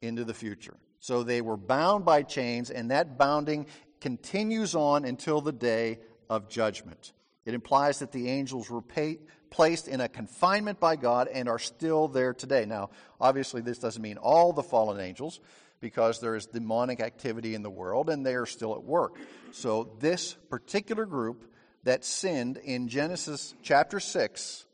into 0.00 0.24
the 0.24 0.32
future. 0.32 0.76
So 1.04 1.22
they 1.22 1.42
were 1.42 1.58
bound 1.58 2.06
by 2.06 2.22
chains, 2.22 2.70
and 2.70 2.90
that 2.90 3.18
bounding 3.18 3.66
continues 4.04 4.74
on 4.74 5.06
until 5.06 5.40
the 5.40 5.50
day 5.50 5.98
of 6.28 6.50
judgment. 6.50 7.14
It 7.46 7.54
implies 7.54 8.00
that 8.00 8.12
the 8.12 8.28
angels 8.28 8.68
were 8.68 8.82
pay, 8.82 9.16
placed 9.48 9.88
in 9.88 10.02
a 10.02 10.10
confinement 10.10 10.78
by 10.78 10.96
God 10.96 11.26
and 11.26 11.48
are 11.48 11.58
still 11.58 12.08
there 12.08 12.34
today. 12.34 12.66
Now, 12.66 12.90
obviously, 13.18 13.62
this 13.62 13.78
doesn't 13.78 14.02
mean 14.02 14.18
all 14.18 14.52
the 14.52 14.62
fallen 14.62 15.00
angels, 15.00 15.40
because 15.80 16.20
there 16.20 16.36
is 16.36 16.44
demonic 16.44 17.00
activity 17.00 17.54
in 17.54 17.62
the 17.62 17.70
world 17.70 18.10
and 18.10 18.26
they 18.26 18.34
are 18.34 18.44
still 18.44 18.74
at 18.74 18.84
work. 18.84 19.16
So, 19.52 19.96
this 20.00 20.34
particular 20.50 21.06
group 21.06 21.50
that 21.84 22.04
sinned 22.04 22.58
in 22.58 22.88
Genesis 22.88 23.54
chapter 23.62 24.00
6, 24.00 24.66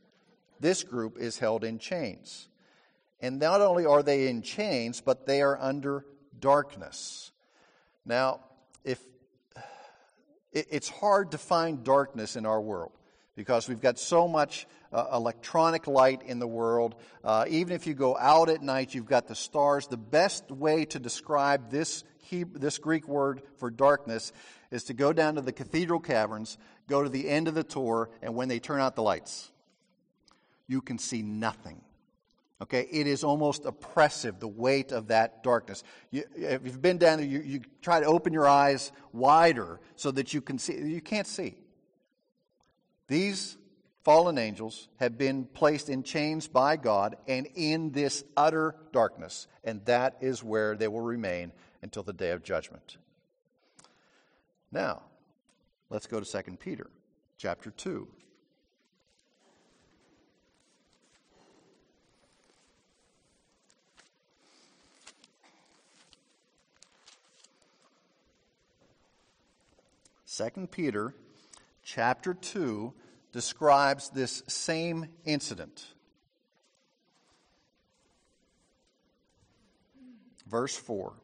this 0.58 0.82
group 0.82 1.18
is 1.20 1.38
held 1.38 1.62
in 1.62 1.78
chains. 1.78 2.48
And 3.20 3.38
not 3.38 3.60
only 3.60 3.86
are 3.86 4.02
they 4.02 4.26
in 4.26 4.42
chains, 4.42 5.00
but 5.00 5.24
they 5.24 5.40
are 5.40 5.56
under 5.56 6.04
darkness. 6.40 7.30
Now, 8.04 8.40
it's 10.53 10.88
hard 10.88 11.32
to 11.32 11.38
find 11.38 11.84
darkness 11.84 12.36
in 12.36 12.46
our 12.46 12.61
world 12.61 12.92
because 13.36 13.68
we've 13.68 13.80
got 13.80 13.98
so 13.98 14.28
much 14.28 14.66
uh, 14.92 15.07
electronic 15.14 15.86
light 15.86 16.22
in 16.22 16.38
the 16.38 16.46
world. 16.46 16.94
Uh, 17.24 17.44
even 17.48 17.74
if 17.74 17.86
you 17.86 17.94
go 17.94 18.16
out 18.18 18.48
at 18.48 18.62
night, 18.62 18.94
you've 18.94 19.07
got 19.07 19.28
the 19.28 19.34
stars. 19.34 19.86
The 19.86 19.96
best 19.96 20.51
way 20.51 20.84
to 20.86 20.98
describe 20.98 21.70
this, 21.70 22.05
Hebrew, 22.18 22.59
this 22.59 22.78
Greek 22.78 23.09
word 23.09 23.42
for 23.59 23.70
darkness 23.70 24.32
is 24.70 24.84
to 24.84 24.94
go 24.94 25.12
down 25.12 25.36
to 25.36 25.40
the 25.40 25.53
cathedral 25.53 26.01
caverns, 26.01 26.59
go 26.88 27.03
to 27.03 27.09
the 27.09 27.28
end 27.28 27.48
of 27.48 27.55
the 27.55 27.64
tour, 27.64 28.11
and 28.22 28.34
when 28.34 28.48
they 28.48 28.59
turn 28.59 28.80
out 28.80 28.94
the 28.94 29.03
lights, 29.03 29.51
you 30.66 30.80
can 30.80 30.98
see 30.98 31.22
nothing. 31.22 31.80
Okay, 32.62 32.86
it 32.90 33.06
is 33.06 33.24
almost 33.24 33.64
oppressive, 33.64 34.38
the 34.38 34.48
weight 34.48 34.92
of 34.92 35.08
that 35.08 35.42
darkness. 35.42 35.82
You, 36.11 36.24
if 36.36 36.62
you've 36.64 36.82
been 36.82 36.98
down 36.98 37.18
there, 37.18 37.26
you, 37.26 37.40
you 37.40 37.61
try 37.80 38.00
to 38.00 38.06
open 38.06 38.34
your 38.34 38.46
eyes 38.46 38.92
wider 39.12 39.80
so 39.96 40.11
that 40.11 40.34
you 40.34 40.42
can 40.42 40.58
see. 40.58 40.74
You 40.76 41.00
can't 41.00 41.26
see. 41.26 41.56
These 43.08 43.56
fallen 44.04 44.36
angels 44.36 44.88
have 44.96 45.16
been 45.16 45.46
placed 45.46 45.88
in 45.88 46.02
chains 46.02 46.48
by 46.48 46.76
God 46.76 47.16
and 47.26 47.48
in 47.54 47.92
this 47.92 48.24
utter 48.36 48.76
darkness, 48.92 49.48
and 49.64 49.82
that 49.86 50.18
is 50.20 50.44
where 50.44 50.76
they 50.76 50.88
will 50.88 51.00
remain 51.00 51.52
until 51.82 52.02
the 52.02 52.12
day 52.12 52.30
of 52.30 52.42
judgment. 52.42 52.98
Now, 54.70 55.02
let's 55.88 56.06
go 56.06 56.20
to 56.20 56.42
2 56.42 56.56
Peter 56.58 56.90
chapter 57.38 57.70
2. 57.70 58.06
Second 70.32 70.70
Peter 70.70 71.12
chapter 71.82 72.34
2 72.34 72.92
describes 73.32 74.10
this 74.10 74.44
same 74.46 75.08
incident. 75.24 75.84
Verse 80.46 80.76
4 80.76 81.14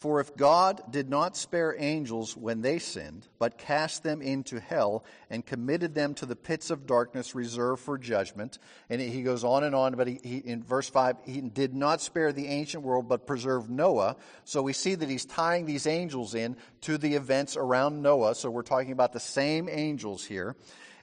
For 0.00 0.20
if 0.20 0.36
God 0.36 0.80
did 0.92 1.10
not 1.10 1.36
spare 1.36 1.74
angels 1.76 2.36
when 2.36 2.60
they 2.60 2.78
sinned, 2.78 3.26
but 3.40 3.58
cast 3.58 4.04
them 4.04 4.22
into 4.22 4.60
hell 4.60 5.04
and 5.28 5.44
committed 5.44 5.92
them 5.92 6.14
to 6.14 6.26
the 6.26 6.36
pits 6.36 6.70
of 6.70 6.86
darkness 6.86 7.34
reserved 7.34 7.82
for 7.82 7.98
judgment, 7.98 8.60
and 8.88 9.00
he 9.00 9.24
goes 9.24 9.42
on 9.42 9.64
and 9.64 9.74
on, 9.74 9.96
but 9.96 10.06
he, 10.06 10.20
he, 10.22 10.36
in 10.36 10.62
verse 10.62 10.88
5, 10.88 11.16
he 11.26 11.40
did 11.40 11.74
not 11.74 12.00
spare 12.00 12.32
the 12.32 12.46
ancient 12.46 12.84
world, 12.84 13.08
but 13.08 13.26
preserved 13.26 13.68
Noah. 13.68 14.14
So 14.44 14.62
we 14.62 14.72
see 14.72 14.94
that 14.94 15.08
he's 15.08 15.24
tying 15.24 15.66
these 15.66 15.88
angels 15.88 16.36
in 16.36 16.56
to 16.82 16.96
the 16.96 17.14
events 17.16 17.56
around 17.56 18.00
Noah. 18.00 18.36
So 18.36 18.50
we're 18.50 18.62
talking 18.62 18.92
about 18.92 19.12
the 19.12 19.18
same 19.18 19.68
angels 19.68 20.24
here. 20.24 20.54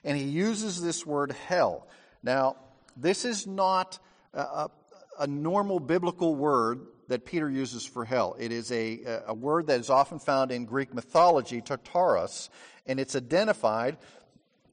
And 0.04 0.16
he 0.16 0.24
uses 0.24 0.80
this 0.80 1.04
word 1.04 1.32
hell. 1.32 1.86
Now, 2.22 2.56
this 2.96 3.26
is 3.26 3.46
not 3.46 3.98
a, 4.32 4.40
a, 4.40 4.70
a 5.20 5.26
normal 5.26 5.80
biblical 5.80 6.34
word 6.34 6.86
that 7.08 7.24
Peter 7.24 7.48
uses 7.48 7.84
for 7.84 8.04
hell. 8.04 8.36
It 8.38 8.52
is 8.52 8.70
a, 8.72 9.22
a 9.26 9.34
word 9.34 9.68
that 9.68 9.80
is 9.80 9.90
often 9.90 10.18
found 10.18 10.50
in 10.50 10.64
Greek 10.64 10.92
mythology, 10.94 11.60
Tartarus, 11.60 12.50
and 12.86 12.98
it's 12.98 13.16
identified 13.16 13.96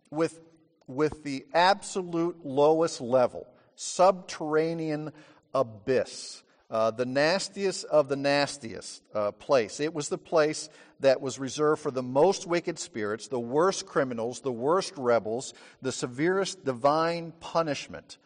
with, 0.09 0.39
with 0.88 1.23
the 1.23 1.45
absolute 1.53 2.45
lowest 2.45 3.01
level, 3.01 3.47
subterranean 3.75 5.11
abyss. 5.53 6.43
Uh, 6.71 6.89
the 6.89 7.05
nastiest 7.05 7.86
of 7.86 8.07
the 8.09 8.15
nastiest 8.15 9.03
uh, 9.13 9.31
place. 9.34 9.79
It 9.79 9.93
was 9.93 10.09
the 10.09 10.17
place 10.17 10.69
that 11.01 11.21
was 11.21 11.38
reserved 11.38 11.81
for 11.81 11.91
the 11.91 12.01
most 12.01 12.47
wicked 12.47 12.79
spirits, 12.79 13.27
the 13.27 13.39
worst 13.39 13.86
criminals, 13.86 14.39
the 14.41 14.51
worst 14.51 14.93
rebels, 14.97 15.53
the 15.84 15.91
severest 15.91 16.65
divine 16.65 17.31
punishment. 17.39 18.17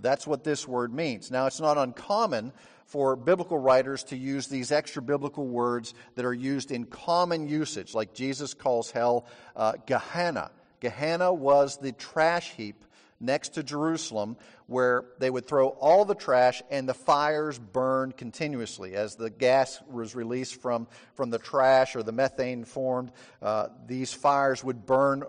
That's 0.00 0.26
what 0.26 0.42
this 0.42 0.66
word 0.66 0.92
means. 0.92 1.30
Now, 1.30 1.46
it's 1.46 1.60
not 1.60 1.78
uncommon 1.78 2.52
for 2.94 3.16
biblical 3.16 3.58
writers 3.58 4.04
to 4.04 4.16
use 4.16 4.46
these 4.46 4.70
extra 4.70 5.02
biblical 5.02 5.44
words 5.44 5.94
that 6.14 6.24
are 6.24 6.32
used 6.32 6.70
in 6.70 6.84
common 6.84 7.48
usage, 7.48 7.92
like 7.92 8.14
Jesus 8.14 8.54
calls 8.54 8.92
hell 8.92 9.26
uh, 9.56 9.72
Gehenna. 9.84 10.52
Gehenna 10.78 11.32
was 11.32 11.76
the 11.78 11.90
trash 11.90 12.52
heap 12.52 12.84
next 13.18 13.54
to 13.54 13.64
Jerusalem 13.64 14.36
where 14.68 15.06
they 15.18 15.28
would 15.28 15.44
throw 15.44 15.70
all 15.70 16.04
the 16.04 16.14
trash 16.14 16.62
and 16.70 16.88
the 16.88 16.94
fires 16.94 17.58
burned 17.58 18.16
continuously. 18.16 18.94
As 18.94 19.16
the 19.16 19.28
gas 19.28 19.82
was 19.90 20.14
released 20.14 20.62
from, 20.62 20.86
from 21.16 21.30
the 21.30 21.40
trash 21.40 21.96
or 21.96 22.04
the 22.04 22.12
methane 22.12 22.64
formed, 22.64 23.10
uh, 23.42 23.70
these 23.88 24.12
fires 24.12 24.62
would 24.62 24.86
burn 24.86 25.24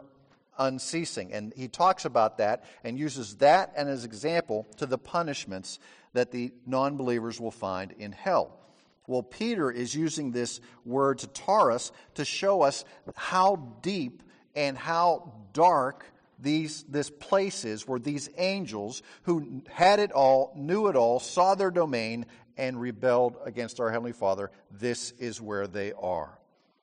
unceasing. 0.60 1.34
And 1.34 1.52
he 1.56 1.68
talks 1.68 2.06
about 2.06 2.38
that 2.38 2.64
and 2.84 2.96
uses 2.96 3.38
that 3.38 3.74
as 3.76 4.04
an 4.04 4.10
example 4.10 4.68
to 4.78 4.86
the 4.86 5.00
punishments 5.00 5.80
that 6.16 6.32
the 6.32 6.52
non 6.66 6.98
believers 6.98 7.40
will 7.40 7.52
find 7.52 7.92
in 7.94 8.12
hell. 8.12 8.58
Well, 9.08 9.22
Peter 9.22 9.70
is 9.70 9.94
using 9.94 10.32
this 10.32 10.60
word 10.84 11.20
tartaros 11.20 11.92
to 12.16 12.26
show 12.26 12.64
us 12.64 12.84
how 13.16 13.78
deep 13.82 14.24
and 14.56 14.78
how 14.78 15.34
dark 15.54 16.06
these, 16.40 16.84
this 16.84 17.10
place 17.10 17.66
is 17.66 17.88
where 17.88 18.00
these 18.00 18.30
angels 18.38 19.04
who 19.24 19.62
had 19.70 20.00
it 20.00 20.12
all, 20.12 20.54
knew 20.56 20.88
it 20.88 20.96
all, 20.96 21.20
saw 21.20 21.54
their 21.56 21.72
domain, 21.72 22.26
and 22.58 22.80
rebelled 22.80 23.36
against 23.44 23.82
our 23.82 23.92
Heavenly 23.92 24.14
Father, 24.14 24.50
this 24.72 25.12
is 25.20 25.42
where 25.42 25.68
they 25.68 25.92
are. 25.94 26.40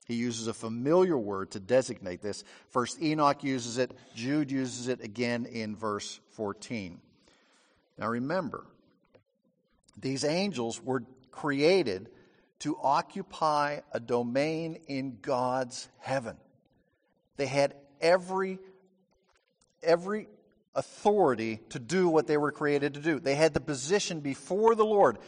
He 0.07 0.15
uses 0.15 0.47
a 0.47 0.55
familiar 0.55 1.17
word 1.17 1.53
to 1.53 1.61
designate 1.61 2.21
this. 2.21 2.45
First, 2.69 3.03
Enoch 3.03 3.43
uses 3.43 3.79
it, 3.79 3.93
Jude 4.15 4.51
uses 4.51 4.89
it 4.89 5.03
again 5.03 5.47
in 5.47 5.75
verse 5.75 6.21
14. 6.33 7.01
Now 7.97 8.09
remember, 8.09 8.67
these 9.99 10.25
angels 10.25 10.81
were 10.83 11.05
created 11.31 12.09
to 12.61 12.77
occupy 12.81 13.81
a 13.93 14.01
domain 14.01 14.79
in 14.87 15.19
God's 15.21 15.89
heaven. 15.99 16.37
They 17.37 17.47
had 17.47 17.75
every, 18.01 18.59
every 19.83 20.29
authority 20.75 21.61
to 21.71 21.79
do 21.79 22.09
what 22.09 22.27
they 22.27 22.37
were 22.37 22.53
created 22.53 22.95
to 22.95 23.01
do. 23.01 23.19
They 23.19 23.35
had 23.35 23.55
the 23.55 23.61
position 23.61 24.21
before 24.21 24.75
the 24.75 24.85
Lord, 24.85 25.19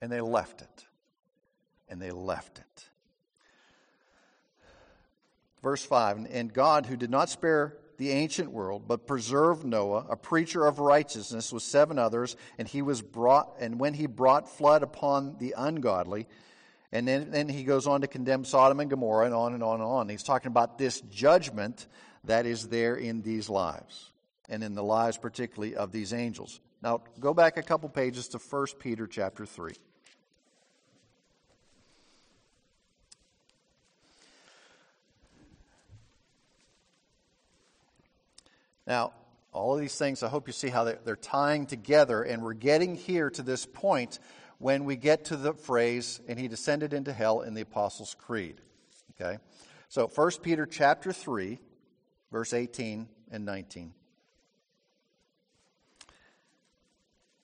and 0.00 0.10
they 0.10 0.20
left 0.20 0.62
it. 0.62 0.86
And 1.88 2.02
they 2.02 2.10
left 2.10 2.58
it. 2.58 2.88
Verse 5.62 5.84
5 5.84 6.26
And 6.30 6.52
God, 6.52 6.86
who 6.86 6.96
did 6.96 7.10
not 7.10 7.28
spare 7.28 7.76
the 7.96 8.10
ancient 8.10 8.50
world, 8.50 8.84
but 8.86 9.06
preserved 9.06 9.64
Noah, 9.64 10.06
a 10.08 10.16
preacher 10.16 10.66
of 10.66 10.78
righteousness, 10.78 11.52
with 11.52 11.62
seven 11.62 11.98
others, 11.98 12.36
and 12.58 12.68
he 12.68 12.82
was 12.82 13.02
brought, 13.02 13.54
and 13.58 13.78
when 13.80 13.94
he 13.94 14.06
brought 14.06 14.48
flood 14.48 14.82
upon 14.82 15.36
the 15.38 15.54
ungodly, 15.56 16.26
and 16.92 17.06
then, 17.06 17.30
then 17.30 17.48
he 17.48 17.64
goes 17.64 17.86
on 17.86 18.00
to 18.02 18.06
condemn 18.06 18.44
Sodom 18.44 18.80
and 18.80 18.90
Gomorrah, 18.90 19.26
and 19.26 19.34
on 19.34 19.54
and 19.54 19.62
on 19.62 19.80
and 19.80 19.88
on. 19.88 20.08
He's 20.08 20.22
talking 20.22 20.48
about 20.48 20.78
this 20.78 21.00
judgment 21.02 21.86
that 22.24 22.46
is 22.46 22.68
there 22.68 22.96
in 22.96 23.22
these 23.22 23.48
lives, 23.48 24.12
and 24.48 24.62
in 24.62 24.74
the 24.74 24.82
lives 24.82 25.18
particularly 25.18 25.76
of 25.76 25.92
these 25.92 26.12
angels. 26.12 26.60
Now, 26.82 27.02
go 27.18 27.34
back 27.34 27.56
a 27.56 27.62
couple 27.62 27.88
pages 27.88 28.28
to 28.28 28.38
1 28.38 28.66
Peter 28.78 29.06
chapter 29.06 29.46
3. 29.46 29.72
Now, 38.86 39.12
all 39.52 39.74
of 39.74 39.80
these 39.80 39.96
things, 39.96 40.22
I 40.22 40.28
hope 40.28 40.46
you 40.46 40.52
see 40.52 40.68
how 40.68 40.84
they're 40.84 41.16
tying 41.16 41.66
together, 41.66 42.22
and 42.22 42.42
we're 42.42 42.52
getting 42.52 42.94
here 42.94 43.30
to 43.30 43.42
this 43.42 43.66
point 43.66 44.18
when 44.58 44.84
we 44.84 44.96
get 44.96 45.26
to 45.26 45.36
the 45.36 45.54
phrase, 45.54 46.20
and 46.28 46.38
he 46.38 46.48
descended 46.48 46.92
into 46.92 47.12
hell 47.12 47.40
in 47.40 47.54
the 47.54 47.62
Apostles' 47.62 48.14
Creed. 48.18 48.60
Okay? 49.18 49.38
So 49.88 50.06
1 50.06 50.30
Peter 50.42 50.66
chapter 50.66 51.12
3, 51.12 51.58
verse 52.30 52.52
18 52.52 53.08
and 53.30 53.44
19. 53.44 53.92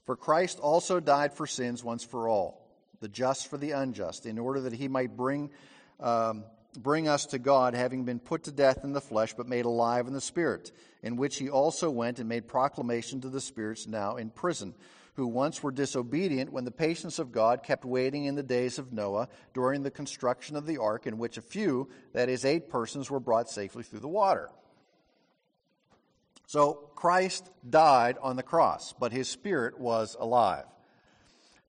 For 0.05 0.16
Christ 0.16 0.59
also 0.59 1.01
died 1.01 1.32
for 1.32 1.47
sins 1.47 1.82
once 1.82 2.05
for 2.05 2.28
all, 2.28 2.68
the 3.01 3.09
just 3.09 3.49
for 3.49 3.57
the 3.57 3.70
unjust, 3.70 4.26
in 4.26 4.38
order 4.38 4.61
that 4.62 4.72
he 4.72 4.88
might 4.88 5.16
bring 5.16 5.51
um, 6.01 6.45
bring 6.78 7.07
us 7.07 7.26
to 7.26 7.38
God, 7.38 7.74
having 7.74 8.05
been 8.05 8.18
put 8.18 8.45
to 8.45 8.53
death 8.53 8.84
in 8.84 8.93
the 8.93 9.01
flesh, 9.01 9.34
but 9.34 9.47
made 9.47 9.64
alive 9.64 10.07
in 10.07 10.12
the 10.12 10.20
Spirit, 10.20 10.72
in 11.03 11.16
which 11.16 11.38
he 11.38 11.50
also 11.50 11.90
went 11.90 12.18
and 12.18 12.28
made 12.28 12.46
proclamation 12.46 13.20
to 13.20 13.28
the 13.28 13.40
spirits 13.40 13.86
now 13.86 14.16
in 14.16 14.30
prison, 14.30 14.74
who 15.14 15.26
once 15.26 15.62
were 15.62 15.72
disobedient 15.72 16.53
when 16.53 16.64
the 16.64 16.70
patience 16.70 17.18
of 17.18 17.32
God 17.32 17.62
kept 17.62 17.84
waiting 17.84 18.24
in 18.24 18.34
the 18.34 18.42
days 18.42 18.78
of 18.78 18.92
Noah 18.92 19.28
during 19.53 19.82
the 19.82 19.90
construction 19.90 20.57
of 20.57 20.66
the 20.66 20.78
ark, 20.78 21.07
in 21.07 21.18
which 21.18 21.36
a 21.36 21.42
few, 21.42 21.90
that 22.12 22.28
is, 22.28 22.44
eight 22.44 22.70
persons, 22.70 23.11
were 23.11 23.20
brought 23.20 23.50
safely 23.50 23.82
through 23.82 24.00
the 24.00 24.09
water. 24.09 24.48
So 26.46 26.90
Christ 26.94 27.50
died 27.68 28.16
on 28.22 28.36
the 28.36 28.42
cross, 28.42 28.94
but 28.98 29.12
his 29.12 29.28
spirit 29.28 29.78
was 29.78 30.16
alive. 30.18 30.64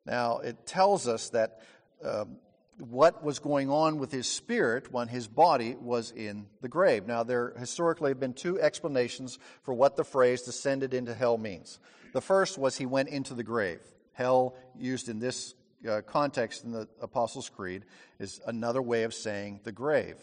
Now, 0.05 0.39
it 0.39 0.65
tells 0.65 1.07
us 1.07 1.29
that. 1.29 1.59
Um, 2.03 2.38
what 2.80 3.24
was 3.24 3.39
going 3.39 3.69
on 3.69 3.97
with 3.99 4.11
his 4.11 4.28
spirit 4.28 4.91
when 4.91 5.07
his 5.07 5.28
body 5.28 5.76
was 5.80 6.11
in 6.11 6.47
the 6.61 6.67
grave. 6.67 7.07
Now, 7.07 7.24
there 7.24 7.53
historically 7.57 8.11
have 8.11 8.19
been 8.19 8.34
two 8.34 8.59
explanations 8.59 9.39
for 9.63 9.74
what 9.74 9.95
the 9.95 10.03
phrase 10.03 10.41
descended 10.41 10.93
into 10.93 11.13
hell 11.13 11.38
means. 11.38 11.80
The 12.13 12.21
first 12.21 12.57
was 12.57 12.78
he 12.78 12.86
went 12.86 13.09
into 13.09 13.34
the 13.34 13.43
grave. 13.43 13.82
Hell, 14.13 14.55
used 14.78 15.09
in 15.09 15.19
this 15.19 15.55
uh, 15.89 16.01
context 16.01 16.63
in 16.63 16.71
the 16.71 16.88
Apostles' 17.01 17.49
Creed, 17.49 17.86
is 18.19 18.39
another 18.45 18.82
way 18.82 19.03
of 19.03 19.13
saying 19.13 19.61
the 19.63 19.71
grave. 19.71 20.17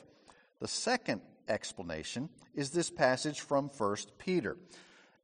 The 0.60 0.68
second 0.68 1.20
explanation 1.48 2.28
is 2.54 2.70
this 2.70 2.90
passage 2.90 3.40
from 3.40 3.70
1 3.76 3.96
Peter, 4.18 4.56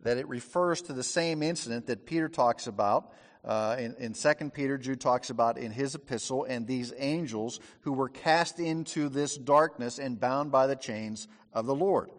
that 0.01 0.19
it 0.19 0.29
refers 0.29 0.83
to 0.83 0.93
the 0.93 1.03
same 1.03 1.43
incident 1.43 1.87
that 1.87 2.07
Peter 2.07 2.29
talks 2.29 2.67
about 2.67 3.13
uh, 3.47 3.77
in, 3.79 3.95
in 3.99 4.13
2 4.13 4.51
Peter, 4.51 4.77
Jude 4.77 5.01
talks 5.01 5.31
about 5.31 5.57
in 5.57 5.71
his 5.71 5.95
epistle, 5.95 6.45
and 6.45 6.67
these 6.67 6.93
angels 6.99 7.61
who 7.83 7.93
were 7.93 8.09
cast 8.09 8.59
into 8.59 9.09
this 9.09 9.37
darkness 9.37 9.99
and 9.99 10.19
bound 10.19 10.51
by 10.51 10.67
the 10.67 10.75
chains 10.75 11.29
of 11.53 11.67
the 11.67 11.75
Lord. 11.75 12.11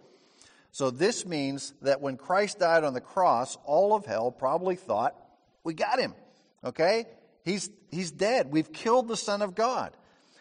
So 0.72 0.90
this 0.90 1.26
means 1.26 1.74
that 1.82 2.02
when 2.02 2.16
Christ 2.16 2.60
died 2.60 2.84
on 2.84 2.94
the 2.94 3.02
cross, 3.02 3.58
all 3.66 3.94
of 3.94 4.06
hell 4.06 4.32
probably 4.32 4.76
thought, 4.76 5.16
we 5.64 5.74
got 5.74 6.00
him. 6.00 6.14
Okay? 6.64 7.06
He's, 7.44 7.70
he's 7.92 8.12
dead. 8.12 8.52
We've 8.52 8.72
killed 8.72 9.08
the 9.08 9.18
Son 9.18 9.42
of 9.42 9.54
God. 9.54 9.96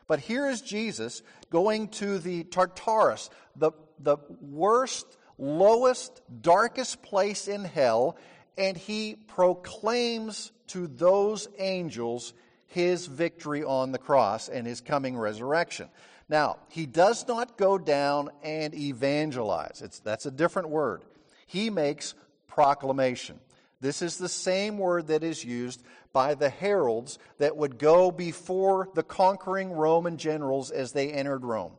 But 0.07 0.21
here 0.21 0.49
is 0.49 0.61
Jesus 0.61 1.23
going 1.51 1.89
to 1.89 2.19
the 2.19 2.45
Tartarus, 2.45 3.29
the, 3.57 3.73
the 3.99 4.19
worst, 4.41 5.07
lowest, 5.37 6.23
darkest 6.43 7.03
place 7.03 7.49
in 7.49 7.65
hell, 7.65 8.17
and 8.57 8.77
he 8.77 9.17
proclaims 9.17 10.53
to 10.69 10.87
those 10.87 11.49
angels 11.59 12.33
his 12.67 13.07
victory 13.07 13.63
on 13.65 13.93
the 13.93 13.99
cross 13.99 14.49
and 14.49 14.67
his 14.67 14.81
coming 14.81 15.17
resurrection. 15.17 15.89
Now, 16.29 16.59
he 16.69 16.87
does 16.87 17.27
not 17.29 17.57
go 17.57 17.79
down 17.79 18.31
and 18.43 18.75
evangelize. 18.75 19.81
It's, 19.83 20.01
that's 20.01 20.27
a 20.27 20.31
different 20.31 20.69
word. 20.69 21.03
He 21.47 21.71
makes 21.71 22.15
proclamation. 22.49 23.39
This 23.81 24.03
is 24.03 24.19
the 24.19 24.29
same 24.29 24.79
word 24.79 25.09
that 25.09 25.23
is 25.23 25.45
used 25.45 25.83
by 26.13 26.35
the 26.35 26.49
heralds 26.49 27.19
that 27.39 27.57
would 27.57 27.79
go 27.79 28.11
before 28.11 28.89
the 28.95 29.03
conquering 29.03 29.71
Roman 29.71 30.17
generals 30.17 30.71
as 30.71 30.93
they 30.93 31.13
entered 31.13 31.45
Rome. 31.45 31.73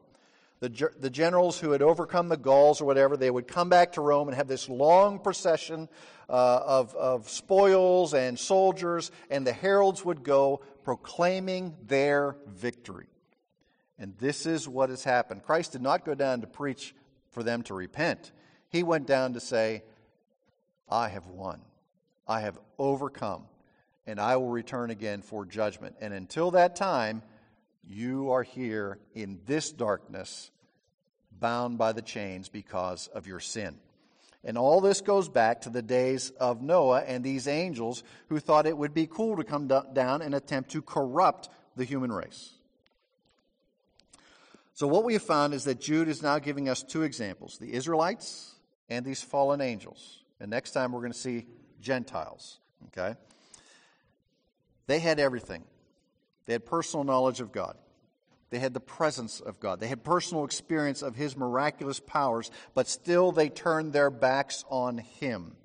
The, 0.59 0.91
the 0.99 1.09
generals 1.11 1.59
who 1.59 1.71
had 1.71 1.83
overcome 1.83 2.29
the 2.29 2.37
Gauls 2.37 2.81
or 2.81 2.85
whatever, 2.85 3.15
they 3.15 3.29
would 3.29 3.47
come 3.47 3.69
back 3.69 3.93
to 3.93 4.01
Rome 4.01 4.27
and 4.27 4.35
have 4.35 4.47
this 4.47 4.67
long 4.67 5.19
procession 5.19 5.87
uh, 6.29 6.61
of, 6.65 6.95
of 6.95 7.29
spoils 7.29 8.13
and 8.15 8.39
soldiers, 8.39 9.11
and 9.29 9.45
the 9.45 9.53
heralds 9.53 10.03
would 10.03 10.23
go 10.23 10.61
proclaiming 10.83 11.75
their 11.85 12.37
victory. 12.47 13.07
And 13.99 14.17
this 14.17 14.45
is 14.45 14.67
what 14.67 14.89
has 14.89 15.03
happened. 15.03 15.43
Christ 15.43 15.73
did 15.73 15.81
not 15.81 16.05
go 16.05 16.15
down 16.15 16.41
to 16.41 16.47
preach 16.47 16.95
for 17.29 17.43
them 17.43 17.61
to 17.63 17.75
repent, 17.75 18.31
He 18.69 18.81
went 18.81 19.05
down 19.05 19.33
to 19.33 19.39
say, 19.39 19.83
I 20.89 21.09
have 21.09 21.27
won, 21.27 21.61
I 22.27 22.41
have 22.41 22.57
overcome, 22.79 23.43
and 24.07 24.19
I 24.19 24.37
will 24.37 24.49
return 24.49 24.89
again 24.89 25.21
for 25.21 25.45
judgment. 25.45 25.97
And 26.01 26.13
until 26.13 26.51
that 26.51 26.75
time, 26.75 27.21
you 27.87 28.31
are 28.31 28.43
here 28.43 28.99
in 29.15 29.39
this 29.45 29.71
darkness, 29.71 30.51
bound 31.31 31.77
by 31.77 31.93
the 31.93 32.01
chains 32.01 32.49
because 32.49 33.07
of 33.07 33.27
your 33.27 33.39
sin. 33.39 33.77
And 34.43 34.57
all 34.57 34.81
this 34.81 35.01
goes 35.01 35.29
back 35.29 35.61
to 35.61 35.69
the 35.69 35.81
days 35.81 36.31
of 36.39 36.61
Noah 36.61 37.01
and 37.01 37.23
these 37.23 37.47
angels 37.47 38.03
who 38.29 38.39
thought 38.39 38.65
it 38.65 38.77
would 38.77 38.93
be 38.93 39.07
cool 39.07 39.37
to 39.37 39.43
come 39.43 39.67
down 39.67 40.21
and 40.21 40.33
attempt 40.33 40.71
to 40.71 40.81
corrupt 40.81 41.49
the 41.75 41.83
human 41.83 42.11
race. 42.11 42.53
So, 44.73 44.85
what 44.85 45.03
we 45.03 45.13
have 45.13 45.23
found 45.23 45.53
is 45.53 45.63
that 45.63 45.81
Jude 45.81 46.07
is 46.07 46.21
now 46.21 46.37
giving 46.37 46.69
us 46.69 46.83
two 46.83 47.03
examples 47.03 47.57
the 47.57 47.73
Israelites 47.73 48.53
and 48.89 49.05
these 49.05 49.21
fallen 49.21 49.59
angels. 49.59 50.23
And 50.39 50.51
next 50.51 50.71
time 50.71 50.91
we're 50.91 51.01
going 51.01 51.13
to 51.13 51.17
see 51.17 51.47
Gentiles. 51.81 52.59
Okay? 52.87 53.17
They 54.85 54.99
had 54.99 55.19
everything, 55.19 55.63
they 56.47 56.53
had 56.53 56.65
personal 56.65 57.03
knowledge 57.03 57.39
of 57.39 57.51
God. 57.51 57.77
They 58.49 58.59
had 58.59 58.73
the 58.73 58.79
presence 58.79 59.41
of 59.41 59.59
God. 59.59 59.79
They 59.79 59.87
had 59.87 60.03
personal 60.03 60.45
experience 60.45 61.01
of 61.01 61.15
His 61.15 61.35
miraculous 61.35 61.99
powers, 61.99 62.49
but 62.73 62.87
still 62.87 63.31
they 63.31 63.49
turned 63.49 63.91
their 63.91 64.09
backs 64.09 64.63
on 64.69 64.97
Him. 64.97 65.55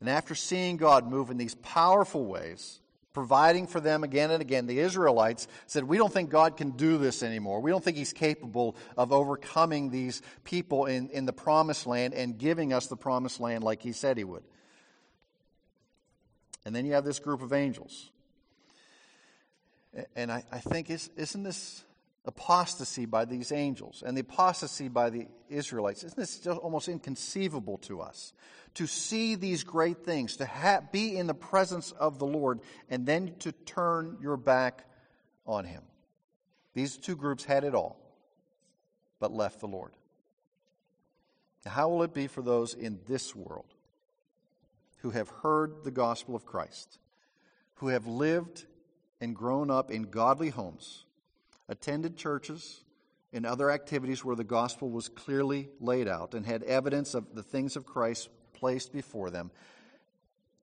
And 0.00 0.08
after 0.08 0.34
seeing 0.34 0.76
God 0.76 1.10
move 1.10 1.30
in 1.30 1.36
these 1.36 1.56
powerful 1.56 2.24
ways, 2.24 2.80
providing 3.12 3.66
for 3.66 3.80
them 3.80 4.04
again 4.04 4.30
and 4.30 4.40
again, 4.40 4.66
the 4.66 4.78
Israelites 4.78 5.48
said, 5.66 5.82
We 5.82 5.98
don't 5.98 6.12
think 6.12 6.30
God 6.30 6.56
can 6.56 6.70
do 6.70 6.98
this 6.98 7.24
anymore. 7.24 7.60
We 7.60 7.72
don't 7.72 7.82
think 7.82 7.96
He's 7.96 8.12
capable 8.12 8.76
of 8.96 9.12
overcoming 9.12 9.90
these 9.90 10.22
people 10.44 10.86
in, 10.86 11.10
in 11.10 11.26
the 11.26 11.32
promised 11.32 11.88
land 11.88 12.14
and 12.14 12.38
giving 12.38 12.72
us 12.72 12.86
the 12.86 12.96
promised 12.96 13.40
land 13.40 13.64
like 13.64 13.82
He 13.82 13.92
said 13.92 14.18
He 14.18 14.24
would. 14.24 14.44
And 16.64 16.76
then 16.76 16.86
you 16.86 16.92
have 16.92 17.04
this 17.04 17.18
group 17.18 17.42
of 17.42 17.52
angels 17.52 18.11
and 20.16 20.32
I, 20.32 20.44
I 20.50 20.58
think, 20.58 20.90
is, 20.90 21.10
isn't 21.16 21.42
this 21.42 21.84
apostasy 22.24 23.04
by 23.04 23.24
these 23.24 23.50
angels 23.50 24.02
and 24.06 24.16
the 24.16 24.20
apostasy 24.20 24.88
by 24.88 25.10
the 25.10 25.26
Israelites, 25.48 26.04
isn't 26.04 26.18
this 26.18 26.46
almost 26.46 26.88
inconceivable 26.88 27.78
to 27.78 28.00
us? 28.00 28.32
To 28.74 28.86
see 28.86 29.34
these 29.34 29.64
great 29.64 30.04
things, 30.04 30.36
to 30.36 30.46
ha- 30.46 30.80
be 30.92 31.16
in 31.16 31.26
the 31.26 31.34
presence 31.34 31.92
of 31.92 32.18
the 32.18 32.26
Lord, 32.26 32.60
and 32.88 33.04
then 33.04 33.34
to 33.40 33.52
turn 33.52 34.16
your 34.20 34.36
back 34.36 34.86
on 35.46 35.64
Him. 35.64 35.82
These 36.74 36.96
two 36.96 37.16
groups 37.16 37.44
had 37.44 37.64
it 37.64 37.74
all, 37.74 37.98
but 39.20 39.32
left 39.32 39.60
the 39.60 39.68
Lord. 39.68 39.92
How 41.66 41.88
will 41.90 42.02
it 42.02 42.14
be 42.14 42.26
for 42.26 42.42
those 42.42 42.74
in 42.74 42.98
this 43.06 43.36
world 43.36 43.66
who 44.98 45.10
have 45.10 45.28
heard 45.28 45.84
the 45.84 45.90
gospel 45.90 46.34
of 46.34 46.46
Christ, 46.46 46.98
who 47.74 47.88
have 47.88 48.06
lived 48.06 48.64
and 49.22 49.36
grown 49.36 49.70
up 49.70 49.92
in 49.92 50.02
godly 50.02 50.50
homes, 50.50 51.04
attended 51.68 52.16
churches 52.16 52.82
and 53.32 53.46
other 53.46 53.70
activities 53.70 54.24
where 54.24 54.34
the 54.34 54.42
gospel 54.42 54.90
was 54.90 55.08
clearly 55.08 55.68
laid 55.80 56.08
out 56.08 56.34
and 56.34 56.44
had 56.44 56.64
evidence 56.64 57.14
of 57.14 57.32
the 57.32 57.42
things 57.42 57.76
of 57.76 57.86
Christ 57.86 58.28
placed 58.52 58.92
before 58.92 59.30
them, 59.30 59.52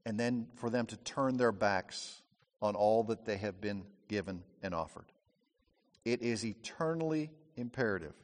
and 0.05 0.19
then 0.19 0.45
for 0.55 0.69
them 0.69 0.85
to 0.87 0.97
turn 0.97 1.37
their 1.37 1.53
backs 1.53 2.21
on 2.61 2.75
all 2.75 3.03
that 3.05 3.25
they 3.25 3.37
have 3.37 3.61
been 3.61 3.85
given 4.09 4.43
and 4.61 4.75
offered. 4.75 5.05
It 6.03 6.21
is 6.21 6.45
eternally 6.45 7.31
imperative, 7.55 8.15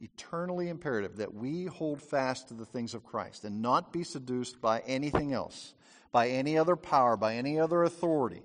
eternally 0.00 0.70
imperative 0.70 1.18
that 1.18 1.34
we 1.34 1.66
hold 1.66 2.00
fast 2.00 2.48
to 2.48 2.54
the 2.54 2.64
things 2.64 2.94
of 2.94 3.04
Christ 3.04 3.44
and 3.44 3.60
not 3.60 3.92
be 3.92 4.04
seduced 4.04 4.62
by 4.62 4.80
anything 4.86 5.34
else, 5.34 5.74
by 6.12 6.30
any 6.30 6.56
other 6.56 6.76
power, 6.76 7.14
by 7.18 7.34
any 7.34 7.60
other 7.60 7.82
authority 7.82 8.42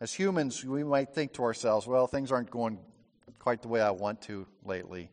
as 0.00 0.12
humans, 0.12 0.64
we 0.64 0.84
might 0.84 1.14
think 1.14 1.34
to 1.34 1.44
ourselves, 1.44 1.86
well, 1.86 2.06
things 2.06 2.32
aren't 2.32 2.50
going 2.50 2.78
quite 3.38 3.62
the 3.62 3.68
way 3.68 3.80
I 3.80 3.90
want 3.90 4.22
to 4.22 4.46
lately. 4.64 5.10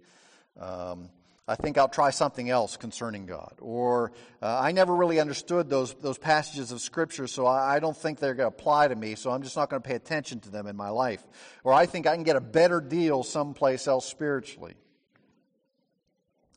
Um, 0.59 1.09
I 1.47 1.55
think 1.55 1.77
I'll 1.77 1.89
try 1.89 2.11
something 2.11 2.49
else 2.49 2.77
concerning 2.77 3.25
God. 3.25 3.55
Or 3.59 4.13
uh, 4.41 4.59
I 4.59 4.71
never 4.71 4.95
really 4.95 5.19
understood 5.19 5.69
those, 5.69 5.93
those 5.95 6.17
passages 6.17 6.71
of 6.71 6.79
Scripture, 6.79 7.27
so 7.27 7.45
I, 7.45 7.75
I 7.75 7.79
don't 7.79 7.95
think 7.95 8.19
they're 8.19 8.35
going 8.35 8.49
to 8.49 8.55
apply 8.55 8.87
to 8.87 8.95
me, 8.95 9.15
so 9.15 9.31
I'm 9.31 9.43
just 9.43 9.57
not 9.57 9.69
going 9.69 9.81
to 9.81 9.87
pay 9.87 9.95
attention 9.95 10.39
to 10.41 10.49
them 10.49 10.67
in 10.67 10.77
my 10.77 10.89
life. 10.89 11.21
Or 11.63 11.73
I 11.73 11.87
think 11.87 12.07
I 12.07 12.15
can 12.15 12.23
get 12.23 12.35
a 12.35 12.41
better 12.41 12.79
deal 12.79 13.23
someplace 13.23 13.87
else 13.87 14.05
spiritually, 14.05 14.75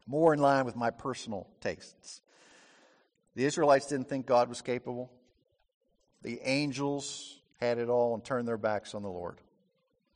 more 0.07 0.33
in 0.33 0.39
line 0.39 0.65
with 0.65 0.77
my 0.77 0.91
personal 0.91 1.49
tastes. 1.61 2.21
The 3.35 3.45
Israelites 3.45 3.87
didn't 3.87 4.09
think 4.09 4.27
God 4.27 4.49
was 4.49 4.63
capable. 4.63 5.11
The 6.23 6.41
angels 6.45 7.41
had 7.65 7.79
it 7.79 7.89
all 7.89 8.15
and 8.15 8.25
turned 8.25 8.49
their 8.49 8.59
backs 8.59 8.95
on 8.95 9.03
the 9.03 9.09
Lord. 9.09 9.41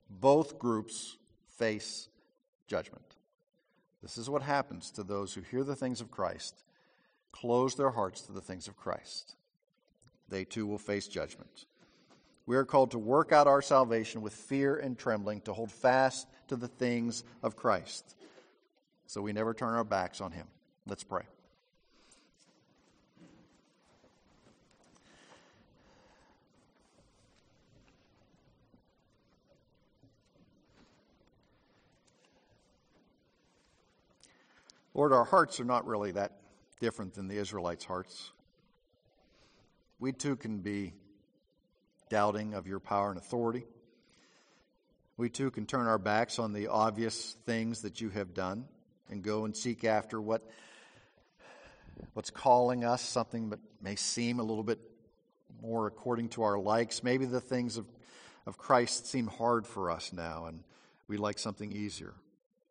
Both 0.09 0.59
groups 0.59 1.17
face 1.57 2.09
judgment. 2.67 3.05
This 4.03 4.17
is 4.17 4.31
what 4.31 4.43
happens 4.43 4.91
to 4.93 5.03
those 5.03 5.35
who 5.35 5.41
hear 5.41 5.65
the 5.65 5.77
things 5.77 6.01
of 6.01 6.11
Christ, 6.11 6.63
close 7.33 7.75
their 7.75 7.91
hearts 7.91 8.23
to 8.23 8.33
the 8.33 8.41
things 8.41 8.69
of 8.69 8.77
Christ. 8.77 9.35
They 10.29 10.45
too 10.45 10.67
will 10.67 10.79
face 10.79 11.09
judgment. 11.09 11.67
We 12.47 12.57
are 12.57 12.65
called 12.65 12.93
to 12.93 12.99
work 12.99 13.33
out 13.33 13.47
our 13.47 13.61
salvation 13.61 14.23
with 14.23 14.33
fear 14.33 14.77
and 14.77 14.97
trembling, 14.97 15.43
to 15.43 15.53
hold 15.53 15.71
fast 15.71 16.27
to 16.49 16.57
the 16.57 16.69
things 16.69 17.25
of 17.43 17.57
Christ, 17.57 18.15
so 19.07 19.21
we 19.21 19.33
never 19.33 19.53
turn 19.53 19.75
our 19.75 19.85
backs 19.85 20.21
on 20.21 20.33
Him. 20.33 20.47
Let's 20.87 21.05
pray. 21.05 21.25
Lord, 34.99 35.13
our 35.13 35.25
hearts 35.25 35.61
are 35.61 35.65
not 35.65 35.87
really 35.87 36.11
that 36.11 36.33
different 36.81 37.15
than 37.15 37.29
the 37.29 37.37
Israelites' 37.37 37.85
hearts. 37.85 38.33
We 40.01 40.11
too 40.11 40.35
can 40.35 40.59
be 40.59 40.93
doubting 42.11 42.55
of 42.55 42.67
your 42.67 42.81
power 42.81 43.11
and 43.11 43.17
authority. 43.17 43.65
We 45.17 45.29
too 45.29 45.53
can 45.53 45.67
turn 45.67 45.87
our 45.87 45.99
backs 45.99 46.41
on 46.41 46.53
the 46.53 46.67
obvious 46.67 47.37
things 47.47 47.83
that 47.83 48.01
you 48.01 48.09
have 48.09 48.35
done 48.35 48.65
and 49.09 49.23
go 49.23 49.45
and 49.45 49.57
seek 49.57 49.85
after 49.85 50.21
what 50.21 50.43
what's 52.15 52.31
calling 52.31 52.83
us, 52.85 53.01
something 53.01 53.51
that 53.51 53.61
may 53.81 53.95
seem 53.95 54.41
a 54.41 54.43
little 54.43 54.65
bit 54.65 54.81
more 55.63 55.87
according 55.87 56.31
to 56.31 56.43
our 56.43 56.59
likes. 56.59 57.05
Maybe 57.05 57.25
the 57.25 57.41
things 57.41 57.77
of, 57.77 57.87
of 58.47 58.59
Christ 58.59 59.07
seem 59.07 59.29
hard 59.29 59.65
for 59.65 59.93
us 59.93 60.13
now, 60.13 60.47
and 60.47 60.65
we 61.07 61.19
like 61.19 61.39
something 61.39 61.71
easier. 61.71 62.15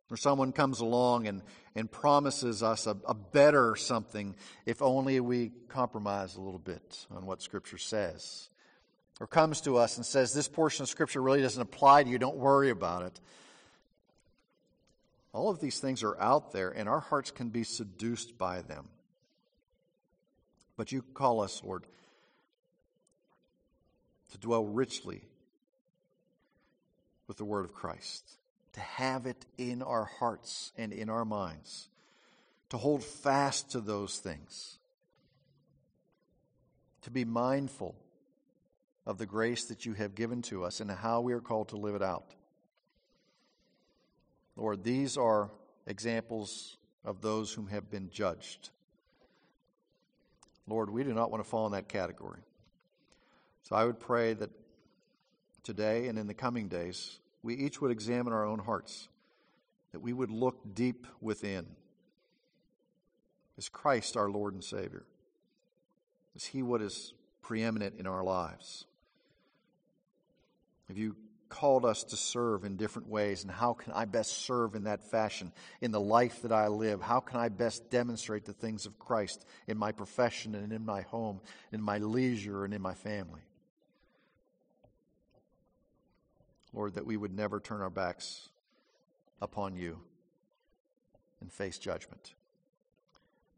Or 0.09 0.17
someone 0.17 0.53
comes 0.53 0.79
along 0.79 1.27
and, 1.27 1.41
and 1.75 1.91
promises 1.91 2.63
us 2.63 2.87
a, 2.87 2.95
a 3.05 3.13
better 3.13 3.75
something 3.75 4.35
if 4.65 4.81
only 4.81 5.19
we 5.19 5.51
compromise 5.67 6.35
a 6.35 6.41
little 6.41 6.59
bit 6.59 7.05
on 7.11 7.25
what 7.25 7.41
Scripture 7.41 7.77
says. 7.77 8.49
Or 9.19 9.27
comes 9.27 9.61
to 9.61 9.77
us 9.77 9.97
and 9.97 10.05
says, 10.05 10.33
This 10.33 10.47
portion 10.47 10.83
of 10.83 10.89
Scripture 10.89 11.21
really 11.21 11.41
doesn't 11.41 11.61
apply 11.61 12.03
to 12.03 12.09
you, 12.09 12.19
don't 12.19 12.37
worry 12.37 12.69
about 12.69 13.03
it. 13.03 13.19
All 15.33 15.49
of 15.49 15.59
these 15.59 15.79
things 15.79 16.03
are 16.03 16.19
out 16.19 16.51
there, 16.51 16.69
and 16.69 16.87
our 16.87 16.99
hearts 16.99 17.31
can 17.31 17.49
be 17.49 17.63
seduced 17.63 18.37
by 18.37 18.61
them. 18.61 18.87
But 20.77 20.91
you 20.91 21.01
call 21.01 21.41
us, 21.41 21.61
Lord, 21.63 21.83
to 24.31 24.37
dwell 24.37 24.65
richly 24.65 25.21
with 27.27 27.37
the 27.37 27.45
Word 27.45 27.65
of 27.65 27.73
Christ, 27.73 28.23
to 28.77 28.83
have 28.83 29.25
it 29.25 29.43
in 29.57 29.81
our 29.81 30.05
hearts 30.05 30.71
and 30.77 30.93
in 30.93 31.09
our 31.09 31.25
minds, 31.25 31.89
to 32.69 32.77
hold 32.77 33.03
fast 33.03 33.71
to 33.71 33.81
those 33.81 34.19
things, 34.19 34.77
to 37.01 37.09
be 37.09 37.25
mindful 37.25 37.95
of 39.03 39.17
the 39.17 39.25
grace 39.25 39.65
that 39.65 39.87
you 39.87 39.93
have 39.93 40.13
given 40.13 40.43
to 40.43 40.63
us 40.63 40.79
and 40.79 40.91
how 40.91 41.21
we 41.21 41.33
are 41.33 41.39
called 41.39 41.69
to 41.69 41.75
live 41.75 41.95
it 41.95 42.03
out. 42.03 42.35
Lord, 44.55 44.83
these 44.83 45.17
are 45.17 45.49
examples 45.87 46.77
of 47.03 47.19
those 47.21 47.51
whom 47.51 47.69
have 47.69 47.89
been 47.89 48.11
judged. 48.11 48.69
Lord, 50.67 50.91
we 50.91 51.03
do 51.03 51.15
not 51.15 51.31
want 51.31 51.43
to 51.43 51.49
fall 51.49 51.65
in 51.65 51.71
that 51.71 51.87
category. 51.87 52.41
So 53.63 53.75
I 53.75 53.85
would 53.85 53.99
pray 53.99 54.35
that 54.35 54.51
today 55.63 56.09
and 56.09 56.19
in 56.19 56.27
the 56.27 56.35
coming 56.35 56.67
days, 56.67 57.17
we 57.43 57.55
each 57.55 57.81
would 57.81 57.91
examine 57.91 58.33
our 58.33 58.45
own 58.45 58.59
hearts, 58.59 59.07
that 59.91 59.99
we 59.99 60.13
would 60.13 60.31
look 60.31 60.57
deep 60.73 61.07
within. 61.21 61.65
Is 63.57 63.69
Christ 63.69 64.17
our 64.17 64.29
Lord 64.29 64.53
and 64.53 64.63
Savior? 64.63 65.03
Is 66.35 66.45
He 66.45 66.61
what 66.61 66.81
is 66.81 67.13
preeminent 67.41 67.95
in 67.99 68.05
our 68.05 68.23
lives? 68.23 68.85
Have 70.87 70.97
you 70.97 71.15
called 71.49 71.85
us 71.85 72.03
to 72.03 72.17
serve 72.17 72.65
in 72.65 72.75
different 72.75 73.07
ways, 73.07 73.43
and 73.43 73.51
how 73.51 73.73
can 73.73 73.93
I 73.93 74.05
best 74.05 74.45
serve 74.45 74.75
in 74.75 74.83
that 74.83 75.09
fashion 75.09 75.51
in 75.81 75.91
the 75.91 75.99
life 75.99 76.41
that 76.41 76.51
I 76.51 76.67
live? 76.67 77.01
How 77.01 77.19
can 77.19 77.39
I 77.39 77.49
best 77.49 77.89
demonstrate 77.89 78.45
the 78.45 78.53
things 78.53 78.85
of 78.85 78.99
Christ 78.99 79.45
in 79.67 79.77
my 79.77 79.91
profession 79.91 80.55
and 80.55 80.73
in 80.73 80.85
my 80.85 81.01
home, 81.01 81.39
in 81.71 81.81
my 81.81 81.97
leisure 81.99 82.65
and 82.65 82.73
in 82.73 82.81
my 82.81 82.93
family? 82.93 83.41
Lord, 86.77 86.93
that 86.93 87.07
we 87.07 87.17
would 87.17 87.35
never 87.35 87.59
turn 87.59 87.81
our 87.81 87.89
backs 87.89 88.49
upon 89.41 89.75
you 89.75 89.97
and 91.41 91.51
face 91.51 91.79
judgment. 91.79 92.35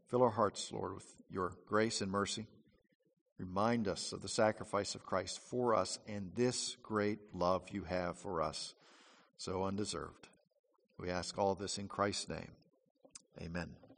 Fill 0.08 0.22
our 0.22 0.30
hearts, 0.30 0.72
Lord, 0.72 0.94
with 0.94 1.14
your 1.30 1.52
grace 1.66 2.00
and 2.00 2.10
mercy. 2.10 2.46
Remind 3.38 3.88
us 3.88 4.14
of 4.14 4.22
the 4.22 4.28
sacrifice 4.28 4.94
of 4.94 5.04
Christ 5.04 5.38
for 5.38 5.74
us 5.74 5.98
and 6.08 6.32
this 6.34 6.78
great 6.82 7.18
love 7.34 7.68
you 7.70 7.84
have 7.84 8.16
for 8.16 8.40
us, 8.40 8.72
so 9.36 9.64
undeserved. 9.64 10.28
We 10.98 11.10
ask 11.10 11.36
all 11.36 11.54
this 11.54 11.76
in 11.76 11.88
Christ's 11.88 12.30
name. 12.30 12.52
Amen. 13.38 13.89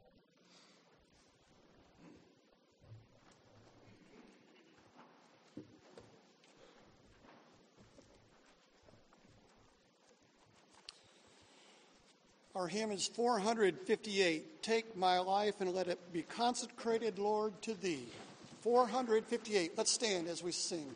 Our 12.55 12.67
hymn 12.67 12.91
is 12.91 13.07
458. 13.07 14.61
Take 14.61 14.95
my 14.95 15.17
life 15.17 15.55
and 15.59 15.73
let 15.73 15.87
it 15.87 16.13
be 16.13 16.21
consecrated, 16.21 17.17
Lord, 17.17 17.59
to 17.63 17.73
thee. 17.73 18.05
458. 18.61 19.71
Let's 19.75 19.91
stand 19.91 20.27
as 20.27 20.43
we 20.43 20.51
sing. 20.51 20.93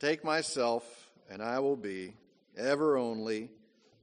Take 0.00 0.22
myself, 0.22 1.10
and 1.28 1.42
I 1.42 1.58
will 1.58 1.76
be 1.76 2.14
ever 2.56 2.96
only 2.96 3.50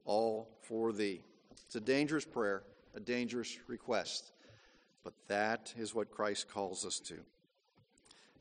all 0.04 0.46
for 0.60 0.92
thee. 0.92 1.22
It's 1.64 1.76
a 1.76 1.80
dangerous 1.80 2.26
prayer, 2.26 2.64
a 2.94 3.00
dangerous 3.00 3.56
request, 3.66 4.32
but 5.04 5.14
that 5.28 5.72
is 5.78 5.94
what 5.94 6.10
Christ 6.10 6.50
calls 6.50 6.84
us 6.84 6.98
to. 7.06 7.16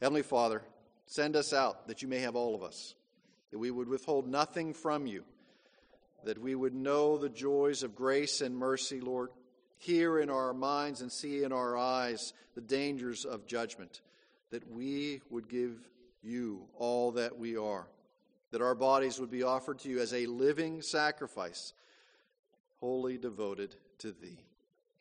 Heavenly 0.01 0.21
Father, 0.21 0.63
send 1.05 1.37
us 1.37 1.53
out 1.53 1.87
that 1.87 2.01
you 2.01 2.09
may 2.09 2.19
have 2.19 2.35
all 2.35 2.55
of 2.55 2.61
us, 2.61 2.93
that 3.51 3.59
we 3.59 3.71
would 3.71 3.87
withhold 3.87 4.27
nothing 4.27 4.73
from 4.73 5.07
you, 5.07 5.23
that 6.25 6.37
we 6.37 6.55
would 6.55 6.75
know 6.75 7.17
the 7.17 7.29
joys 7.29 7.83
of 7.83 7.95
grace 7.95 8.41
and 8.41 8.57
mercy, 8.57 8.99
Lord, 8.99 9.29
hear 9.77 10.19
in 10.19 10.29
our 10.29 10.53
minds 10.53 10.99
and 10.99 11.09
see 11.09 11.43
in 11.43 11.53
our 11.53 11.77
eyes 11.77 12.33
the 12.53 12.59
dangers 12.59 13.23
of 13.23 13.47
judgment, 13.47 14.01
that 14.49 14.69
we 14.69 15.21
would 15.29 15.47
give 15.47 15.87
you 16.25 16.67
all 16.77 17.11
that 17.13 17.37
we 17.37 17.55
are, 17.57 17.87
that 18.51 18.61
our 18.61 18.75
bodies 18.75 19.19
would 19.19 19.31
be 19.31 19.43
offered 19.43 19.79
to 19.79 19.89
you 19.89 19.99
as 19.99 20.13
a 20.13 20.25
living 20.25 20.81
sacrifice, 20.81 21.73
wholly 22.79 23.17
devoted 23.17 23.75
to 23.99 24.11
thee. 24.11 24.39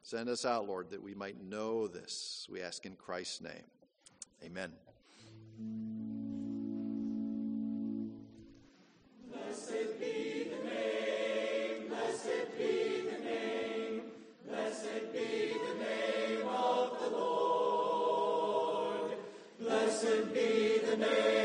Send 0.03 0.29
us 0.29 0.45
out, 0.45 0.69
Lord, 0.69 0.91
that 0.91 1.03
we 1.03 1.15
might 1.15 1.43
know 1.43 1.89
this. 1.89 2.47
We 2.51 2.61
ask 2.61 2.85
in 2.85 2.95
Christ's 2.95 3.41
name. 3.41 3.65
Amen. 4.45 4.73
The 20.97 21.07
name. 21.07 21.44